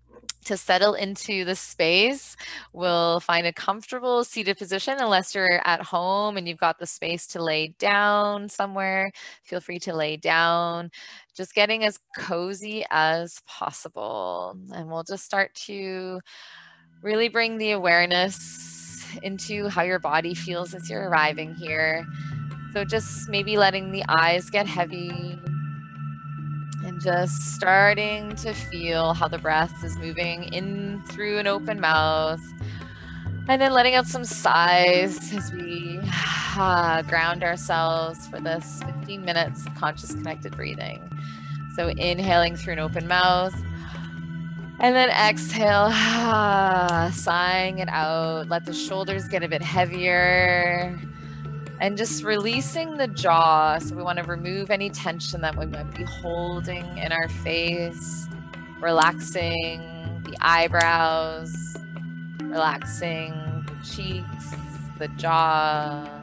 to 0.46 0.58
settle 0.58 0.96
into 0.96 1.46
the 1.46 1.56
space, 1.56 2.36
we'll 2.74 3.20
find 3.20 3.48
a 3.48 3.54
comfortable 3.54 4.24
seated 4.24 4.58
position 4.58 4.98
unless 5.00 5.34
you're 5.34 5.62
at 5.66 5.82
home 5.82 6.36
and 6.36 6.48
you've 6.48 6.58
got 6.58 6.80
the 6.80 6.88
space 6.88 7.28
to 7.28 7.44
lay 7.44 7.76
down 7.80 8.50
somewhere. 8.50 9.12
Feel 9.44 9.62
free 9.62 9.80
to 9.80 9.96
lay 9.96 10.18
down, 10.18 10.90
just 11.36 11.54
getting 11.54 11.86
as 11.86 12.00
cozy 12.18 12.84
as 12.90 13.40
possible. 13.48 14.58
And 14.74 14.90
we'll 14.90 15.04
just 15.04 15.24
start 15.24 15.54
to 15.68 16.20
really 17.02 17.30
bring 17.30 17.58
the 17.58 17.72
awareness 17.72 18.83
into 19.22 19.68
how 19.68 19.84
your 19.84 20.00
body 20.00 20.34
feels 20.34 20.74
as 20.74 20.90
you're 20.90 21.08
arriving 21.08 21.56
here. 21.56 22.08
So 22.74 22.84
just 22.84 23.30
maybe 23.30 23.58
letting 23.58 23.92
the 23.92 24.04
eyes 24.08 24.50
get 24.50 24.66
heavy 24.66 25.40
and 26.84 27.00
just 27.02 27.54
starting 27.56 28.36
to 28.38 28.54
feel 28.54 29.14
how 29.14 29.28
the 29.28 29.38
breath 29.38 29.84
is 29.84 29.98
moving 29.98 30.44
in 30.54 31.04
through 31.10 31.38
an 31.40 31.48
open 31.48 31.80
mouth. 31.80 32.42
And 33.48 33.62
then 33.62 33.74
letting 33.74 33.94
out 33.96 34.08
some 34.08 34.26
sighs 34.26 35.34
as 35.34 35.52
we 35.52 36.00
uh, 36.58 37.02
ground 37.04 37.44
ourselves 37.44 38.28
for 38.28 38.40
this 38.40 38.82
15 38.86 39.24
minutes 39.24 39.66
of 39.66 39.76
conscious 39.76 40.14
connected 40.14 40.56
breathing. 40.56 41.02
So 41.76 41.90
inhaling 41.90 42.56
through 42.56 42.74
an 42.74 42.80
open 42.80 43.08
mouth 43.08 43.54
and 44.84 44.94
then 44.94 45.10
exhale, 45.12 45.92
sighing 47.14 47.80
it 47.80 47.88
out. 47.88 48.50
Let 48.50 48.66
the 48.66 48.74
shoulders 48.74 49.30
get 49.30 49.42
a 49.42 49.48
bit 49.48 49.62
heavier. 49.62 51.00
And 51.80 51.98
just 51.98 52.22
releasing 52.22 52.98
the 52.98 53.08
jaw. 53.08 53.78
So 53.80 53.96
we 53.96 54.04
want 54.04 54.20
to 54.20 54.26
remove 54.26 54.70
any 54.70 54.90
tension 54.90 55.40
that 55.40 55.58
we 55.58 55.68
might 55.68 55.96
be 55.96 56.04
holding 56.04 56.98
in 56.98 57.14
our 57.14 57.30
face. 57.30 58.28
Relaxing 58.82 59.80
the 60.26 60.36
eyebrows, 60.42 61.78
relaxing 62.42 63.66
the 63.66 63.88
cheeks, 63.88 64.54
the 65.00 65.08
jaw 65.16 66.23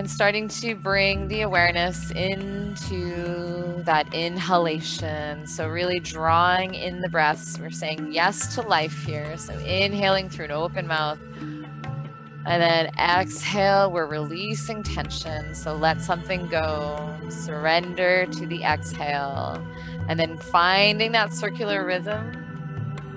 and 0.00 0.10
starting 0.10 0.48
to 0.48 0.74
bring 0.74 1.28
the 1.28 1.42
awareness 1.42 2.10
into 2.12 3.82
that 3.84 4.14
inhalation. 4.14 5.46
So, 5.46 5.68
really 5.68 6.00
drawing 6.00 6.72
in 6.72 7.02
the 7.02 7.08
breaths. 7.10 7.58
We're 7.60 7.68
saying 7.68 8.10
yes 8.10 8.54
to 8.54 8.62
life 8.62 9.04
here. 9.04 9.36
So, 9.36 9.52
inhaling 9.58 10.30
through 10.30 10.46
an 10.46 10.52
open 10.52 10.86
mouth. 10.86 11.18
And 11.34 12.62
then 12.62 12.86
exhale, 12.98 13.92
we're 13.92 14.06
releasing 14.06 14.82
tension. 14.82 15.54
So, 15.54 15.74
let 15.74 16.00
something 16.00 16.46
go. 16.46 17.14
Surrender 17.28 18.24
to 18.24 18.46
the 18.46 18.64
exhale. 18.64 19.62
And 20.08 20.18
then 20.18 20.38
finding 20.38 21.12
that 21.12 21.34
circular 21.34 21.84
rhythm 21.84 22.32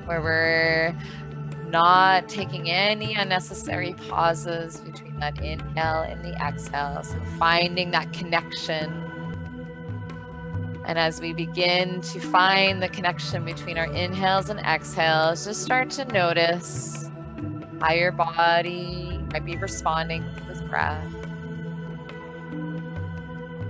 where 0.03 0.21
we're 0.21 0.93
not 1.73 2.29
taking 2.29 2.69
any 2.69 3.15
unnecessary 3.15 3.95
pauses 4.07 4.77
between 4.77 5.19
that 5.19 5.43
inhale 5.43 6.03
and 6.03 6.23
the 6.23 6.33
exhale. 6.33 7.03
So 7.03 7.19
finding 7.39 7.89
that 7.91 8.13
connection. 8.13 8.93
And 10.85 10.99
as 10.99 11.19
we 11.19 11.33
begin 11.33 12.01
to 12.01 12.19
find 12.19 12.81
the 12.81 12.89
connection 12.89 13.43
between 13.43 13.79
our 13.79 13.91
inhales 13.91 14.49
and 14.49 14.59
exhales, 14.59 15.45
just 15.45 15.63
start 15.63 15.89
to 15.91 16.05
notice 16.05 17.09
how 17.81 17.93
your 17.93 18.11
body 18.11 19.19
might 19.31 19.43
be 19.43 19.57
responding 19.57 20.23
to 20.37 20.43
this 20.43 20.61
breath. 20.61 21.11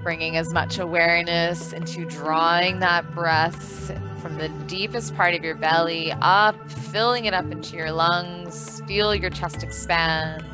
Bringing 0.04 0.36
as 0.36 0.52
much 0.52 0.78
awareness 0.78 1.72
into 1.72 2.04
drawing 2.04 2.80
that 2.80 3.10
breath 3.16 3.92
from 4.24 4.38
the 4.38 4.48
deepest 4.68 5.16
part 5.18 5.36
of 5.36 5.44
your 5.44 5.54
belly 5.54 6.14
up, 6.22 6.56
filling 6.72 7.26
it 7.26 7.34
up 7.34 7.52
into 7.52 7.76
your 7.76 7.92
lungs. 7.92 8.82
Feel 8.88 9.14
your 9.14 9.30
chest 9.30 9.62
expand. 9.64 10.46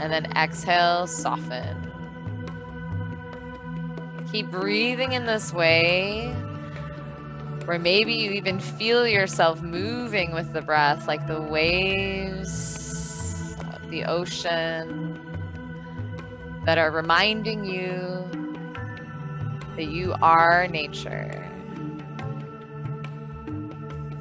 And 0.00 0.10
then 0.10 0.32
exhale, 0.32 1.06
soften. 1.06 1.92
Keep 4.32 4.50
breathing 4.50 5.12
in 5.12 5.26
this 5.26 5.52
way, 5.52 6.30
where 7.66 7.78
maybe 7.78 8.14
you 8.14 8.30
even 8.32 8.58
feel 8.58 9.06
yourself 9.06 9.60
moving 9.60 10.32
with 10.32 10.54
the 10.54 10.62
breath, 10.62 11.06
like 11.06 11.26
the 11.26 11.42
waves 11.42 12.74
of 13.74 13.90
the 13.90 14.04
ocean 14.04 15.20
that 16.64 16.78
are 16.78 16.90
reminding 16.90 17.64
you 17.64 18.24
that 19.76 19.88
you 19.88 20.14
are 20.22 20.66
nature. 20.68 21.47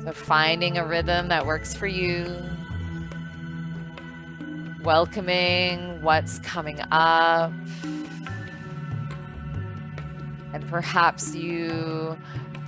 So 0.08 0.14
finding 0.14 0.78
a 0.78 0.86
rhythm 0.86 1.28
that 1.28 1.46
works 1.46 1.76
for 1.76 1.86
you, 1.86 2.34
welcoming 4.82 6.02
what's 6.02 6.40
coming 6.40 6.80
up, 6.92 7.52
and 10.54 10.66
perhaps 10.70 11.36
you 11.36 12.18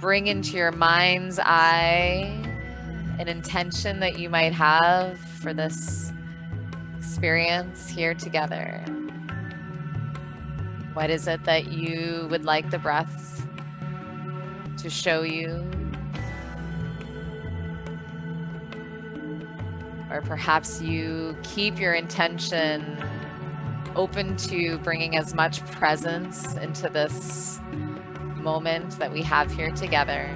bring 0.02 0.28
into 0.28 0.58
your 0.58 0.74
mind's 0.74 1.40
eye 1.40 2.38
an 3.20 3.30
intention 3.30 4.02
that 4.02 4.20
you 4.20 4.30
might 4.30 4.52
have 4.52 5.18
for 5.18 5.54
this 5.54 6.12
experience 6.98 7.88
here 7.88 8.14
together. 8.14 8.84
What 10.92 11.10
is 11.10 11.26
it 11.26 11.46
that 11.46 11.72
you 11.72 12.28
would 12.30 12.44
like 12.44 12.70
the 12.70 12.80
breath 12.80 13.48
to 14.80 14.90
show 14.90 15.22
you? 15.22 15.79
Or 20.10 20.22
perhaps 20.22 20.82
you 20.82 21.38
keep 21.44 21.80
your 21.80 21.94
intention 21.94 22.98
open 23.96 24.36
to 24.38 24.78
bringing 24.80 25.18
as 25.18 25.34
much 25.34 25.66
presence 25.68 26.56
into 26.56 26.90
this 26.90 27.60
moment 28.36 28.98
that 29.00 29.12
we 29.12 29.22
have 29.22 29.52
here 29.52 29.72
together. 29.72 30.30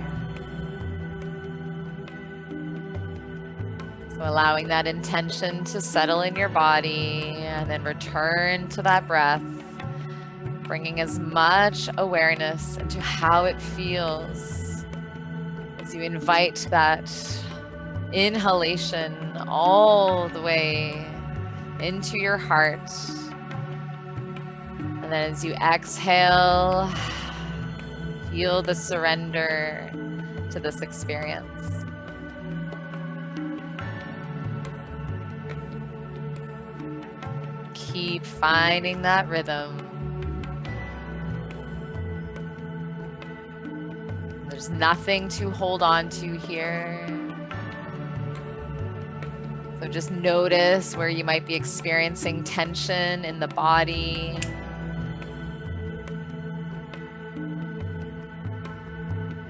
So, 4.10 4.20
allowing 4.22 4.68
that 4.68 4.86
intention 4.86 5.64
to 5.66 5.82
settle 5.82 6.22
in 6.22 6.36
your 6.36 6.50
body 6.50 7.36
and 7.38 7.70
then 7.70 7.84
return 7.84 8.68
to 8.70 8.82
that 8.84 9.08
breath, 9.08 9.44
bringing 10.64 11.00
as 11.00 11.20
much 11.20 11.90
awareness 11.98 12.78
into 12.78 13.02
how 13.02 13.46
it 13.46 13.62
feels 13.62 14.86
as 15.80 15.94
you 15.94 16.02
invite 16.02 16.68
that 16.70 17.10
inhalation 18.14 19.38
all 19.47 20.30
the 20.30 20.41
way 20.41 21.05
into 21.80 22.18
your 22.18 22.38
heart. 22.38 22.89
And 25.01 25.11
then 25.11 25.32
as 25.34 25.43
you 25.43 25.53
exhale, 25.55 26.89
Feel 28.34 28.64
the 28.64 28.74
surrender 28.74 29.91
to 30.49 30.59
this 30.59 30.82
experience. 30.82 31.86
Keep 37.76 38.26
finding 38.26 39.03
that 39.03 39.30
rhythm. 39.30 39.78
There's 44.49 44.72
nothing 44.72 45.30
to 45.30 45.51
hold 45.51 45.84
on 45.84 46.09
to 46.09 46.36
here. 46.36 47.23
So 49.84 49.90
just 49.90 50.12
notice 50.12 50.96
where 50.96 51.10
you 51.10 51.26
might 51.26 51.46
be 51.46 51.56
experiencing 51.56 52.46
tension 52.46 53.26
in 53.26 53.42
the 53.42 53.50
body. 53.50 54.40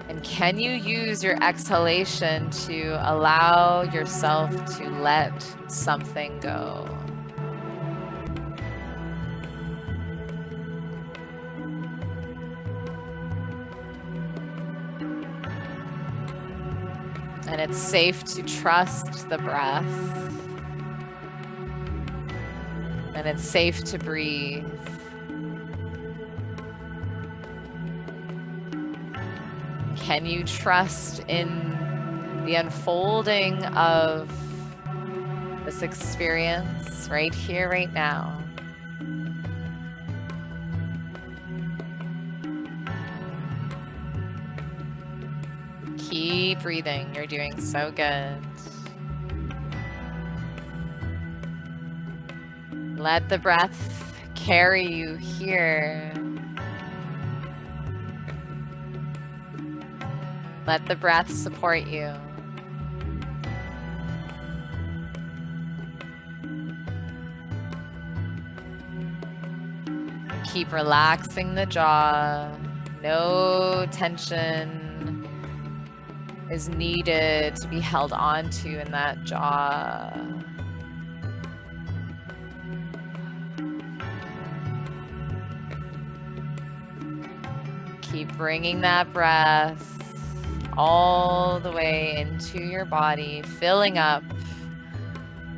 And 0.10 0.24
can 0.24 0.58
you 0.58 0.72
use 0.72 1.24
your 1.24 1.38
exhalation 1.44 2.50
to 2.50 3.00
allow 3.04 3.84
yourself 3.84 4.50
to 4.78 4.90
let 4.90 5.40
something 5.68 6.40
go? 6.40 7.03
And 17.54 17.62
it's 17.62 17.78
safe 17.78 18.24
to 18.24 18.42
trust 18.42 19.30
the 19.30 19.38
breath. 19.38 19.86
And 23.14 23.28
it's 23.28 23.44
safe 23.44 23.84
to 23.84 24.00
breathe. 24.00 24.66
Can 29.98 30.26
you 30.26 30.44
trust 30.44 31.20
in 31.28 32.44
the 32.48 32.56
unfolding 32.56 33.64
of 33.66 34.32
this 35.64 35.84
experience 35.84 37.08
right 37.08 37.36
here, 37.36 37.70
right 37.70 37.94
now? 37.94 38.33
Keep 46.54 46.62
breathing. 46.62 47.16
You're 47.16 47.26
doing 47.26 47.60
so 47.60 47.92
good. 47.92 48.38
Let 52.96 53.28
the 53.28 53.40
breath 53.40 54.22
carry 54.36 54.86
you 54.86 55.16
here. 55.16 56.14
Let 60.68 60.86
the 60.86 60.96
breath 60.96 61.34
support 61.34 61.88
you. 61.88 62.14
Keep 70.52 70.72
relaxing 70.72 71.56
the 71.56 71.66
jaw. 71.66 72.56
No 73.02 73.88
tension 73.92 74.93
is 76.54 76.70
needed 76.70 77.56
to 77.56 77.68
be 77.68 77.80
held 77.80 78.14
onto 78.14 78.78
in 78.78 78.92
that 78.92 79.24
jaw. 79.24 80.14
Keep 88.02 88.38
bringing 88.38 88.82
that 88.82 89.12
breath 89.12 89.90
all 90.78 91.60
the 91.60 91.72
way 91.72 92.18
into 92.18 92.62
your 92.62 92.86
body, 92.86 93.42
filling 93.42 93.98
up 93.98 94.24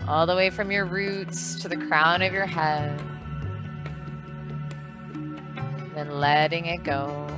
all 0.08 0.26
the 0.26 0.36
way 0.36 0.50
from 0.50 0.72
your 0.72 0.86
roots 0.86 1.56
to 1.56 1.68
the 1.68 1.76
crown 1.76 2.22
of 2.22 2.32
your 2.32 2.46
head. 2.46 3.04
Then 5.94 6.10
letting 6.10 6.68
it 6.68 6.84
go 6.84 7.35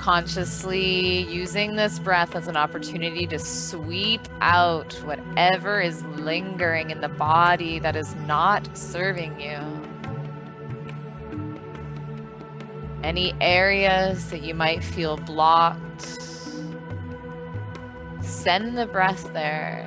consciously 0.00 1.30
using 1.30 1.76
this 1.76 1.98
breath 1.98 2.34
as 2.34 2.48
an 2.48 2.56
opportunity 2.56 3.26
to 3.26 3.38
sweep 3.38 4.22
out 4.40 4.94
whatever 5.04 5.78
is 5.78 6.02
lingering 6.04 6.88
in 6.88 7.02
the 7.02 7.08
body 7.08 7.78
that 7.78 7.94
is 7.94 8.14
not 8.26 8.66
serving 8.74 9.38
you. 9.38 9.58
Any 13.02 13.34
areas 13.42 14.30
that 14.30 14.40
you 14.40 14.54
might 14.54 14.82
feel 14.82 15.18
blocked, 15.18 16.06
send 18.22 18.78
the 18.78 18.86
breath 18.86 19.30
there. 19.34 19.86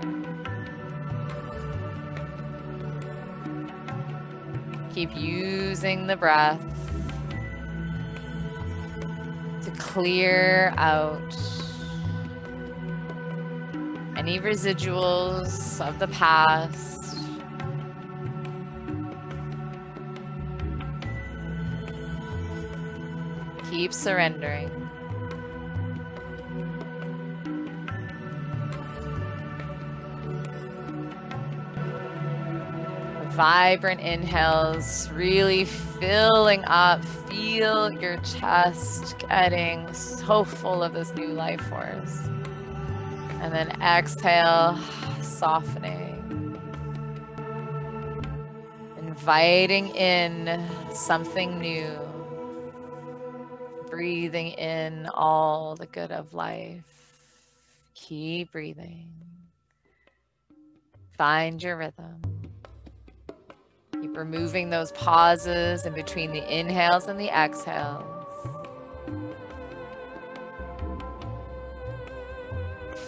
Keep 4.93 5.15
using 5.15 6.05
the 6.05 6.15
breath 6.15 6.61
clear 9.77 10.73
out 10.77 11.35
any 14.15 14.39
residuals 14.39 15.85
of 15.85 15.99
the 15.99 16.07
past. 16.07 17.17
Keep 23.69 23.91
surrendering. 23.91 24.82
Vibrant 33.33 33.99
inhales, 33.99 35.09
really 35.09 35.65
filling 35.65 36.63
up. 36.65 37.03
Feel 37.03 37.91
your 37.93 38.17
chest 38.17 39.17
getting 39.27 39.91
so 39.91 40.43
full 40.43 40.83
of 40.83 40.93
this 40.93 41.11
new 41.15 41.29
life 41.29 41.61
force. 41.61 42.19
And 43.41 43.51
then 43.51 43.69
exhale, 43.81 44.77
softening. 45.23 46.59
Inviting 48.99 49.95
in 49.95 50.63
something 50.93 51.57
new. 51.57 51.97
Breathing 53.89 54.49
in 54.51 55.07
all 55.11 55.75
the 55.75 55.87
good 55.87 56.11
of 56.11 56.35
life. 56.35 56.83
Keep 57.95 58.51
breathing. 58.51 59.09
Find 61.17 61.61
your 61.63 61.77
rhythm. 61.77 62.32
Keep 64.03 64.17
removing 64.17 64.69
those 64.69 64.91
pauses 64.91 65.85
in 65.85 65.93
between 65.93 66.33
the 66.33 66.43
inhales 66.53 67.07
and 67.07 67.17
the 67.17 67.29
exhales. 67.29 68.03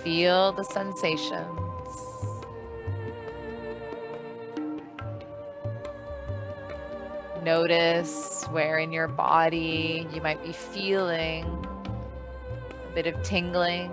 Feel 0.01 0.53
the 0.53 0.63
sensations. 0.63 1.59
Notice 7.43 8.45
where 8.51 8.77
in 8.77 8.93
your 8.93 9.09
body 9.09 10.07
you 10.13 10.21
might 10.21 10.41
be 10.45 10.53
feeling 10.53 11.43
a 12.69 12.95
bit 12.95 13.05
of 13.05 13.21
tingling. 13.21 13.91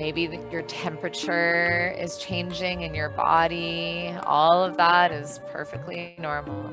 Maybe 0.00 0.40
your 0.50 0.62
temperature 0.62 1.94
is 1.98 2.16
changing 2.16 2.80
in 2.80 2.94
your 2.94 3.10
body. 3.10 4.14
All 4.22 4.64
of 4.64 4.78
that 4.78 5.12
is 5.12 5.40
perfectly 5.52 6.14
normal. 6.16 6.72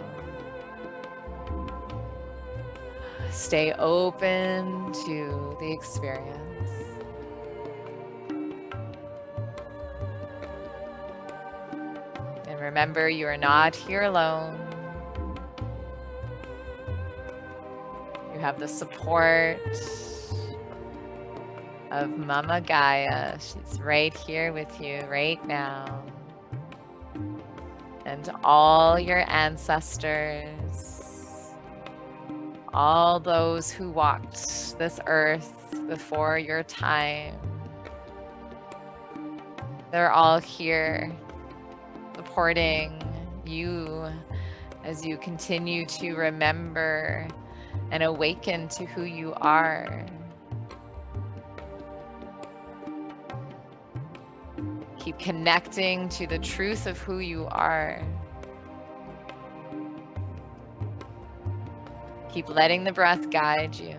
Stay 3.30 3.73
open 3.73 4.93
to 4.93 5.57
the 5.59 5.69
experience. 5.73 6.71
And 12.47 12.61
remember, 12.61 13.09
you 13.09 13.28
are 13.28 13.36
not 13.36 13.75
here 13.75 14.03
alone. 14.03 14.57
You 18.34 18.39
have 18.39 18.57
the 18.57 18.69
support 18.69 19.59
of 21.97 22.15
Mama 22.15 22.61
Gaia. 22.61 23.39
She's 23.39 23.81
right 23.81 24.15
here 24.15 24.53
with 24.53 24.79
you 24.79 24.99
right 25.09 25.43
now. 25.47 26.03
And 28.05 28.29
all 28.43 28.99
your 28.99 29.27
ancestors, 29.29 30.93
all 32.71 33.19
those 33.19 33.71
who 33.71 33.89
walked 33.89 34.77
this 34.77 34.99
earth 35.07 35.73
before 35.87 36.37
your 36.37 36.61
time, 36.61 37.35
they're 39.91 40.11
all 40.11 40.39
here 40.39 41.11
supporting 42.15 43.01
you 43.43 44.05
as 44.83 45.03
you 45.03 45.17
continue 45.17 45.85
to 45.87 46.13
remember 46.13 47.27
and 47.89 48.03
awaken 48.03 48.67
to 48.67 48.85
who 48.85 49.03
you 49.03 49.33
are. 49.37 50.05
Keep 55.07 55.19
connecting 55.19 56.09
to 56.09 56.27
the 56.27 56.37
truth 56.37 56.85
of 56.85 56.97
who 56.97 57.19
you 57.19 57.47
are. 57.49 58.01
Keep 62.29 62.49
letting 62.49 62.83
the 62.83 62.91
breath 62.91 63.29
guide 63.29 63.73
you. 63.73 63.95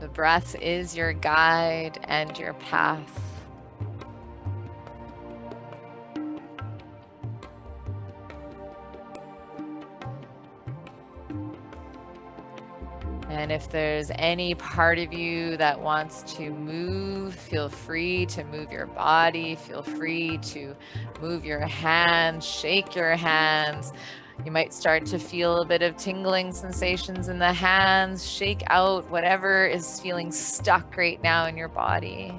The 0.00 0.08
breath 0.08 0.54
is 0.56 0.94
your 0.94 1.14
guide 1.14 1.98
and 2.04 2.38
your 2.38 2.52
path. 2.52 3.25
And 13.36 13.52
if 13.52 13.68
there's 13.68 14.10
any 14.14 14.54
part 14.54 14.98
of 14.98 15.12
you 15.12 15.58
that 15.58 15.78
wants 15.78 16.22
to 16.36 16.50
move, 16.50 17.34
feel 17.34 17.68
free 17.68 18.24
to 18.26 18.42
move 18.44 18.72
your 18.72 18.86
body, 18.86 19.56
feel 19.56 19.82
free 19.82 20.38
to 20.38 20.74
move 21.20 21.44
your 21.44 21.60
hands, 21.60 22.46
shake 22.46 22.94
your 22.96 23.14
hands. 23.14 23.92
You 24.46 24.50
might 24.50 24.72
start 24.72 25.04
to 25.06 25.18
feel 25.18 25.60
a 25.60 25.66
bit 25.66 25.82
of 25.82 25.98
tingling 25.98 26.50
sensations 26.50 27.28
in 27.28 27.38
the 27.38 27.52
hands. 27.52 28.26
Shake 28.26 28.62
out 28.68 29.10
whatever 29.10 29.66
is 29.66 30.00
feeling 30.00 30.32
stuck 30.32 30.96
right 30.96 31.22
now 31.22 31.44
in 31.44 31.58
your 31.58 31.68
body. 31.68 32.34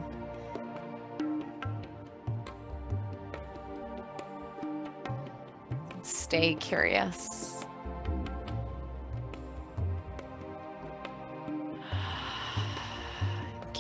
Stay 6.02 6.56
curious. 6.56 7.57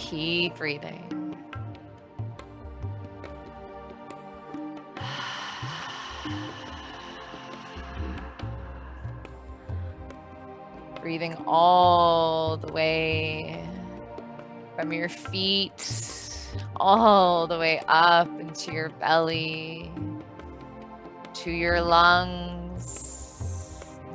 Keep 0.09 0.55
breathing. 0.55 1.35
Breathing 11.01 11.35
all 11.45 12.55
the 12.55 12.71
way 12.71 13.67
from 14.77 14.93
your 14.93 15.09
feet, 15.09 16.53
all 16.77 17.45
the 17.45 17.59
way 17.59 17.81
up 17.89 18.29
into 18.39 18.71
your 18.71 18.87
belly, 18.87 19.91
to 21.33 21.51
your 21.51 21.81
lungs, 21.81 23.19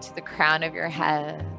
to 0.00 0.14
the 0.14 0.22
crown 0.22 0.62
of 0.62 0.72
your 0.72 0.88
head. 0.88 1.51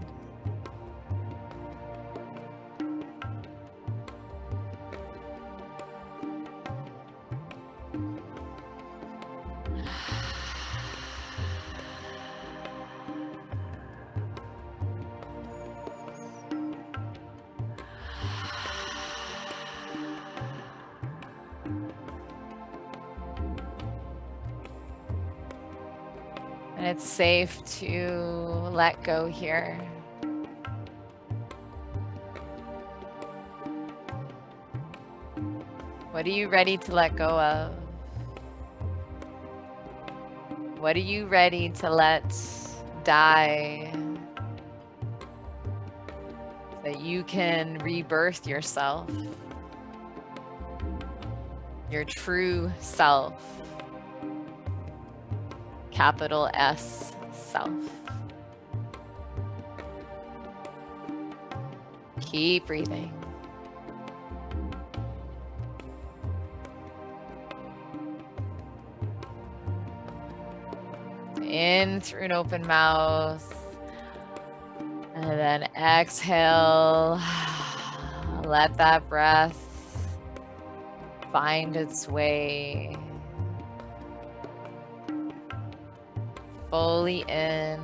Safe 27.13 27.63
to 27.65 28.09
let 28.71 29.03
go 29.03 29.27
here. 29.27 29.77
What 36.09 36.25
are 36.25 36.29
you 36.29 36.49
ready 36.49 36.75
to 36.77 36.91
let 36.91 37.15
go 37.15 37.39
of? 37.39 37.75
What 40.79 40.95
are 40.95 40.99
you 40.99 41.27
ready 41.27 41.69
to 41.69 41.89
let 41.91 42.23
die? 43.03 43.91
So 46.71 46.81
that 46.83 46.99
you 46.99 47.23
can 47.23 47.77
rebirth 47.77 48.47
yourself, 48.47 49.07
your 51.91 52.05
true 52.05 52.71
self 52.79 53.62
capital 55.93 56.49
S 56.55 57.13
self. 57.31 57.69
Keep 62.19 62.65
breathing. 62.65 63.13
In 71.43 72.01
through 72.01 72.23
an 72.23 72.31
open 72.31 72.65
mouth. 72.65 73.49
And 75.13 75.25
then 75.25 75.63
exhale. 75.77 77.21
Let 78.45 78.75
that 78.77 79.07
breath 79.07 79.59
find 81.31 81.75
its 81.75 82.07
way 82.07 82.97
fully 86.73 87.19
in 87.27 87.79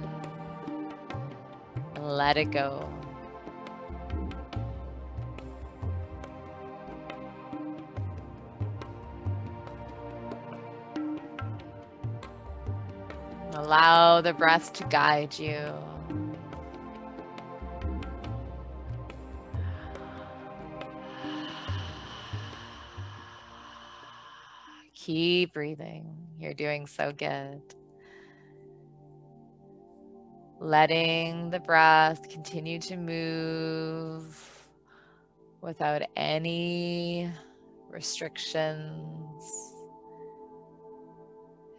and 1.94 2.04
let 2.04 2.38
it 2.38 2.46
go. 2.46 2.90
Allow 13.54 14.22
the 14.22 14.34
breath 14.34 14.74
to 14.74 14.84
guide 14.86 15.38
you. 15.38 15.72
Keep 24.96 25.54
breathing. 25.54 26.08
You're 26.40 26.56
doing 26.56 26.88
so 26.88 27.12
good 27.12 27.62
letting 30.60 31.50
the 31.50 31.60
breath 31.60 32.30
continue 32.30 32.80
to 32.80 32.98
move 32.98 34.68
without 35.62 36.02
any 36.16 37.32
restrictions. 37.90 39.74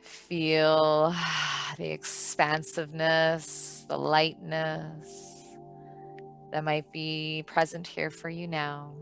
Feel 0.01 1.15
the 1.77 1.91
expansiveness, 1.91 3.85
the 3.89 3.99
lightness 3.99 5.31
that 6.53 6.65
might 6.65 6.91
be 6.93 7.45
present 7.47 7.87
here 7.87 8.11
for 8.11 8.29
you 8.29 8.49
now. 8.49 8.93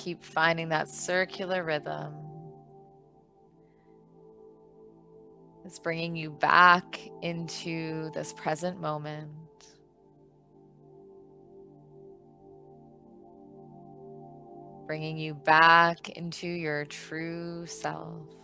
Keep 0.00 0.24
finding 0.24 0.70
that 0.70 0.88
circular 0.88 1.62
rhythm. 1.62 2.14
It's 5.64 5.78
bringing 5.78 6.16
you 6.16 6.30
back 6.30 6.98
into 7.20 8.10
this 8.14 8.32
present 8.32 8.80
moment. 8.80 9.28
Bringing 14.86 15.18
you 15.18 15.34
back 15.34 16.08
into 16.10 16.48
your 16.48 16.86
true 16.86 17.66
self. 17.66 18.39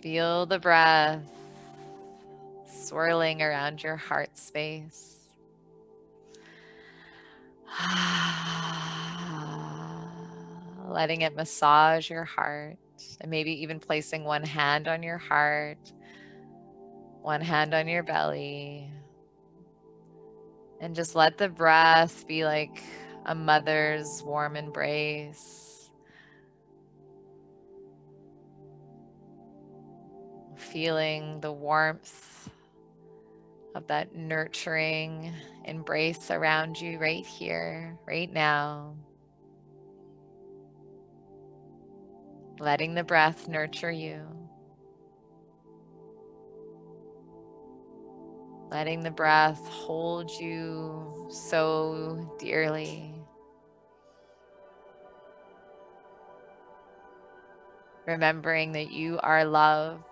Feel 0.00 0.46
the 0.46 0.60
breath 0.60 1.24
swirling 2.66 3.42
around 3.42 3.82
your 3.82 3.96
heart 3.96 4.38
space. 4.38 5.16
Letting 10.88 11.22
it 11.22 11.34
massage 11.34 12.08
your 12.08 12.22
heart 12.22 12.76
and 13.20 13.28
maybe 13.28 13.62
even 13.62 13.80
placing 13.80 14.22
one 14.22 14.44
hand 14.44 14.86
on 14.86 15.02
your 15.02 15.18
heart, 15.18 15.92
one 17.20 17.40
hand 17.40 17.74
on 17.74 17.88
your 17.88 18.04
belly. 18.04 18.88
And 20.80 20.94
just 20.94 21.16
let 21.16 21.38
the 21.38 21.48
breath 21.48 22.24
be 22.28 22.44
like 22.44 22.84
a 23.26 23.34
mother's 23.34 24.22
warm 24.24 24.54
embrace 24.54 25.67
feeling 30.58 31.40
the 31.40 31.52
warmth 31.52 32.50
of 33.74 33.86
that 33.86 34.14
nurturing 34.14 35.32
embrace 35.64 36.30
around 36.30 36.80
you 36.80 36.98
right 36.98 37.24
here, 37.24 37.96
right 38.06 38.32
now. 38.32 38.94
Letting 42.58 42.94
the 42.94 43.04
breath 43.04 43.46
nurture 43.46 43.92
you. 43.92 44.20
Letting 48.70 49.02
the 49.02 49.10
breath 49.10 49.64
hold 49.68 50.30
you 50.30 51.28
so 51.30 52.36
dearly. 52.38 53.14
Remembering 58.06 58.72
that 58.72 58.90
you 58.90 59.18
are 59.22 59.44
loved. 59.44 60.02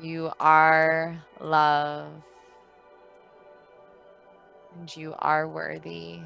You 0.00 0.30
are 0.38 1.16
love. 1.40 2.12
And 4.78 4.96
you 4.96 5.14
are 5.18 5.48
worthy. 5.48 6.20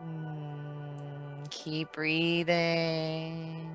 Mm, 0.00 1.50
keep 1.50 1.92
breathing. 1.92 3.73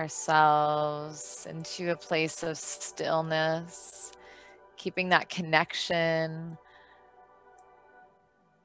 Ourselves 0.00 1.46
into 1.48 1.90
a 1.90 1.96
place 1.96 2.42
of 2.42 2.56
stillness, 2.56 4.12
keeping 4.78 5.10
that 5.10 5.28
connection 5.28 6.56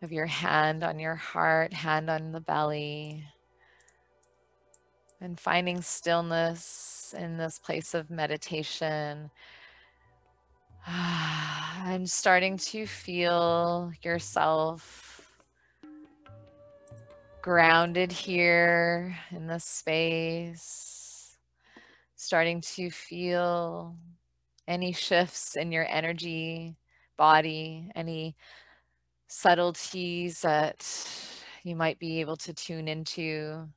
of 0.01 0.13
your 0.13 0.27
hand 0.27 0.81
on 0.81 0.97
your 0.97 1.15
heart, 1.15 1.73
hand 1.73 2.09
on 2.09 2.31
the 2.31 2.39
belly, 2.39 3.25
and 5.19 5.38
finding 5.38 5.81
stillness 5.81 7.13
in 7.17 7.36
this 7.38 7.59
place 7.59 7.93
of 7.93 8.09
meditation. 8.09 9.29
And 11.88 12.09
starting 12.09 12.57
to 12.57 12.88
feel 12.88 13.91
yourself 14.01 15.15
grounded 17.45 18.11
here 18.11 19.15
in 19.29 19.45
this 19.45 19.63
space, 19.63 20.95
starting 22.26 22.61
to 22.61 22.89
feel 22.89 23.95
any 24.67 24.91
shifts 24.93 25.55
in 25.55 25.71
your 25.71 25.86
energy, 25.89 26.76
body, 27.17 27.91
any 27.95 28.36
subtleties 29.28 30.41
that 30.41 30.86
you 31.63 31.76
might 31.76 31.99
be 31.99 32.21
able 32.21 32.36
to 32.38 32.53
tune 32.53 32.88
into, 32.88 33.67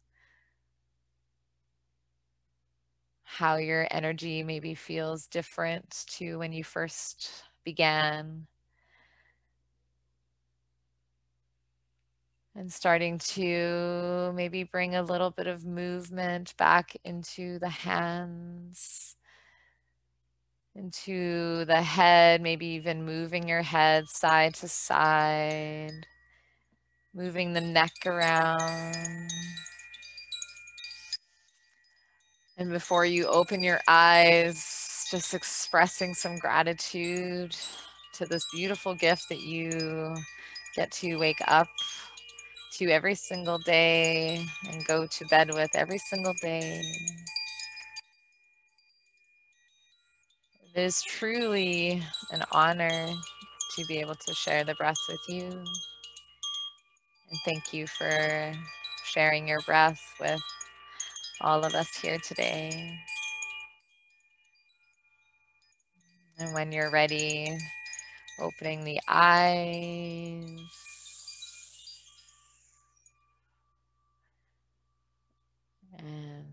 how 3.24 3.56
your 3.56 3.86
energy 3.90 4.42
maybe 4.42 4.74
feels 4.74 5.26
different 5.26 6.04
to 6.08 6.36
when 6.38 6.52
you 6.52 6.64
first 6.64 7.44
began. 7.64 8.46
And 12.58 12.72
starting 12.72 13.18
to 13.18 14.32
maybe 14.34 14.64
bring 14.64 14.96
a 14.96 15.02
little 15.04 15.30
bit 15.30 15.46
of 15.46 15.64
movement 15.64 16.56
back 16.56 16.96
into 17.04 17.60
the 17.60 17.68
hands, 17.68 19.14
into 20.74 21.64
the 21.66 21.80
head, 21.80 22.42
maybe 22.42 22.66
even 22.66 23.04
moving 23.04 23.46
your 23.46 23.62
head 23.62 24.08
side 24.08 24.54
to 24.54 24.66
side, 24.66 26.04
moving 27.14 27.52
the 27.52 27.60
neck 27.60 27.92
around. 28.04 29.30
And 32.56 32.70
before 32.72 33.04
you 33.04 33.28
open 33.28 33.62
your 33.62 33.78
eyes, 33.86 35.06
just 35.12 35.32
expressing 35.32 36.12
some 36.12 36.38
gratitude 36.38 37.54
to 38.14 38.26
this 38.26 38.44
beautiful 38.52 38.96
gift 38.96 39.28
that 39.28 39.42
you 39.42 40.16
get 40.74 40.90
to 40.90 41.18
wake 41.18 41.40
up 41.46 41.68
to 42.78 42.90
every 42.90 43.16
single 43.16 43.58
day 43.58 44.44
and 44.70 44.84
go 44.86 45.06
to 45.06 45.26
bed 45.26 45.52
with 45.52 45.70
every 45.74 45.98
single 45.98 46.34
day. 46.40 46.80
It 50.74 50.80
is 50.80 51.02
truly 51.02 52.02
an 52.30 52.44
honor 52.52 53.08
to 53.76 53.84
be 53.86 53.98
able 53.98 54.14
to 54.14 54.34
share 54.34 54.62
the 54.62 54.76
breath 54.76 54.96
with 55.08 55.20
you. 55.28 55.50
And 57.30 57.40
thank 57.44 57.72
you 57.72 57.88
for 57.88 58.52
sharing 59.04 59.48
your 59.48 59.60
breath 59.62 60.00
with 60.20 60.40
all 61.40 61.64
of 61.64 61.74
us 61.74 61.96
here 61.96 62.18
today. 62.18 62.96
And 66.38 66.54
when 66.54 66.70
you're 66.70 66.92
ready, 66.92 67.58
opening 68.40 68.84
the 68.84 69.00
eyes. 69.08 70.97
And 75.98 76.46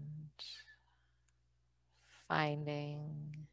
finding 2.28 3.48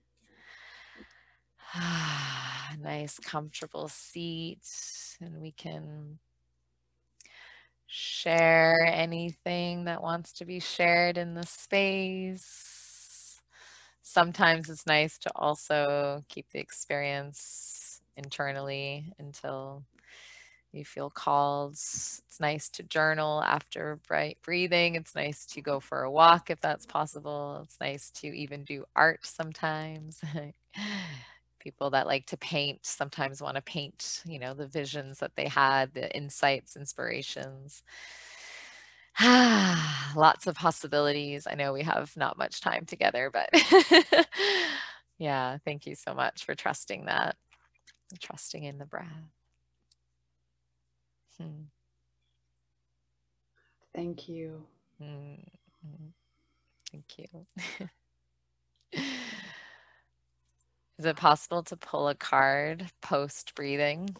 a 1.74 2.76
nice 2.80 3.18
comfortable 3.18 3.88
seat 3.88 4.61
and 5.20 5.40
we 5.40 5.53
can 5.53 6.18
share 7.86 8.80
anything 8.86 9.84
that 9.84 10.03
wants 10.03 10.32
to 10.32 10.45
be 10.45 10.59
shared 10.61 11.18
in 11.18 11.34
the 11.34 11.47
space. 11.47 13.40
Sometimes 14.03 14.70
it's 14.70 14.86
nice 14.86 15.18
to 15.18 15.30
also 15.36 16.24
keep 16.28 16.51
the 16.51 16.59
experience 16.59 18.01
internally 18.16 19.12
until 19.18 19.84
you 20.73 20.85
feel 20.85 21.11
called. 21.11 21.73
It's 21.73 22.39
nice 22.41 22.68
to 22.70 22.83
journal 22.83 23.43
after 23.43 24.01
bright 24.09 24.39
breathing. 24.43 24.95
It's 24.95 25.14
nice 25.14 25.45
to 25.47 25.61
go 25.61 25.81
for 25.81 26.03
a 26.03 26.11
walk 26.11 26.51
if 26.51 26.61
that's 26.61 26.87
possible. 26.87 27.61
It's 27.64 27.79
nice 27.81 28.11
to 28.12 28.29
even 28.29 28.64
do 28.64 28.85
art 28.97 29.27
sometimes. 29.27 30.23
People 31.59 31.91
that 31.91 32.07
like 32.07 32.27
to 32.27 32.37
paint 32.37 32.81
sometimes 32.85 33.43
want 33.43 33.57
to 33.57 33.62
paint, 33.62 34.23
you 34.27 34.39
know, 34.39 34.55
the 34.55 34.66
visions 34.66 35.18
that 35.18 35.37
they 35.37 35.47
had, 35.47 35.95
the 35.95 36.14
insights, 36.16 36.75
inspirations. 36.75 37.83
Lots 40.16 40.47
of 40.47 40.57
possibilities. 40.57 41.47
I 41.47 41.55
know 41.55 41.73
we 41.73 41.83
have 41.83 42.16
not 42.16 42.39
much 42.39 42.61
time 42.62 42.87
together, 42.87 43.31
but 43.31 43.51
yeah, 45.18 45.59
thank 45.64 45.87
you 45.87 45.95
so 45.95 46.14
much 46.14 46.45
for 46.45 46.55
trusting 46.55 47.05
that, 47.05 47.37
trusting 48.20 48.64
in 48.64 48.79
the 48.79 48.87
breath. 48.87 49.41
Hmm. 51.43 51.62
Thank 53.95 54.28
you. 54.28 54.64
Mm, 55.03 55.45
thank 56.90 57.18
you. 57.18 57.47
Is 60.99 61.07
it 61.07 61.16
possible 61.16 61.62
to 61.64 61.76
pull 61.76 62.09
a 62.09 62.14
card 62.14 62.90
post 63.01 63.55
breathing? 63.55 64.16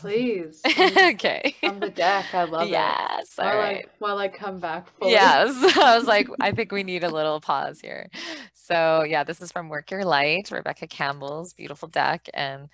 Please. 0.00 0.60
okay. 0.66 1.54
On 1.62 1.78
the 1.78 1.90
deck. 1.90 2.26
I 2.32 2.44
love 2.44 2.68
yes, 2.68 2.68
it. 2.68 3.16
Yes. 3.18 3.32
While, 3.36 3.56
right. 3.58 3.84
I, 3.86 3.90
while 3.98 4.18
I 4.18 4.28
come 4.28 4.58
back 4.58 4.88
fully. 4.98 5.12
Yes. 5.12 5.76
I 5.76 5.96
was 5.96 6.06
like, 6.06 6.28
I 6.40 6.50
think 6.50 6.72
we 6.72 6.82
need 6.82 7.04
a 7.04 7.10
little 7.10 7.40
pause 7.40 7.80
here. 7.80 8.08
So 8.54 9.04
yeah, 9.04 9.22
this 9.22 9.40
is 9.40 9.52
from 9.52 9.68
Work 9.68 9.90
Your 9.90 10.04
Light, 10.04 10.50
Rebecca 10.50 10.88
Campbell's 10.88 11.52
beautiful 11.52 11.88
deck. 11.88 12.28
And 12.34 12.68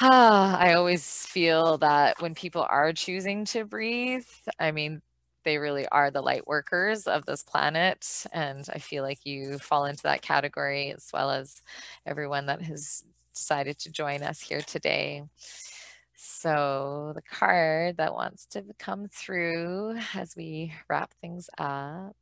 Ah, 0.00 0.56
I 0.58 0.74
always 0.74 1.26
feel 1.26 1.78
that 1.78 2.20
when 2.22 2.34
people 2.34 2.66
are 2.68 2.92
choosing 2.92 3.44
to 3.46 3.64
breathe, 3.64 4.26
I 4.58 4.70
mean, 4.72 5.02
they 5.44 5.58
really 5.58 5.86
are 5.88 6.10
the 6.10 6.22
light 6.22 6.46
workers 6.46 7.06
of 7.06 7.26
this 7.26 7.42
planet. 7.42 8.26
And 8.32 8.66
I 8.72 8.78
feel 8.78 9.02
like 9.02 9.24
you 9.26 9.58
fall 9.58 9.84
into 9.86 10.02
that 10.04 10.22
category 10.22 10.92
as 10.92 11.08
well 11.12 11.30
as 11.30 11.62
everyone 12.06 12.46
that 12.46 12.62
has 12.62 13.04
decided 13.34 13.78
to 13.80 13.90
join 13.90 14.22
us 14.22 14.40
here 14.40 14.60
today. 14.62 15.22
So 16.16 17.12
the 17.14 17.22
card 17.22 17.96
that 17.98 18.14
wants 18.14 18.46
to 18.48 18.64
come 18.78 19.08
through 19.08 19.96
as 20.14 20.36
we 20.36 20.74
wrap 20.88 21.12
things 21.22 21.50
up. 21.58 22.16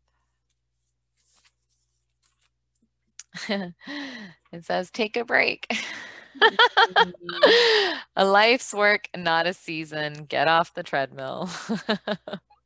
it 3.49 4.65
says, 4.65 4.91
take 4.91 5.17
a 5.17 5.25
break. 5.25 5.67
a 8.17 8.25
life's 8.25 8.73
work, 8.73 9.09
not 9.17 9.47
a 9.47 9.53
season. 9.53 10.25
Get 10.29 10.49
off 10.49 10.75
the 10.75 10.83
treadmill. 10.83 11.51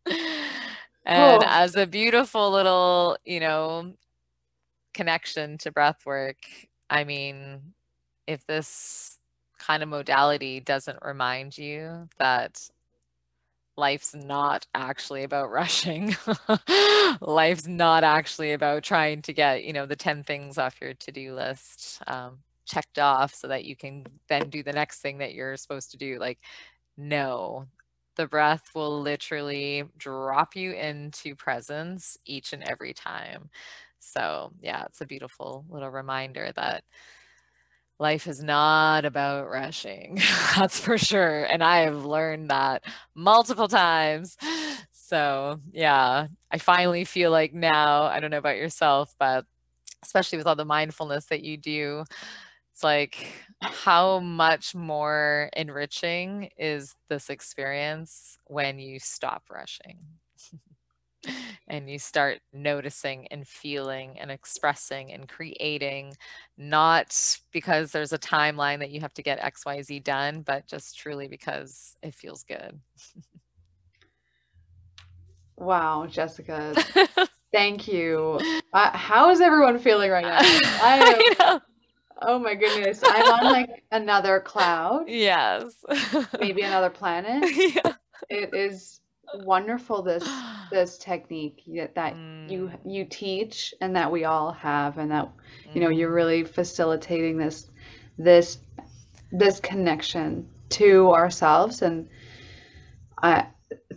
and 1.04 1.44
as 1.44 1.76
a 1.76 1.86
beautiful 1.86 2.50
little, 2.50 3.16
you 3.24 3.40
know, 3.40 3.94
connection 4.94 5.58
to 5.58 5.70
breath 5.72 6.04
work, 6.06 6.38
I 6.90 7.04
mean, 7.04 7.74
if 8.26 8.46
this 8.46 9.18
kind 9.58 9.82
of 9.82 9.88
modality 9.88 10.60
doesn't 10.60 10.98
remind 11.02 11.56
you 11.56 12.08
that 12.18 12.68
life's 13.76 14.14
not 14.14 14.66
actually 14.74 15.22
about 15.22 15.50
rushing. 15.50 16.14
life's 17.20 17.66
not 17.66 18.04
actually 18.04 18.52
about 18.52 18.82
trying 18.82 19.22
to 19.22 19.32
get, 19.32 19.64
you 19.64 19.72
know, 19.72 19.86
the 19.86 19.96
10 19.96 20.24
things 20.24 20.58
off 20.58 20.80
your 20.80 20.94
to-do 20.94 21.34
list 21.34 22.02
um, 22.06 22.38
checked 22.66 22.98
off 22.98 23.34
so 23.34 23.48
that 23.48 23.64
you 23.64 23.76
can 23.76 24.04
then 24.28 24.48
do 24.50 24.62
the 24.62 24.72
next 24.72 25.00
thing 25.00 25.18
that 25.18 25.34
you're 25.34 25.56
supposed 25.56 25.90
to 25.92 25.96
do. 25.96 26.18
Like, 26.18 26.38
no, 26.96 27.66
the 28.16 28.26
breath 28.26 28.70
will 28.74 29.00
literally 29.00 29.84
drop 29.98 30.56
you 30.56 30.72
into 30.72 31.34
presence 31.34 32.18
each 32.26 32.52
and 32.52 32.62
every 32.64 32.92
time. 32.94 33.50
So 34.00 34.52
yeah, 34.60 34.84
it's 34.86 35.00
a 35.00 35.06
beautiful 35.06 35.64
little 35.70 35.90
reminder 35.90 36.52
that 36.56 36.84
life 37.98 38.26
is 38.26 38.42
not 38.42 39.04
about 39.04 39.48
rushing. 39.48 40.20
That's 40.56 40.78
for 40.78 40.98
sure. 40.98 41.44
And 41.44 41.62
I 41.62 41.78
have 41.80 42.04
learned 42.04 42.50
that 42.50 42.84
multiple 43.14 43.68
times. 43.68 44.36
So, 45.04 45.60
yeah, 45.72 46.28
I 46.50 46.56
finally 46.56 47.04
feel 47.04 47.30
like 47.30 47.52
now, 47.52 48.04
I 48.04 48.18
don't 48.18 48.30
know 48.30 48.38
about 48.38 48.56
yourself, 48.56 49.14
but 49.18 49.44
especially 50.02 50.38
with 50.38 50.46
all 50.46 50.56
the 50.56 50.64
mindfulness 50.64 51.26
that 51.26 51.42
you 51.42 51.58
do, 51.58 52.04
like 52.82 53.32
how 53.60 54.18
much 54.18 54.74
more 54.74 55.48
enriching 55.56 56.50
is 56.58 56.94
this 57.08 57.30
experience 57.30 58.38
when 58.46 58.78
you 58.78 58.98
stop 58.98 59.44
rushing 59.50 59.98
and 61.68 61.88
you 61.88 61.98
start 61.98 62.40
noticing 62.52 63.26
and 63.28 63.46
feeling 63.46 64.18
and 64.18 64.30
expressing 64.30 65.12
and 65.12 65.28
creating 65.28 66.12
not 66.58 67.38
because 67.52 67.92
there's 67.92 68.12
a 68.12 68.18
timeline 68.18 68.80
that 68.80 68.90
you 68.90 69.00
have 69.00 69.14
to 69.14 69.22
get 69.22 69.40
xyz 69.40 70.02
done 70.02 70.42
but 70.42 70.66
just 70.66 70.98
truly 70.98 71.28
because 71.28 71.96
it 72.02 72.14
feels 72.14 72.42
good. 72.42 72.78
Wow 75.56 76.06
jessica 76.06 76.74
thank 77.52 77.86
you. 77.86 78.40
Uh, 78.72 78.96
how 78.96 79.30
is 79.30 79.40
everyone 79.40 79.78
feeling 79.78 80.10
right 80.10 80.24
now? 80.24 80.38
I, 80.82 81.34
I 81.38 81.60
oh 82.26 82.38
my 82.38 82.54
goodness 82.54 83.00
i'm 83.04 83.32
on 83.32 83.44
like 83.52 83.84
another 83.92 84.40
cloud 84.40 85.04
yes 85.08 85.84
maybe 86.40 86.62
another 86.62 86.90
planet 86.90 87.44
yeah. 87.56 87.92
it 88.28 88.54
is 88.54 89.00
wonderful 89.34 90.02
this 90.02 90.28
this 90.70 90.98
technique 90.98 91.62
that, 91.66 91.94
that 91.94 92.14
mm. 92.14 92.50
you 92.50 92.70
you 92.84 93.04
teach 93.04 93.74
and 93.80 93.94
that 93.96 94.10
we 94.10 94.24
all 94.24 94.52
have 94.52 94.98
and 94.98 95.10
that 95.10 95.30
you 95.74 95.80
know 95.80 95.88
you're 95.88 96.10
mm. 96.10 96.14
really 96.14 96.44
facilitating 96.44 97.36
this 97.36 97.70
this 98.18 98.58
this 99.32 99.60
connection 99.60 100.48
to 100.68 101.10
ourselves 101.10 101.82
and 101.82 102.08
I 103.22 103.46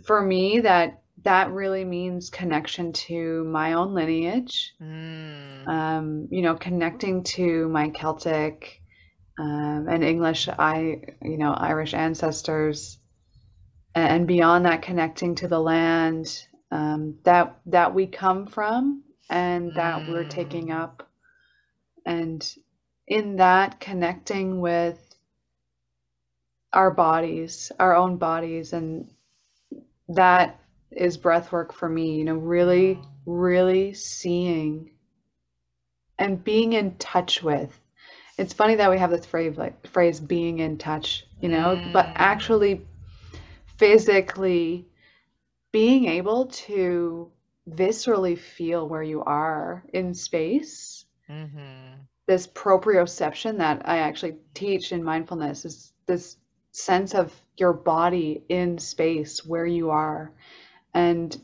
for 0.04 0.22
me 0.22 0.60
that 0.60 1.02
that 1.26 1.50
really 1.50 1.84
means 1.84 2.30
connection 2.30 2.92
to 2.92 3.44
my 3.44 3.74
own 3.74 3.94
lineage 3.94 4.72
mm. 4.80 5.68
um, 5.68 6.28
you 6.30 6.42
know 6.42 6.54
connecting 6.54 7.22
to 7.24 7.68
my 7.68 7.90
celtic 7.90 8.80
um, 9.38 9.86
and 9.88 10.04
english 10.04 10.48
i 10.48 11.00
you 11.22 11.36
know 11.36 11.52
irish 11.52 11.94
ancestors 11.94 12.98
and 13.94 14.26
beyond 14.26 14.66
that 14.66 14.82
connecting 14.82 15.34
to 15.34 15.48
the 15.48 15.58
land 15.58 16.44
um, 16.70 17.18
that 17.24 17.58
that 17.66 17.94
we 17.94 18.06
come 18.06 18.46
from 18.46 19.02
and 19.28 19.72
that 19.74 20.02
mm. 20.02 20.08
we're 20.08 20.28
taking 20.28 20.70
up 20.70 21.08
and 22.04 22.54
in 23.08 23.36
that 23.36 23.80
connecting 23.80 24.60
with 24.60 24.98
our 26.72 26.90
bodies 26.90 27.72
our 27.80 27.96
own 27.96 28.16
bodies 28.16 28.72
and 28.72 29.10
that 30.08 30.60
is 30.90 31.16
breath 31.16 31.52
work 31.52 31.72
for 31.72 31.88
me 31.88 32.16
you 32.16 32.24
know 32.24 32.34
really 32.34 32.98
really 33.24 33.92
seeing 33.92 34.90
and 36.18 36.42
being 36.42 36.72
in 36.72 36.96
touch 36.96 37.42
with 37.42 37.78
it's 38.38 38.52
funny 38.52 38.74
that 38.74 38.90
we 38.90 38.98
have 38.98 39.10
this 39.10 39.26
phrase 39.26 39.56
like 39.56 39.86
phrase 39.86 40.20
being 40.20 40.58
in 40.58 40.78
touch 40.78 41.26
you 41.40 41.48
know 41.48 41.76
mm. 41.76 41.92
but 41.92 42.06
actually 42.14 42.82
physically 43.78 44.86
being 45.72 46.06
able 46.06 46.46
to 46.46 47.30
viscerally 47.70 48.38
feel 48.38 48.88
where 48.88 49.02
you 49.02 49.22
are 49.22 49.84
in 49.92 50.14
space. 50.14 51.04
Mm-hmm. 51.28 52.00
This 52.26 52.46
proprioception 52.46 53.58
that 53.58 53.82
I 53.84 53.98
actually 53.98 54.36
teach 54.54 54.92
in 54.92 55.02
mindfulness 55.02 55.64
is 55.64 55.92
this 56.06 56.36
sense 56.72 57.14
of 57.14 57.32
your 57.56 57.72
body 57.72 58.42
in 58.48 58.78
space 58.78 59.44
where 59.44 59.66
you 59.66 59.90
are. 59.90 60.32
And 60.96 61.38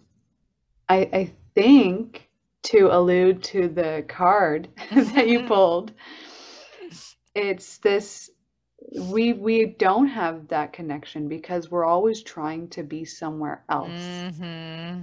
I, 0.88 0.96
I 1.12 1.32
think 1.54 2.30
to 2.64 2.88
allude 2.90 3.42
to 3.44 3.68
the 3.68 4.02
card 4.08 4.68
that 4.92 5.28
you 5.28 5.42
pulled, 5.46 5.92
it's 7.34 7.76
this 7.78 8.30
we 8.98 9.34
we 9.34 9.66
don't 9.66 10.08
have 10.08 10.48
that 10.48 10.72
connection 10.72 11.28
because 11.28 11.70
we're 11.70 11.84
always 11.84 12.22
trying 12.22 12.68
to 12.68 12.82
be 12.82 13.04
somewhere 13.04 13.62
else. 13.68 13.90
Mm-hmm. 13.90 15.02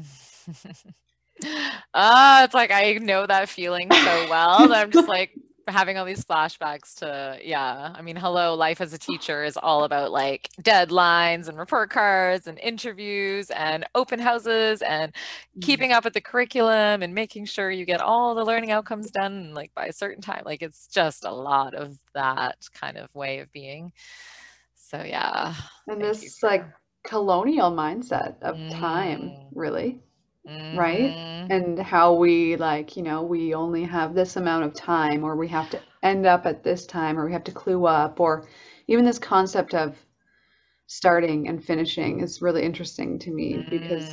uh, 1.93 2.41
it's 2.45 2.56
like 2.56 2.72
I 2.72 2.93
know 2.93 3.28
that 3.28 3.50
feeling 3.50 3.91
so 3.91 4.28
well 4.32 4.68
that 4.68 4.84
I'm 4.84 4.91
just 4.91 5.08
like 5.08 5.32
having 5.72 5.97
all 5.97 6.05
these 6.05 6.26
flashbacks 6.26 6.95
to 6.95 7.38
yeah 7.43 7.93
i 7.95 8.01
mean 8.01 8.15
hello 8.15 8.55
life 8.55 8.82
as 8.82 8.93
a 8.93 8.97
teacher 8.97 9.43
is 9.43 9.57
all 9.57 9.84
about 9.84 10.11
like 10.11 10.49
deadlines 10.61 11.47
and 11.47 11.57
report 11.57 11.89
cards 11.89 12.47
and 12.47 12.59
interviews 12.59 13.49
and 13.51 13.86
open 13.95 14.20
houses 14.20 14.82
and 14.82 15.13
mm. 15.13 15.61
keeping 15.61 15.91
up 15.91 16.03
with 16.03 16.13
the 16.13 16.22
curriculum 16.22 17.01
and 17.01 17.13
making 17.13 17.45
sure 17.45 17.70
you 17.70 17.86
get 17.86 18.01
all 18.01 18.36
the 18.36 18.45
learning 18.45 18.72
outcomes 18.72 19.11
done 19.11 19.53
like 19.53 19.74
by 19.76 19.86
a 19.86 19.93
certain 19.93 20.22
time 20.22 20.43
like 20.45 20.61
it's 20.61 20.88
just 20.88 21.26
a 21.26 21.32
lot 21.32 21.74
of 21.74 21.97
that 22.13 22.57
kind 22.74 22.97
of 22.97 23.13
way 23.13 23.39
of 23.39 23.51
being 23.51 23.91
so 24.76 25.01
yeah 25.01 25.53
and 25.88 26.01
this 26.01 26.38
for... 26.39 26.49
like 26.49 26.65
colonial 27.03 27.72
mindset 27.72 28.41
of 28.41 28.55
mm. 28.55 28.72
time 28.80 29.32
really 29.53 30.01
mm-hmm. 30.50 30.78
right? 30.78 31.47
And 31.50 31.80
how 31.80 32.14
we 32.14 32.56
like, 32.56 32.95
you 32.97 33.04
know, 33.04 33.24
we 33.24 33.54
only 33.54 33.84
have 33.84 34.14
this 34.14 34.36
amount 34.36 34.66
of 34.66 34.74
time, 34.74 35.24
or 35.24 35.36
we 35.36 35.47
have 35.47 35.70
to 35.72 35.80
end 36.04 36.26
up 36.26 36.45
at 36.45 36.64
this 36.64 36.86
time, 36.86 37.20
or 37.20 37.26
we 37.26 37.34
have 37.34 37.43
to 37.45 37.52
clue 37.52 37.86
up, 37.86 38.20
or 38.20 38.47
even 38.88 39.06
this 39.06 39.20
concept 39.20 39.74
of 39.74 39.95
starting 40.88 41.47
and 41.47 41.64
finishing 41.64 42.22
is 42.22 42.41
really 42.41 42.64
interesting 42.64 43.20
to 43.20 43.32
me 43.32 43.54
mm. 43.54 43.70
because 43.70 44.12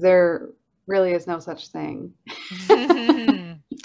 there 0.00 0.48
really 0.86 1.12
is 1.12 1.26
no 1.26 1.38
such 1.38 1.68
thing. 1.68 2.12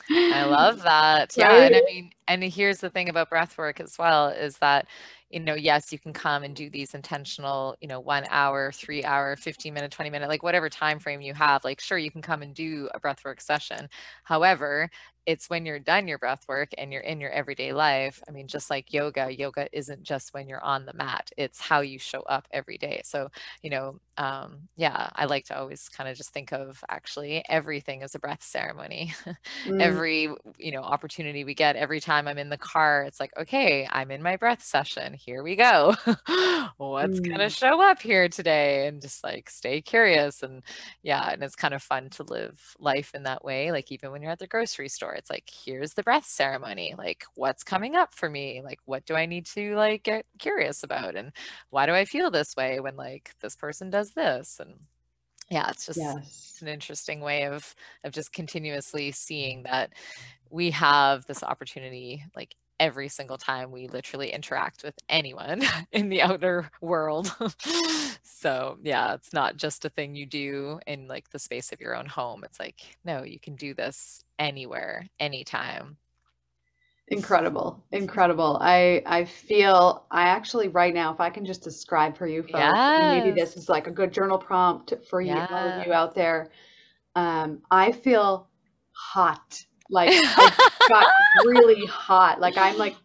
I 0.09 0.45
love 0.45 0.81
that. 0.83 1.35
Yeah. 1.37 1.47
Right? 1.47 1.71
And 1.71 1.75
I 1.75 1.81
mean, 1.85 2.11
and 2.27 2.43
here's 2.43 2.79
the 2.79 2.89
thing 2.89 3.09
about 3.09 3.29
breath 3.29 3.57
work 3.57 3.79
as 3.79 3.97
well 3.97 4.29
is 4.29 4.57
that 4.57 4.87
you 5.35 5.41
know, 5.41 5.55
yes, 5.55 5.93
you 5.93 5.99
can 5.99 6.13
come 6.13 6.43
and 6.43 6.55
do 6.55 6.69
these 6.69 6.95
intentional, 6.95 7.75
you 7.81 7.89
know, 7.89 7.99
one 7.99 8.25
hour, 8.31 8.71
three 8.73 9.03
hour, 9.03 9.35
15 9.35 9.73
minute, 9.75 9.91
20 9.91 10.09
minute, 10.09 10.29
like 10.29 10.43
whatever 10.43 10.69
time 10.69 10.99
frame 10.99 11.21
you 11.21 11.35
have, 11.35 11.63
like 11.65 11.81
sure 11.81 11.97
you 11.99 12.11
can 12.11 12.23
come 12.23 12.41
and 12.41 12.55
do 12.55 12.89
a 12.95 12.99
breathwork 13.01 13.41
session. 13.41 13.89
However, 14.23 14.89
it's 15.25 15.49
when 15.49 15.65
you're 15.65 15.79
done 15.79 16.07
your 16.07 16.17
breath 16.19 16.45
work 16.47 16.69
and 16.77 16.91
you're 16.91 17.01
in 17.01 17.19
your 17.19 17.31
everyday 17.31 17.73
life. 17.73 18.21
I 18.27 18.31
mean, 18.31 18.47
just 18.47 18.69
like 18.69 18.93
yoga, 18.93 19.35
yoga 19.35 19.67
isn't 19.71 20.03
just 20.03 20.33
when 20.33 20.47
you're 20.47 20.63
on 20.63 20.85
the 20.85 20.93
mat, 20.93 21.31
it's 21.37 21.59
how 21.59 21.81
you 21.81 21.99
show 21.99 22.21
up 22.21 22.47
every 22.51 22.77
day. 22.77 23.01
So, 23.03 23.29
you 23.61 23.69
know, 23.69 23.99
um, 24.17 24.69
yeah, 24.75 25.09
I 25.15 25.25
like 25.25 25.45
to 25.45 25.57
always 25.57 25.89
kind 25.89 26.09
of 26.09 26.15
just 26.15 26.31
think 26.31 26.53
of 26.53 26.83
actually 26.89 27.43
everything 27.49 28.03
as 28.03 28.15
a 28.15 28.19
breath 28.19 28.43
ceremony. 28.43 29.13
Mm. 29.65 29.81
every, 29.81 30.29
you 30.59 30.71
know, 30.71 30.81
opportunity 30.81 31.43
we 31.43 31.53
get, 31.55 31.75
every 31.75 31.99
time 31.99 32.27
I'm 32.27 32.37
in 32.37 32.49
the 32.49 32.57
car, 32.57 33.03
it's 33.03 33.19
like, 33.19 33.31
okay, 33.37 33.87
I'm 33.89 34.11
in 34.11 34.21
my 34.21 34.35
breath 34.35 34.63
session. 34.63 35.13
Here 35.13 35.41
we 35.43 35.55
go. 35.55 35.95
What's 36.77 37.19
mm. 37.19 37.27
going 37.27 37.39
to 37.39 37.49
show 37.49 37.81
up 37.81 38.01
here 38.01 38.29
today? 38.29 38.87
And 38.87 39.01
just 39.01 39.23
like 39.23 39.49
stay 39.49 39.81
curious. 39.81 40.43
And 40.43 40.61
yeah, 41.03 41.31
and 41.31 41.41
it's 41.41 41.55
kind 41.55 41.73
of 41.73 41.81
fun 41.81 42.09
to 42.11 42.23
live 42.23 42.75
life 42.79 43.13
in 43.15 43.23
that 43.23 43.43
way. 43.43 43.71
Like 43.71 43.91
even 43.91 44.11
when 44.11 44.21
you're 44.21 44.31
at 44.31 44.39
the 44.39 44.47
grocery 44.47 44.89
store, 44.89 45.14
it's 45.15 45.29
like 45.29 45.49
here's 45.65 45.93
the 45.93 46.03
breath 46.03 46.25
ceremony 46.25 46.93
like 46.97 47.25
what's 47.35 47.63
coming 47.63 47.95
up 47.95 48.13
for 48.13 48.29
me? 48.29 48.61
Like 48.63 48.79
what 48.85 49.05
do 49.05 49.15
i 49.15 49.25
need 49.25 49.45
to 49.47 49.75
like 49.75 50.03
get 50.03 50.25
curious 50.39 50.83
about? 50.83 51.15
And 51.15 51.31
why 51.69 51.85
do 51.85 51.93
i 51.93 52.05
feel 52.05 52.31
this 52.31 52.55
way 52.55 52.79
when 52.79 52.95
like 52.95 53.33
this 53.41 53.55
person 53.55 53.89
does 53.89 54.11
this? 54.11 54.59
And 54.59 54.75
yeah 55.51 55.69
it's 55.69 55.85
just 55.85 55.99
yes. 55.99 56.17
it's 56.51 56.61
an 56.61 56.67
interesting 56.67 57.21
way 57.21 57.45
of 57.45 57.75
of 58.03 58.11
just 58.11 58.33
continuously 58.33 59.11
seeing 59.11 59.63
that 59.63 59.91
we 60.49 60.71
have 60.71 61.25
this 61.25 61.43
opportunity 61.43 62.23
like 62.35 62.55
every 62.79 63.09
single 63.09 63.37
time 63.37 63.71
we 63.71 63.87
literally 63.87 64.31
interact 64.31 64.83
with 64.83 64.95
anyone 65.09 65.63
in 65.91 66.09
the 66.09 66.21
outer 66.21 66.69
world. 66.81 67.33
so, 68.23 68.77
yeah, 68.83 69.13
it's 69.13 69.33
not 69.33 69.57
just 69.57 69.85
a 69.85 69.89
thing 69.89 70.15
you 70.15 70.25
do 70.25 70.79
in 70.87 71.07
like 71.07 71.29
the 71.29 71.39
space 71.39 71.71
of 71.71 71.81
your 71.81 71.95
own 71.95 72.05
home. 72.05 72.43
It's 72.43 72.59
like, 72.59 72.81
no, 73.03 73.23
you 73.23 73.39
can 73.39 73.55
do 73.55 73.73
this 73.73 74.23
anywhere, 74.39 75.07
anytime. 75.19 75.97
Incredible. 77.07 77.83
Incredible. 77.91 78.57
I 78.59 79.03
I 79.05 79.25
feel 79.25 80.05
I 80.09 80.23
actually 80.23 80.69
right 80.69 80.93
now 80.93 81.13
if 81.13 81.19
I 81.19 81.29
can 81.29 81.45
just 81.45 81.61
describe 81.61 82.17
for 82.17 82.25
you 82.25 82.41
folks 82.41 82.53
yes. 82.57 83.23
maybe 83.23 83.39
this 83.39 83.55
is 83.57 83.69
like 83.69 83.85
a 83.85 83.91
good 83.91 84.11
journal 84.11 84.39
prompt 84.39 84.91
for 85.07 85.21
you 85.21 85.35
yes. 85.35 85.51
all 85.51 85.67
of 85.67 85.85
you 85.85 85.93
out 85.93 86.15
there. 86.15 86.49
Um 87.15 87.61
I 87.69 87.91
feel 87.91 88.47
hot 88.91 89.63
like 89.89 90.09
I 90.11 90.71
got 90.89 91.07
really 91.45 91.85
hot. 91.85 92.39
Like 92.39 92.57
I'm 92.57 92.77
like 92.77 92.95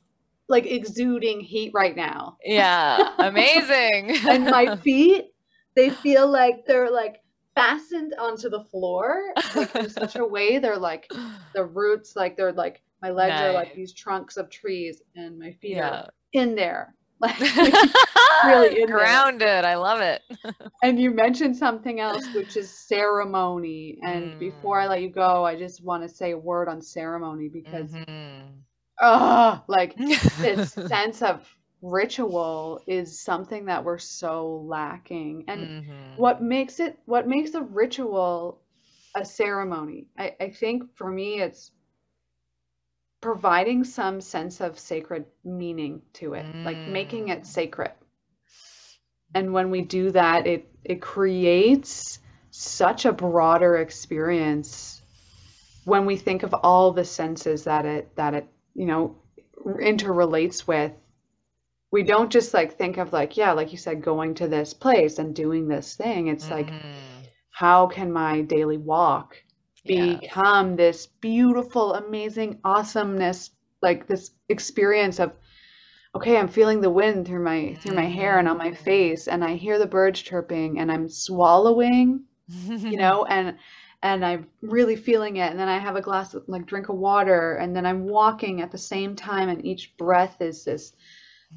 like 0.48 0.66
exuding 0.66 1.40
heat 1.40 1.72
right 1.74 1.96
now. 1.96 2.36
Yeah, 2.44 3.14
amazing. 3.18 4.16
and 4.28 4.44
my 4.44 4.76
feet, 4.84 5.32
they 5.76 5.90
feel 5.90 6.28
like 6.28 6.66
they're 6.66 6.90
like 6.90 7.22
fastened 7.54 8.14
onto 8.18 8.48
the 8.48 8.62
floor 8.64 9.34
like 9.56 9.74
in 9.74 9.90
such 9.90 10.14
a 10.14 10.24
way 10.24 10.58
they're 10.58 10.78
like 10.78 11.10
the 11.52 11.64
roots 11.64 12.14
like 12.14 12.36
they're 12.36 12.52
like 12.52 12.80
my 13.02 13.10
legs 13.10 13.32
nice. 13.32 13.42
are 13.42 13.52
like 13.52 13.74
these 13.74 13.92
trunks 13.92 14.36
of 14.36 14.48
trees 14.50 15.02
and 15.16 15.36
my 15.36 15.50
feet 15.52 15.76
yeah. 15.76 15.88
are 15.88 16.08
in 16.32 16.54
there 16.54 16.94
like 17.20 17.38
really 18.46 18.86
grounded 18.86 19.40
there. 19.40 19.66
i 19.66 19.74
love 19.74 20.00
it 20.00 20.22
and 20.82 20.98
you 20.98 21.10
mentioned 21.10 21.56
something 21.56 22.00
else 22.00 22.24
which 22.34 22.56
is 22.56 22.70
ceremony 22.70 23.98
and 24.02 24.32
mm. 24.32 24.38
before 24.38 24.80
i 24.80 24.86
let 24.86 25.02
you 25.02 25.10
go 25.10 25.44
i 25.44 25.54
just 25.54 25.84
want 25.84 26.02
to 26.02 26.08
say 26.08 26.32
a 26.32 26.38
word 26.38 26.68
on 26.68 26.80
ceremony 26.80 27.48
because 27.48 27.92
mm-hmm. 27.92 28.46
uh, 29.00 29.58
like 29.68 29.94
this 29.96 30.72
sense 30.88 31.22
of 31.22 31.46
ritual 31.82 32.80
is 32.86 33.22
something 33.22 33.66
that 33.66 33.82
we're 33.82 33.98
so 33.98 34.64
lacking 34.66 35.44
and 35.48 35.60
mm-hmm. 35.60 36.16
what 36.16 36.42
makes 36.42 36.80
it 36.80 36.98
what 37.06 37.26
makes 37.26 37.54
a 37.54 37.62
ritual 37.62 38.60
a 39.16 39.24
ceremony 39.24 40.06
I, 40.18 40.34
I 40.40 40.50
think 40.50 40.94
for 40.94 41.10
me 41.10 41.40
it's 41.40 41.72
providing 43.20 43.84
some 43.84 44.20
sense 44.20 44.60
of 44.60 44.78
sacred 44.78 45.26
meaning 45.44 46.02
to 46.14 46.34
it, 46.34 46.46
mm. 46.46 46.64
like 46.64 46.78
making 46.78 47.28
it 47.28 47.42
mm. 47.42 47.46
sacred. 47.46 47.92
And 49.34 49.52
when 49.52 49.70
we 49.70 49.82
do 49.82 50.10
that, 50.10 50.46
it 50.46 50.68
it 50.84 51.00
creates 51.00 52.18
such 52.50 53.04
a 53.04 53.12
broader 53.12 53.76
experience 53.76 55.00
when 55.84 56.04
we 56.06 56.16
think 56.16 56.42
of 56.42 56.54
all 56.54 56.92
the 56.92 57.04
senses 57.04 57.64
that 57.64 57.86
it 57.86 58.16
that 58.16 58.34
it, 58.34 58.46
you 58.74 58.86
know, 58.86 59.16
interrelates 59.64 60.66
with. 60.66 60.92
We 61.92 62.02
don't 62.04 62.30
just 62.30 62.54
like 62.54 62.78
think 62.78 62.98
of 62.98 63.12
like, 63.12 63.36
yeah, 63.36 63.52
like 63.52 63.72
you 63.72 63.78
said, 63.78 64.02
going 64.02 64.34
to 64.36 64.48
this 64.48 64.74
place 64.74 65.18
and 65.18 65.34
doing 65.34 65.66
this 65.66 65.94
thing. 65.94 66.28
It's 66.28 66.46
mm. 66.46 66.50
like, 66.50 66.72
how 67.50 67.88
can 67.88 68.12
my 68.12 68.42
daily 68.42 68.78
walk 68.78 69.36
become 69.84 70.76
this 70.76 71.06
beautiful, 71.06 71.94
amazing 71.94 72.60
awesomeness, 72.64 73.50
like 73.82 74.06
this 74.06 74.30
experience 74.48 75.18
of 75.18 75.32
okay, 76.14 76.36
I'm 76.36 76.48
feeling 76.48 76.80
the 76.80 76.90
wind 76.90 77.26
through 77.26 77.44
my 77.44 77.74
through 77.80 77.94
my 77.94 78.06
hair 78.06 78.38
and 78.38 78.48
on 78.48 78.58
my 78.58 78.70
mm-hmm. 78.70 78.84
face 78.84 79.28
and 79.28 79.44
I 79.44 79.54
hear 79.54 79.78
the 79.78 79.86
birds 79.86 80.20
chirping 80.20 80.78
and 80.80 80.90
I'm 80.90 81.08
swallowing, 81.08 82.24
you 82.48 82.96
know, 82.96 83.24
and 83.28 83.56
and 84.02 84.24
I'm 84.24 84.48
really 84.62 84.96
feeling 84.96 85.36
it 85.36 85.50
and 85.50 85.58
then 85.58 85.68
I 85.68 85.78
have 85.78 85.96
a 85.96 86.00
glass 86.00 86.34
of 86.34 86.44
like 86.48 86.66
drink 86.66 86.88
of 86.88 86.96
water 86.96 87.54
and 87.56 87.76
then 87.76 87.86
I'm 87.86 88.04
walking 88.04 88.62
at 88.62 88.72
the 88.72 88.78
same 88.78 89.14
time 89.14 89.48
and 89.48 89.64
each 89.64 89.96
breath 89.96 90.40
is 90.40 90.64
this 90.64 90.92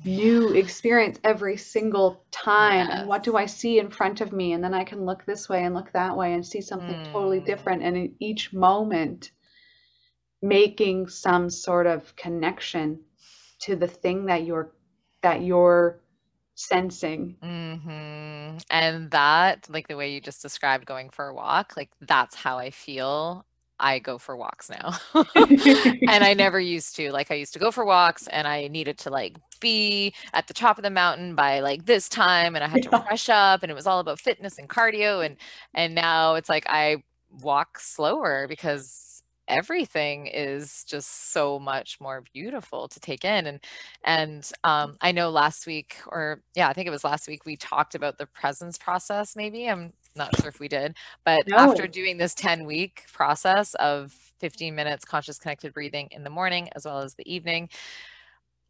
new 0.06 0.54
experience 0.54 1.20
every 1.24 1.56
single 1.56 2.26
time 2.32 2.88
yes. 2.88 3.00
and 3.00 3.08
what 3.08 3.24
do 3.24 3.38
i 3.38 3.46
see 3.46 3.80
in 3.80 3.90
front 3.90 4.22
of 4.22 4.34
me 4.34 4.54
and 4.54 4.64
then 4.64 4.74
i 4.74 4.84
can 4.84 5.06
look 5.06 5.24
this 5.26 5.48
way 5.48 5.64
and 5.64 5.76
look 5.76 5.92
that 5.94 6.18
way 6.18 6.34
and 6.34 6.46
see 6.46 6.62
something 6.62 6.96
mm. 6.96 7.12
totally 7.12 7.40
different 7.40 7.84
and 7.84 7.96
in 7.96 8.16
each 8.20 8.52
moment 8.52 9.32
making 10.42 11.08
some 11.08 11.50
sort 11.50 11.88
of 11.88 12.16
connection 12.16 13.00
to 13.60 13.76
the 13.76 13.88
thing 13.88 14.26
that 14.26 14.46
you're 14.46 14.74
that 15.22 15.42
you're 15.42 16.02
sensing 16.56 17.36
mm-hmm. 17.42 18.58
and 18.70 19.12
that 19.12 19.68
like 19.70 19.88
the 19.88 19.96
way 19.96 20.12
you 20.12 20.20
just 20.20 20.42
described 20.42 20.86
going 20.86 21.10
for 21.10 21.28
a 21.28 21.34
walk 21.34 21.74
like 21.78 21.90
that's 22.02 22.36
how 22.36 22.58
i 22.58 22.70
feel 22.70 23.46
I 23.84 24.00
go 24.00 24.18
for 24.18 24.38
walks 24.38 24.70
now. 24.70 24.98
and 25.36 26.24
I 26.24 26.34
never 26.38 26.60
used 26.60 26.96
to. 26.96 27.12
Like 27.12 27.30
I 27.32 27.36
used 27.36 27.52
to 27.54 27.60
go 27.60 27.70
for 27.70 27.84
walks 27.84 28.28
and 28.28 28.48
I 28.48 28.70
needed 28.70 28.98
to 29.00 29.10
like 29.10 29.36
be 29.60 30.14
at 30.34 30.48
the 30.48 30.54
top 30.54 30.78
of 30.78 30.84
the 30.84 30.90
mountain 30.90 31.36
by 31.36 31.60
like 31.60 31.86
this 31.86 32.08
time 32.08 32.56
and 32.56 32.64
I 32.64 32.70
had 32.70 32.84
to 32.84 32.90
yeah. 32.94 33.04
rush 33.04 33.28
up 33.28 33.62
and 33.62 33.70
it 33.70 33.76
was 33.76 33.86
all 33.86 34.00
about 34.00 34.22
fitness 34.22 34.58
and 34.58 34.70
cardio 34.70 35.26
and 35.26 35.36
and 35.74 35.94
now 35.94 36.36
it's 36.36 36.48
like 36.48 36.66
I 36.70 37.04
walk 37.42 37.78
slower 37.80 38.48
because 38.48 39.03
everything 39.48 40.28
is 40.28 40.84
just 40.86 41.32
so 41.34 41.60
much 41.60 42.00
more 42.00 42.24
beautiful 42.34 42.88
to 42.88 43.00
take 43.00 43.26
in 43.26 43.48
and 43.48 43.60
and 44.06 44.52
um, 44.64 44.96
i 45.02 45.12
know 45.12 45.30
last 45.30 45.68
week 45.68 45.98
or 46.08 46.42
yeah 46.56 46.70
i 46.70 46.74
think 46.74 46.88
it 46.88 46.92
was 46.92 47.04
last 47.04 47.28
week 47.28 47.46
we 47.46 47.56
talked 47.58 47.96
about 47.96 48.18
the 48.18 48.26
presence 48.28 48.78
process 48.78 49.36
maybe 49.36 49.70
i'm 49.70 49.92
not 50.16 50.36
sure 50.40 50.50
if 50.50 50.60
we 50.60 50.68
did, 50.68 50.96
but 51.26 51.48
no. 51.48 51.58
after 51.58 51.88
doing 51.88 52.18
this 52.18 52.34
10 52.36 52.66
week 52.66 53.06
process 53.12 53.74
of 53.76 54.14
15 54.40 54.76
minutes 54.76 55.06
conscious 55.06 55.40
connected 55.40 55.74
breathing 55.74 56.08
in 56.12 56.24
the 56.24 56.30
morning 56.30 56.70
as 56.76 56.86
well 56.86 57.00
as 57.00 57.16
the 57.16 57.34
evening, 57.34 57.70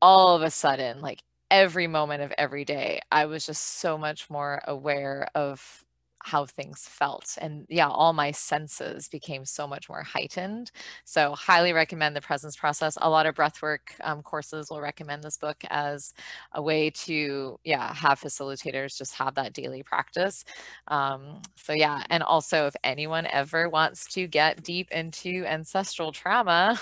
all 0.02 0.36
of 0.36 0.42
a 0.42 0.50
sudden, 0.50 1.02
like 1.02 1.22
every 1.52 1.88
moment 1.88 2.22
of 2.22 2.34
every 2.38 2.66
day, 2.66 3.00
I 3.12 3.26
was 3.26 3.46
just 3.46 3.80
so 3.80 3.98
much 3.98 4.30
more 4.30 4.62
aware 4.68 5.28
of 5.36 5.84
how 6.24 6.46
things 6.46 6.88
felt. 6.88 7.38
And 7.42 7.66
yeah, 7.70 7.90
all 7.90 8.14
my 8.14 8.32
senses 8.32 9.10
became 9.10 9.44
so 9.44 9.68
much 9.68 9.90
more 9.90 10.04
heightened. 10.04 10.72
So, 11.04 11.34
highly 11.36 11.74
recommend 11.74 12.16
the 12.16 12.22
presence 12.22 12.56
process. 12.56 12.98
A 13.02 13.10
lot 13.10 13.26
of 13.26 13.36
breathwork 13.36 13.80
um, 14.02 14.24
courses 14.24 14.70
will 14.70 14.80
recommend 14.80 15.22
this 15.22 15.38
book 15.38 15.58
as 15.70 16.14
a 16.54 16.62
way 16.62 16.90
to, 16.92 17.60
yeah, 17.66 17.94
have 17.94 18.22
facilitators 18.22 18.98
just 18.98 19.14
have 19.16 19.36
that 19.36 19.52
daily 19.52 19.84
practice. 19.84 20.46
Um, 20.88 21.42
so, 21.58 21.74
yeah, 21.74 22.04
and 22.10 22.24
also 22.24 22.68
if 22.68 22.76
anyone 22.86 23.28
ever 23.28 23.68
wants 23.68 24.08
to 24.14 24.26
get 24.26 24.64
deep 24.64 24.90
into 24.92 25.44
ancestral 25.46 26.14
trauma, 26.14 26.80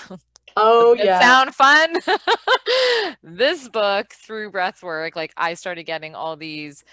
Oh 0.56 0.94
yeah. 1.00 1.20
Sound 1.20 1.56
fun? 1.56 1.96
this 3.24 3.68
book 3.70 4.14
through 4.14 4.52
breathwork, 4.52 5.16
like 5.16 5.34
I 5.36 5.56
started 5.56 5.84
getting 5.86 6.14
all 6.14 6.36
these 6.36 6.84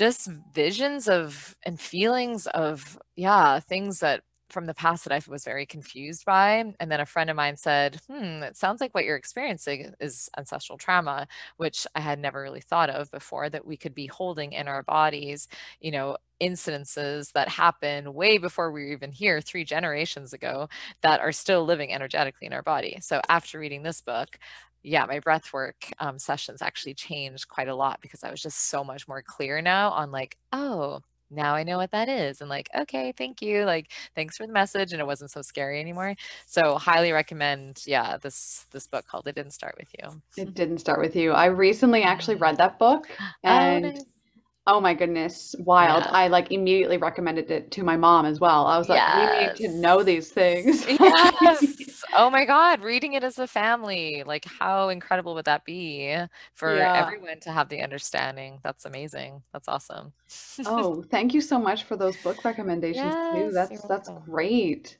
just 0.00 0.30
visions 0.54 1.08
of 1.08 1.56
and 1.64 1.80
feelings 1.80 2.48
of 2.48 2.98
yeah 3.16 3.60
things 3.60 4.00
that 4.00 4.22
from 4.50 4.66
the 4.66 4.74
past 4.74 5.04
that 5.04 5.12
I 5.12 5.20
was 5.30 5.44
very 5.44 5.66
confused 5.66 6.24
by. 6.26 6.74
And 6.80 6.90
then 6.90 7.00
a 7.00 7.06
friend 7.06 7.30
of 7.30 7.36
mine 7.36 7.56
said, 7.56 8.00
Hmm, 8.08 8.42
it 8.42 8.56
sounds 8.56 8.80
like 8.80 8.92
what 8.94 9.04
you're 9.04 9.16
experiencing 9.16 9.94
is 10.00 10.28
ancestral 10.38 10.78
trauma, 10.78 11.28
which 11.58 11.86
I 11.94 12.00
had 12.00 12.18
never 12.18 12.42
really 12.42 12.60
thought 12.62 12.90
of 12.90 13.12
before 13.12 13.48
that 13.50 13.66
we 13.66 13.76
could 13.76 13.94
be 13.94 14.06
holding 14.08 14.52
in 14.52 14.68
our 14.68 14.82
bodies, 14.82 15.48
you 15.80 15.92
know, 15.92 16.16
incidences 16.42 17.32
that 17.32 17.48
happen 17.48 18.14
way 18.14 18.38
before 18.38 18.72
we 18.72 18.86
were 18.86 18.92
even 18.92 19.12
here 19.12 19.40
three 19.40 19.64
generations 19.64 20.32
ago 20.32 20.68
that 21.02 21.20
are 21.20 21.32
still 21.32 21.64
living 21.64 21.92
energetically 21.92 22.46
in 22.46 22.52
our 22.52 22.62
body. 22.62 22.98
So 23.02 23.20
after 23.28 23.58
reading 23.58 23.82
this 23.84 24.00
book, 24.00 24.38
yeah, 24.82 25.04
my 25.06 25.20
breath 25.20 25.52
work 25.52 25.90
um, 25.98 26.18
sessions 26.18 26.62
actually 26.62 26.94
changed 26.94 27.48
quite 27.48 27.68
a 27.68 27.74
lot 27.74 28.00
because 28.00 28.24
I 28.24 28.30
was 28.30 28.42
just 28.42 28.68
so 28.68 28.82
much 28.82 29.06
more 29.06 29.22
clear 29.22 29.60
now 29.60 29.90
on 29.90 30.10
like, 30.10 30.36
oh, 30.52 31.00
now 31.30 31.54
I 31.54 31.62
know 31.62 31.76
what 31.76 31.92
that 31.92 32.08
is. 32.08 32.40
And 32.40 32.50
like, 32.50 32.68
okay, 32.76 33.12
thank 33.16 33.40
you. 33.40 33.64
Like, 33.64 33.92
thanks 34.14 34.36
for 34.36 34.46
the 34.46 34.52
message. 34.52 34.92
And 34.92 35.00
it 35.00 35.06
wasn't 35.06 35.30
so 35.30 35.42
scary 35.42 35.80
anymore. 35.80 36.16
So 36.46 36.76
highly 36.76 37.12
recommend, 37.12 37.82
yeah, 37.86 38.16
this 38.16 38.66
this 38.72 38.86
book 38.86 39.06
called 39.06 39.28
It 39.28 39.36
Didn't 39.36 39.52
Start 39.52 39.76
With 39.78 39.88
You. 39.98 40.20
It 40.36 40.54
didn't 40.54 40.78
start 40.78 41.00
with 41.00 41.14
you. 41.14 41.32
I 41.32 41.46
recently 41.46 42.02
actually 42.02 42.36
read 42.36 42.56
that 42.56 42.78
book 42.78 43.06
oh, 43.20 43.24
and 43.44 43.86
oh, 43.86 43.88
nice. 43.90 44.04
Oh 44.66 44.80
my 44.80 44.94
goodness, 44.94 45.54
wild. 45.60 46.04
Yeah. 46.04 46.10
I 46.10 46.28
like 46.28 46.52
immediately 46.52 46.98
recommended 46.98 47.50
it 47.50 47.70
to 47.72 47.82
my 47.82 47.96
mom 47.96 48.26
as 48.26 48.40
well. 48.40 48.66
I 48.66 48.78
was 48.78 48.88
like, 48.88 48.98
yes. 48.98 49.58
we 49.58 49.64
need 49.64 49.72
to 49.72 49.80
know 49.80 50.02
these 50.02 50.30
things. 50.30 50.86
yes. 50.86 51.76
Oh 52.12 52.28
my 52.28 52.44
God, 52.44 52.82
reading 52.82 53.12
it 53.12 53.22
as 53.22 53.38
a 53.38 53.46
family. 53.46 54.24
Like, 54.26 54.44
how 54.44 54.88
incredible 54.88 55.34
would 55.34 55.44
that 55.44 55.64
be 55.64 56.16
for 56.54 56.76
yeah. 56.76 57.04
everyone 57.04 57.38
to 57.40 57.52
have 57.52 57.68
the 57.68 57.82
understanding? 57.82 58.58
That's 58.64 58.84
amazing. 58.84 59.42
That's 59.52 59.68
awesome. 59.68 60.12
oh, 60.66 61.02
thank 61.10 61.34
you 61.34 61.40
so 61.40 61.58
much 61.58 61.84
for 61.84 61.96
those 61.96 62.16
book 62.16 62.44
recommendations 62.44 63.04
yes, 63.04 63.36
too. 63.36 63.50
That's 63.52 63.82
that's 63.82 64.10
great. 64.24 64.96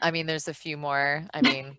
I 0.00 0.10
mean, 0.10 0.26
there's 0.26 0.48
a 0.48 0.54
few 0.54 0.76
more. 0.76 1.26
I 1.34 1.42
mean, 1.42 1.76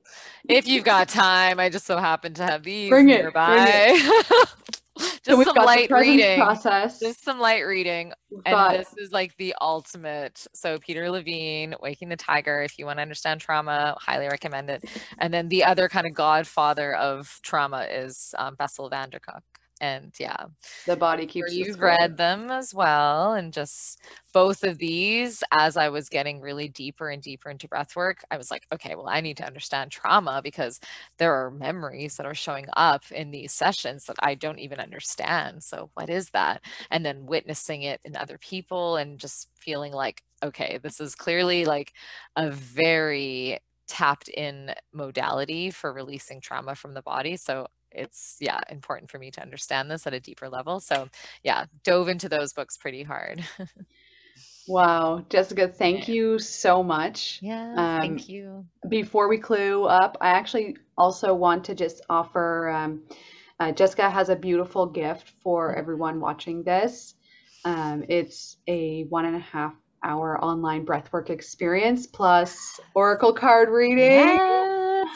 if 0.47 0.67
you've 0.67 0.85
got 0.85 1.09
time, 1.09 1.59
I 1.59 1.69
just 1.69 1.85
so 1.85 1.97
happen 1.97 2.33
to 2.35 2.43
have 2.43 2.63
these 2.63 2.89
bring 2.89 3.07
nearby. 3.07 3.65
It, 3.67 4.01
bring 4.01 4.39
it. 4.69 4.81
just 4.99 5.25
so 5.25 5.43
some 5.43 5.55
light 5.55 5.89
reading 5.91 6.39
process. 6.39 6.99
Just 6.99 7.23
some 7.23 7.39
light 7.39 7.61
reading. 7.65 8.13
and 8.45 8.79
this 8.79 8.93
is 8.97 9.11
like 9.11 9.35
the 9.37 9.55
ultimate. 9.59 10.45
So 10.53 10.79
Peter 10.79 11.09
Levine, 11.09 11.75
Waking 11.81 12.09
the 12.09 12.15
Tiger, 12.15 12.61
if 12.61 12.77
you 12.79 12.85
want 12.85 12.99
to 12.99 13.01
understand 13.01 13.41
trauma, 13.41 13.95
highly 13.99 14.27
recommend 14.27 14.69
it. 14.69 14.83
And 15.17 15.33
then 15.33 15.49
the 15.49 15.63
other 15.63 15.89
kind 15.89 16.07
of 16.07 16.13
godfather 16.13 16.95
of 16.95 17.39
trauma 17.43 17.87
is 17.91 18.33
um, 18.37 18.55
Bessel 18.55 18.89
van 18.89 19.09
der 19.09 19.19
Kolk 19.19 19.43
and 19.81 20.13
yeah. 20.19 20.45
The 20.85 20.95
body 20.95 21.25
keeps 21.25 21.53
you've 21.53 21.79
read 21.79 22.17
them 22.17 22.49
as 22.49 22.73
well 22.73 23.33
and 23.33 23.53
just 23.53 23.99
both 24.33 24.63
of 24.63 24.77
these 24.77 25.43
as 25.51 25.77
i 25.77 25.87
was 25.89 26.09
getting 26.09 26.41
really 26.41 26.67
deeper 26.67 27.09
and 27.09 27.21
deeper 27.21 27.49
into 27.49 27.67
breath 27.67 27.95
work 27.95 28.23
i 28.31 28.37
was 28.37 28.51
like 28.51 28.65
okay 28.73 28.95
well 28.95 29.07
i 29.07 29.21
need 29.21 29.37
to 29.37 29.45
understand 29.45 29.91
trauma 29.91 30.41
because 30.43 30.79
there 31.17 31.33
are 31.33 31.51
memories 31.51 32.17
that 32.17 32.25
are 32.25 32.33
showing 32.33 32.65
up 32.75 33.03
in 33.11 33.31
these 33.31 33.53
sessions 33.53 34.05
that 34.05 34.17
i 34.19 34.35
don't 34.35 34.59
even 34.59 34.79
understand. 34.79 35.63
So 35.63 35.89
what 35.93 36.09
is 36.09 36.29
that? 36.31 36.61
And 36.91 37.05
then 37.05 37.25
witnessing 37.25 37.83
it 37.83 38.01
in 38.05 38.15
other 38.15 38.37
people 38.37 38.97
and 38.97 39.19
just 39.19 39.49
feeling 39.55 39.93
like 39.93 40.23
okay 40.43 40.79
this 40.83 40.99
is 40.99 41.15
clearly 41.15 41.65
like 41.65 41.93
a 42.35 42.51
very 42.51 43.59
tapped 43.87 44.29
in 44.29 44.73
modality 44.93 45.69
for 45.71 45.93
releasing 45.93 46.41
trauma 46.41 46.75
from 46.75 46.93
the 46.93 47.01
body. 47.01 47.37
So 47.37 47.67
it's 47.95 48.37
yeah 48.39 48.59
important 48.69 49.09
for 49.09 49.17
me 49.19 49.31
to 49.31 49.41
understand 49.41 49.89
this 49.89 50.05
at 50.05 50.13
a 50.13 50.19
deeper 50.19 50.49
level 50.49 50.79
so 50.79 51.07
yeah 51.43 51.65
dove 51.83 52.09
into 52.09 52.29
those 52.29 52.53
books 52.53 52.77
pretty 52.77 53.03
hard. 53.03 53.43
Wow 54.67 55.23
jessica 55.29 55.67
thank 55.67 56.07
you 56.07 56.39
so 56.39 56.81
much. 56.81 57.39
Yeah 57.41 57.75
um, 57.77 58.01
thank 58.01 58.27
you. 58.27 58.65
before 58.89 59.27
we 59.29 59.37
clue 59.37 59.85
up 59.85 60.17
i 60.21 60.29
actually 60.29 60.75
also 60.97 61.35
want 61.35 61.65
to 61.65 61.75
just 61.75 62.01
offer 62.09 62.69
um, 62.69 63.03
uh, 63.59 63.71
jessica 63.71 64.09
has 64.09 64.29
a 64.29 64.35
beautiful 64.35 64.85
gift 64.85 65.33
for 65.43 65.69
mm-hmm. 65.69 65.79
everyone 65.79 66.19
watching 66.19 66.63
this. 66.63 67.15
Um, 67.63 68.05
it's 68.09 68.57
a 68.67 69.03
one 69.03 69.25
and 69.25 69.35
a 69.35 69.39
half 69.39 69.73
hour 70.03 70.43
online 70.43 70.85
breathwork 70.85 71.29
experience 71.29 72.05
plus 72.05 72.79
oracle 72.93 73.33
card 73.33 73.69
reading 73.69 74.27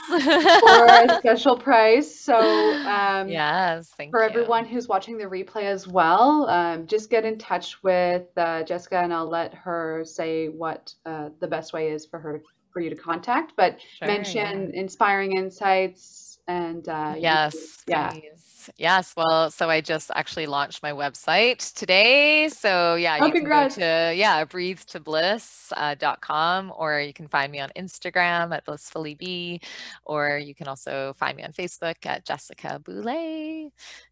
for 0.60 0.86
a 0.86 1.18
special 1.20 1.58
price. 1.58 2.20
So 2.20 2.38
um, 2.38 3.30
yes, 3.30 3.94
for 4.10 4.22
you. 4.22 4.30
everyone 4.30 4.66
who's 4.66 4.88
watching 4.88 5.18
the 5.18 5.26
replay 5.26 5.64
as 5.64 5.88
well, 5.88 6.50
um, 6.50 6.88
just 6.88 7.10
get 7.10 7.26
in 7.26 7.38
touch 7.38 7.82
with 7.84 8.26
uh, 8.38 8.64
Jessica, 8.64 9.00
and 9.00 9.14
I'll 9.14 9.30
let 9.30 9.54
her 9.54 10.04
say 10.06 10.48
what 10.48 10.94
uh, 11.06 11.30
the 11.40 11.48
best 11.48 11.74
way 11.74 11.90
is 11.92 12.06
for 12.06 12.20
her 12.20 12.42
for 12.72 12.82
you 12.82 12.90
to 12.90 12.96
contact. 12.96 13.54
But 13.56 13.80
sure, 13.98 14.08
mention 14.08 14.72
yeah. 14.74 14.80
inspiring 14.80 15.38
insights 15.38 16.40
and 16.48 16.88
uh, 16.90 17.16
yes, 17.18 17.84
yeah. 17.88 18.10
Please 18.12 18.49
yes. 18.78 19.14
Well, 19.16 19.52
so 19.52 19.70
I 19.70 19.82
just 19.82 20.12
actually 20.16 20.46
launched 20.46 20.84
my 20.84 20.92
website 20.92 21.74
today. 21.74 22.50
So 22.50 22.96
yeah, 22.96 23.18
oh, 23.22 23.26
you 23.26 23.32
congrats. 23.32 23.76
can 23.76 23.82
go 23.82 24.10
to 24.10 24.16
yeah, 24.16 24.44
breathe 24.46 24.80
to 24.88 25.00
bliss.com 25.00 26.72
uh, 26.72 26.74
or 26.74 27.00
you 27.00 27.14
can 27.14 27.28
find 27.28 27.52
me 27.52 27.60
on 27.60 27.70
Instagram 27.76 28.54
at 28.54 28.66
blissfully 28.66 29.16
be, 29.16 29.62
or 30.06 30.38
you 30.38 30.54
can 30.54 30.68
also 30.68 31.14
find 31.18 31.38
me 31.38 31.44
on 31.44 31.52
Facebook 31.52 32.06
at 32.06 32.26
Jessica 32.26 32.80
Boulay. 32.84 33.72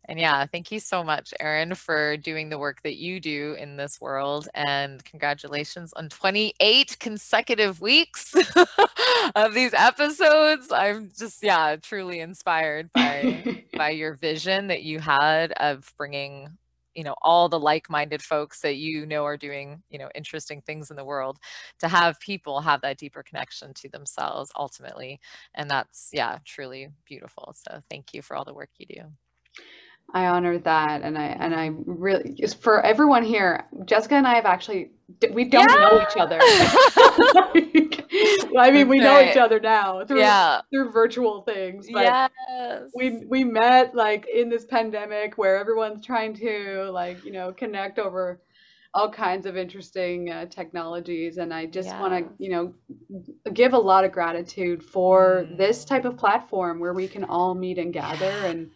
And 0.09 0.19
yeah, 0.19 0.45
thank 0.45 0.71
you 0.71 0.79
so 0.79 1.03
much, 1.03 1.33
Erin, 1.39 1.75
for 1.75 2.15
doing 2.15 2.49
the 2.49 2.57
work 2.57 2.81
that 2.83 2.95
you 2.95 3.19
do 3.19 3.55
in 3.59 3.75
this 3.75 3.99
world. 3.99 4.47
And 4.55 5.03
congratulations 5.03 5.91
on 5.93 6.07
28 6.07 6.97
consecutive 6.99 7.81
weeks 7.81 8.33
of 9.35 9.53
these 9.53 9.73
episodes. 9.73 10.71
I'm 10.71 11.11
just, 11.17 11.43
yeah, 11.43 11.75
truly 11.75 12.21
inspired 12.21 12.91
by 12.93 13.63
by 13.75 13.89
your 14.01 14.13
vision 14.15 14.46
that 14.47 14.83
you 14.83 14.99
had 14.99 15.51
of 15.53 15.91
bringing 15.97 16.57
you 16.95 17.03
know 17.03 17.15
all 17.21 17.47
the 17.49 17.59
like-minded 17.59 18.21
folks 18.21 18.61
that 18.61 18.77
you 18.77 19.05
know 19.05 19.23
are 19.23 19.37
doing 19.37 19.83
you 19.89 19.99
know 19.99 20.09
interesting 20.15 20.61
things 20.61 20.89
in 20.89 20.97
the 20.97 21.05
world 21.05 21.37
to 21.79 21.87
have 21.87 22.19
people 22.19 22.59
have 22.61 22.81
that 22.81 22.97
deeper 22.97 23.21
connection 23.23 23.73
to 23.73 23.89
themselves 23.89 24.51
ultimately 24.57 25.19
and 25.55 25.69
that's 25.69 26.09
yeah 26.13 26.37
truly 26.45 26.87
beautiful. 27.05 27.53
So 27.55 27.81
thank 27.89 28.13
you 28.13 28.21
for 28.21 28.35
all 28.35 28.45
the 28.45 28.53
work 28.53 28.69
you 28.77 28.85
do 28.87 29.01
I 30.13 30.27
honor 30.27 30.57
that, 30.59 31.01
and 31.01 31.17
I 31.17 31.25
and 31.25 31.53
I 31.53 31.71
really 31.85 32.33
just 32.33 32.61
for 32.61 32.81
everyone 32.81 33.23
here. 33.23 33.65
Jessica 33.85 34.15
and 34.15 34.27
I 34.27 34.35
have 34.35 34.45
actually 34.45 34.91
we 35.31 35.45
don't 35.45 35.69
yeah. 35.69 35.75
know 35.75 36.01
each 36.01 36.17
other. 36.17 36.39
I 38.57 38.71
mean, 38.71 38.87
we 38.87 38.99
know 38.99 39.21
each 39.21 39.37
other 39.37 39.59
now 39.59 40.05
through 40.05 40.19
yeah. 40.19 40.61
through 40.71 40.91
virtual 40.91 41.41
things, 41.41 41.87
but 41.91 42.03
yes. 42.03 42.91
we 42.95 43.25
we 43.25 43.43
met 43.43 43.95
like 43.95 44.27
in 44.33 44.49
this 44.49 44.65
pandemic 44.65 45.37
where 45.37 45.57
everyone's 45.57 46.05
trying 46.05 46.33
to 46.35 46.89
like 46.91 47.23
you 47.25 47.31
know 47.33 47.51
connect 47.51 47.99
over 47.99 48.39
all 48.93 49.11
kinds 49.11 49.45
of 49.45 49.57
interesting 49.57 50.31
uh, 50.31 50.45
technologies 50.45 51.37
and 51.37 51.53
i 51.53 51.65
just 51.65 51.89
want 51.97 52.13
to 52.13 52.43
you 52.43 52.49
know 52.49 52.73
give 53.53 53.73
a 53.73 53.77
lot 53.77 54.03
of 54.03 54.11
gratitude 54.11 54.81
for 54.81 55.45
mm. 55.45 55.57
this 55.57 55.85
type 55.85 56.05
of 56.05 56.17
platform 56.17 56.79
where 56.79 56.93
we 56.93 57.07
can 57.07 57.23
all 57.23 57.53
meet 57.53 57.77
and 57.77 57.93
gather 57.93 58.31
and 58.45 58.71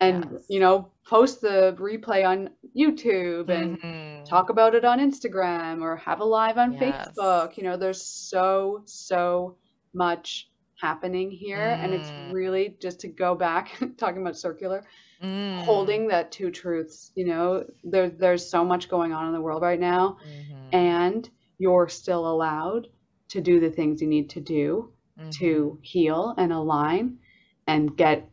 and 0.00 0.28
yes. 0.32 0.44
you 0.48 0.60
know 0.60 0.90
post 1.06 1.40
the 1.40 1.76
replay 1.78 2.26
on 2.26 2.50
youtube 2.76 3.48
and 3.48 3.80
mm-hmm. 3.80 4.24
talk 4.24 4.50
about 4.50 4.74
it 4.74 4.84
on 4.84 4.98
instagram 4.98 5.82
or 5.82 5.96
have 5.96 6.20
a 6.20 6.24
live 6.24 6.58
on 6.58 6.72
yes. 6.72 7.08
facebook 7.16 7.56
you 7.56 7.62
know 7.62 7.76
there's 7.76 8.02
so 8.02 8.82
so 8.86 9.56
much 9.94 10.48
happening 10.80 11.30
here 11.30 11.58
mm. 11.58 11.84
and 11.84 11.92
it's 11.92 12.08
mm. 12.08 12.32
really 12.32 12.76
just 12.80 13.00
to 13.00 13.08
go 13.08 13.34
back 13.34 13.70
talking 13.98 14.22
about 14.22 14.36
circular 14.36 14.82
mm. 15.22 15.62
holding 15.64 16.08
that 16.08 16.32
two 16.32 16.50
truths 16.50 17.12
you 17.14 17.26
know 17.26 17.64
there, 17.84 18.08
there's 18.08 18.48
so 18.48 18.64
much 18.64 18.88
going 18.88 19.12
on 19.12 19.26
in 19.26 19.32
the 19.32 19.40
world 19.40 19.62
right 19.62 19.80
now 19.80 20.16
mm-hmm. 20.26 20.74
and 20.74 21.28
you're 21.58 21.88
still 21.88 22.26
allowed 22.26 22.86
to 23.28 23.40
do 23.42 23.60
the 23.60 23.70
things 23.70 24.00
you 24.00 24.08
need 24.08 24.30
to 24.30 24.40
do 24.40 24.90
mm-hmm. 25.18 25.30
to 25.30 25.78
heal 25.82 26.34
and 26.38 26.52
align 26.52 27.18
and 27.66 27.96
get 27.96 28.30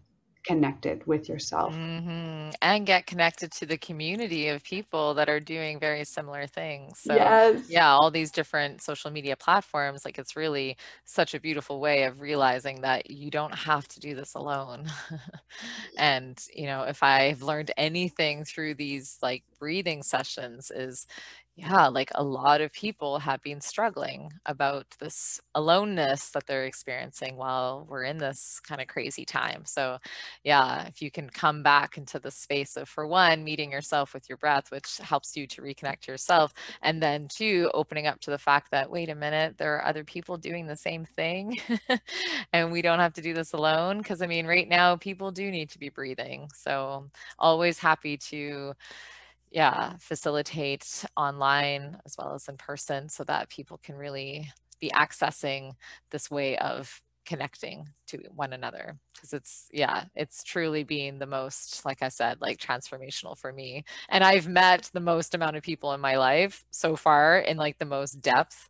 connected 0.48 1.06
with 1.06 1.28
yourself 1.28 1.74
mm-hmm. 1.76 2.50
and 2.62 2.86
get 2.86 3.06
connected 3.06 3.52
to 3.52 3.66
the 3.66 3.78
community 3.78 4.48
of 4.48 4.64
people 4.64 5.14
that 5.14 5.28
are 5.28 5.42
doing 5.42 5.78
very 5.78 6.06
similar 6.06 6.48
things 6.48 7.00
so 7.00 7.14
yes. 7.14 7.70
yeah 7.70 7.90
all 7.90 8.10
these 8.10 8.32
different 8.32 8.82
social 8.82 9.12
media 9.12 9.36
platforms 9.36 10.06
like 10.06 10.18
it's 10.18 10.38
really 10.38 10.78
such 11.04 11.34
a 11.34 11.40
beautiful 11.40 11.82
way 11.82 12.04
of 12.04 12.22
realizing 12.22 12.80
that 12.80 13.12
you 13.12 13.30
don't 13.30 13.54
have 13.54 13.86
to 13.90 14.00
do 14.00 14.16
this 14.16 14.36
alone 14.36 14.86
and 15.98 16.46
you 16.56 16.66
know 16.66 16.84
if 16.84 17.04
i've 17.04 17.42
learned 17.42 17.72
anything 17.76 18.46
through 18.46 18.74
these 18.74 19.18
like 19.22 19.44
breathing 19.60 20.02
sessions 20.02 20.72
is 20.72 21.08
yeah, 21.60 21.88
like 21.88 22.12
a 22.14 22.24
lot 22.24 22.62
of 22.62 22.72
people 22.72 23.18
have 23.18 23.42
been 23.42 23.62
struggling 23.62 24.32
about 24.46 24.86
this 25.00 25.42
aloneness 25.56 26.30
that 26.30 26.46
they're 26.46 26.66
experiencing 26.66 27.36
while 27.36 27.88
we're 27.90 28.04
in 28.04 28.20
this 28.20 28.60
kind 28.60 28.80
of 28.80 28.86
crazy 28.88 29.26
time. 29.26 29.64
So, 29.66 29.98
yeah, 30.44 30.86
if 30.86 31.02
you 31.02 31.10
can 31.10 31.28
come 31.32 31.64
back 31.64 31.98
into 31.98 32.20
the 32.20 32.30
space 32.30 32.78
of, 32.78 32.88
for 32.88 33.08
one, 33.08 33.44
meeting 33.44 33.72
yourself 33.72 34.14
with 34.14 34.30
your 34.30 34.38
breath, 34.38 34.70
which 34.70 34.98
helps 34.98 35.36
you 35.36 35.48
to 35.48 35.64
reconnect 35.64 36.06
yourself, 36.06 36.54
and 36.84 37.02
then 37.02 37.28
two, 37.28 37.72
opening 37.74 38.06
up 38.06 38.20
to 38.22 38.30
the 38.30 38.38
fact 38.38 38.70
that, 38.70 38.92
wait 38.92 39.10
a 39.10 39.16
minute, 39.16 39.58
there 39.58 39.76
are 39.78 39.86
other 39.86 40.04
people 40.04 40.38
doing 40.38 40.68
the 40.68 40.76
same 40.76 41.06
thing, 41.06 41.58
and 42.54 42.72
we 42.72 42.84
don't 42.84 43.00
have 43.00 43.14
to 43.14 43.22
do 43.22 43.34
this 43.34 43.54
alone. 43.54 43.98
Because, 43.98 44.22
I 44.22 44.28
mean, 44.28 44.46
right 44.46 44.70
now, 44.70 44.96
people 44.96 45.32
do 45.32 45.50
need 45.50 45.72
to 45.72 45.80
be 45.80 45.90
breathing. 45.90 46.50
So, 46.54 47.10
always 47.40 47.80
happy 47.80 48.16
to 48.30 48.74
yeah, 49.52 49.94
facilitate 50.00 51.06
online 51.16 51.98
as 52.06 52.16
well 52.18 52.34
as 52.34 52.48
in 52.48 52.58
person 52.58 53.10
so 53.10 53.24
that 53.26 53.50
people 53.50 53.80
can 53.84 53.96
really 53.96 54.52
be 54.80 54.90
accessing 54.90 55.74
this 56.12 56.30
way 56.30 56.58
of 56.58 57.02
connecting 57.26 57.86
to 58.08 58.18
one 58.34 58.54
another 58.54 58.98
because 59.14 59.34
it's 59.34 59.68
yeah 59.74 60.06
it's 60.16 60.44
truly 60.44 60.86
being 60.86 61.20
the 61.20 61.26
most 61.26 61.84
like 61.84 62.02
i 62.02 62.08
said 62.08 62.40
like 62.40 62.58
transformational 62.58 63.38
for 63.38 63.52
me 63.52 63.84
and 64.08 64.24
i've 64.24 64.48
met 64.48 64.90
the 64.94 65.00
most 65.02 65.36
amount 65.36 65.58
of 65.58 65.62
people 65.62 65.92
in 65.92 66.00
my 66.00 66.16
life 66.16 66.64
so 66.72 66.96
far 66.96 67.40
in 67.40 67.58
like 67.58 67.78
the 67.80 67.86
most 67.86 68.22
depth 68.22 68.70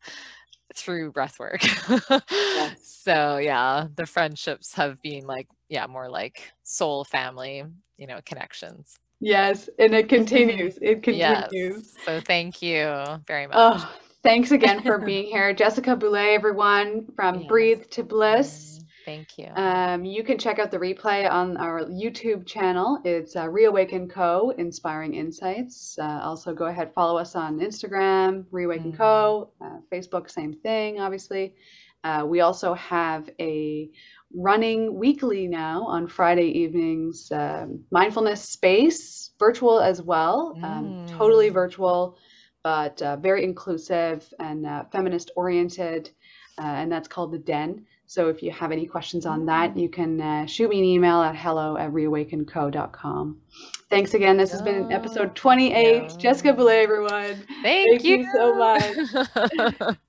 through 0.75 1.11
breath 1.11 1.37
work 1.37 1.61
yes. 2.31 2.77
so 2.81 3.37
yeah 3.37 3.85
the 3.95 4.07
friendships 4.07 4.73
have 4.73 4.99
been 5.03 5.27
like 5.27 5.47
yeah 5.69 5.85
more 5.85 6.09
like 6.09 6.51
soul 6.63 7.03
family 7.03 7.63
you 7.97 8.07
know 8.07 8.19
connections 8.25 8.97
Yes, 9.19 9.69
and 9.79 9.93
it 9.93 10.09
continues. 10.09 10.77
It 10.81 11.03
continues. 11.03 11.47
Yes. 11.51 11.93
So 12.05 12.21
thank 12.21 12.61
you 12.61 13.21
very 13.25 13.47
much. 13.47 13.55
Oh, 13.57 13.95
thanks 14.23 14.51
again 14.51 14.83
for 14.83 14.99
being 14.99 15.25
here. 15.31 15.53
Jessica 15.53 15.95
Boulay, 15.95 16.35
everyone 16.35 17.07
from 17.15 17.39
yes. 17.39 17.47
Breathe 17.47 17.89
to 17.91 18.03
Bliss. 18.03 18.77
Thank 19.05 19.37
you. 19.37 19.47
Um, 19.55 20.03
you 20.03 20.21
can 20.21 20.37
check 20.37 20.59
out 20.59 20.69
the 20.69 20.77
replay 20.77 21.31
on 21.31 21.55
our 21.55 21.85
YouTube 21.85 22.45
channel. 22.45 22.99
It's 23.05 23.37
uh, 23.37 23.47
Reawaken 23.47 24.09
Co. 24.09 24.49
Inspiring 24.57 25.13
Insights. 25.13 25.97
Uh, 25.97 26.19
also, 26.21 26.53
go 26.53 26.65
ahead 26.65 26.93
follow 26.93 27.17
us 27.17 27.33
on 27.33 27.59
Instagram, 27.59 28.43
Reawaken 28.51 28.91
mm-hmm. 28.91 28.97
Co. 28.97 29.53
Uh, 29.61 29.77
Facebook, 29.89 30.29
same 30.29 30.53
thing, 30.53 30.99
obviously. 30.99 31.55
Uh, 32.03 32.25
we 32.27 32.41
also 32.41 32.73
have 32.73 33.29
a 33.39 33.89
running 34.33 34.97
weekly 34.97 35.47
now 35.47 35.83
on 35.83 36.07
Friday 36.07 36.47
evenings. 36.59 37.31
Um, 37.31 37.83
mindfulness 37.91 38.41
space, 38.43 39.31
virtual 39.39 39.79
as 39.79 40.01
well, 40.01 40.57
um, 40.63 41.05
totally 41.07 41.49
mm. 41.49 41.53
virtual, 41.53 42.17
but 42.63 43.01
uh, 43.01 43.15
very 43.17 43.43
inclusive 43.43 44.31
and 44.39 44.65
uh, 44.65 44.83
feminist 44.91 45.31
oriented. 45.35 46.09
Uh, 46.59 46.65
and 46.65 46.91
that's 46.91 47.07
called 47.07 47.31
The 47.31 47.37
Den. 47.37 47.85
So 48.07 48.29
if 48.29 48.41
you 48.41 48.51
have 48.51 48.71
any 48.71 48.85
questions 48.85 49.25
on 49.25 49.45
that, 49.47 49.77
you 49.77 49.89
can 49.89 50.21
uh, 50.21 50.45
shoot 50.45 50.69
me 50.69 50.79
an 50.79 50.85
email 50.85 51.21
at 51.21 51.35
hello 51.35 51.77
at 51.77 51.91
reawakenco.com. 51.91 53.41
Thanks 53.89 54.13
again. 54.13 54.37
This 54.37 54.51
has 54.51 54.61
been 54.61 54.91
episode 54.91 55.35
28. 55.35 56.17
Jessica 56.17 56.53
Boulay, 56.53 56.77
everyone. 56.77 57.43
Thank, 57.61 58.01
Thank 58.01 58.03
you. 58.05 58.17
you 58.19 58.29
so 58.33 58.55
much. 58.55 59.97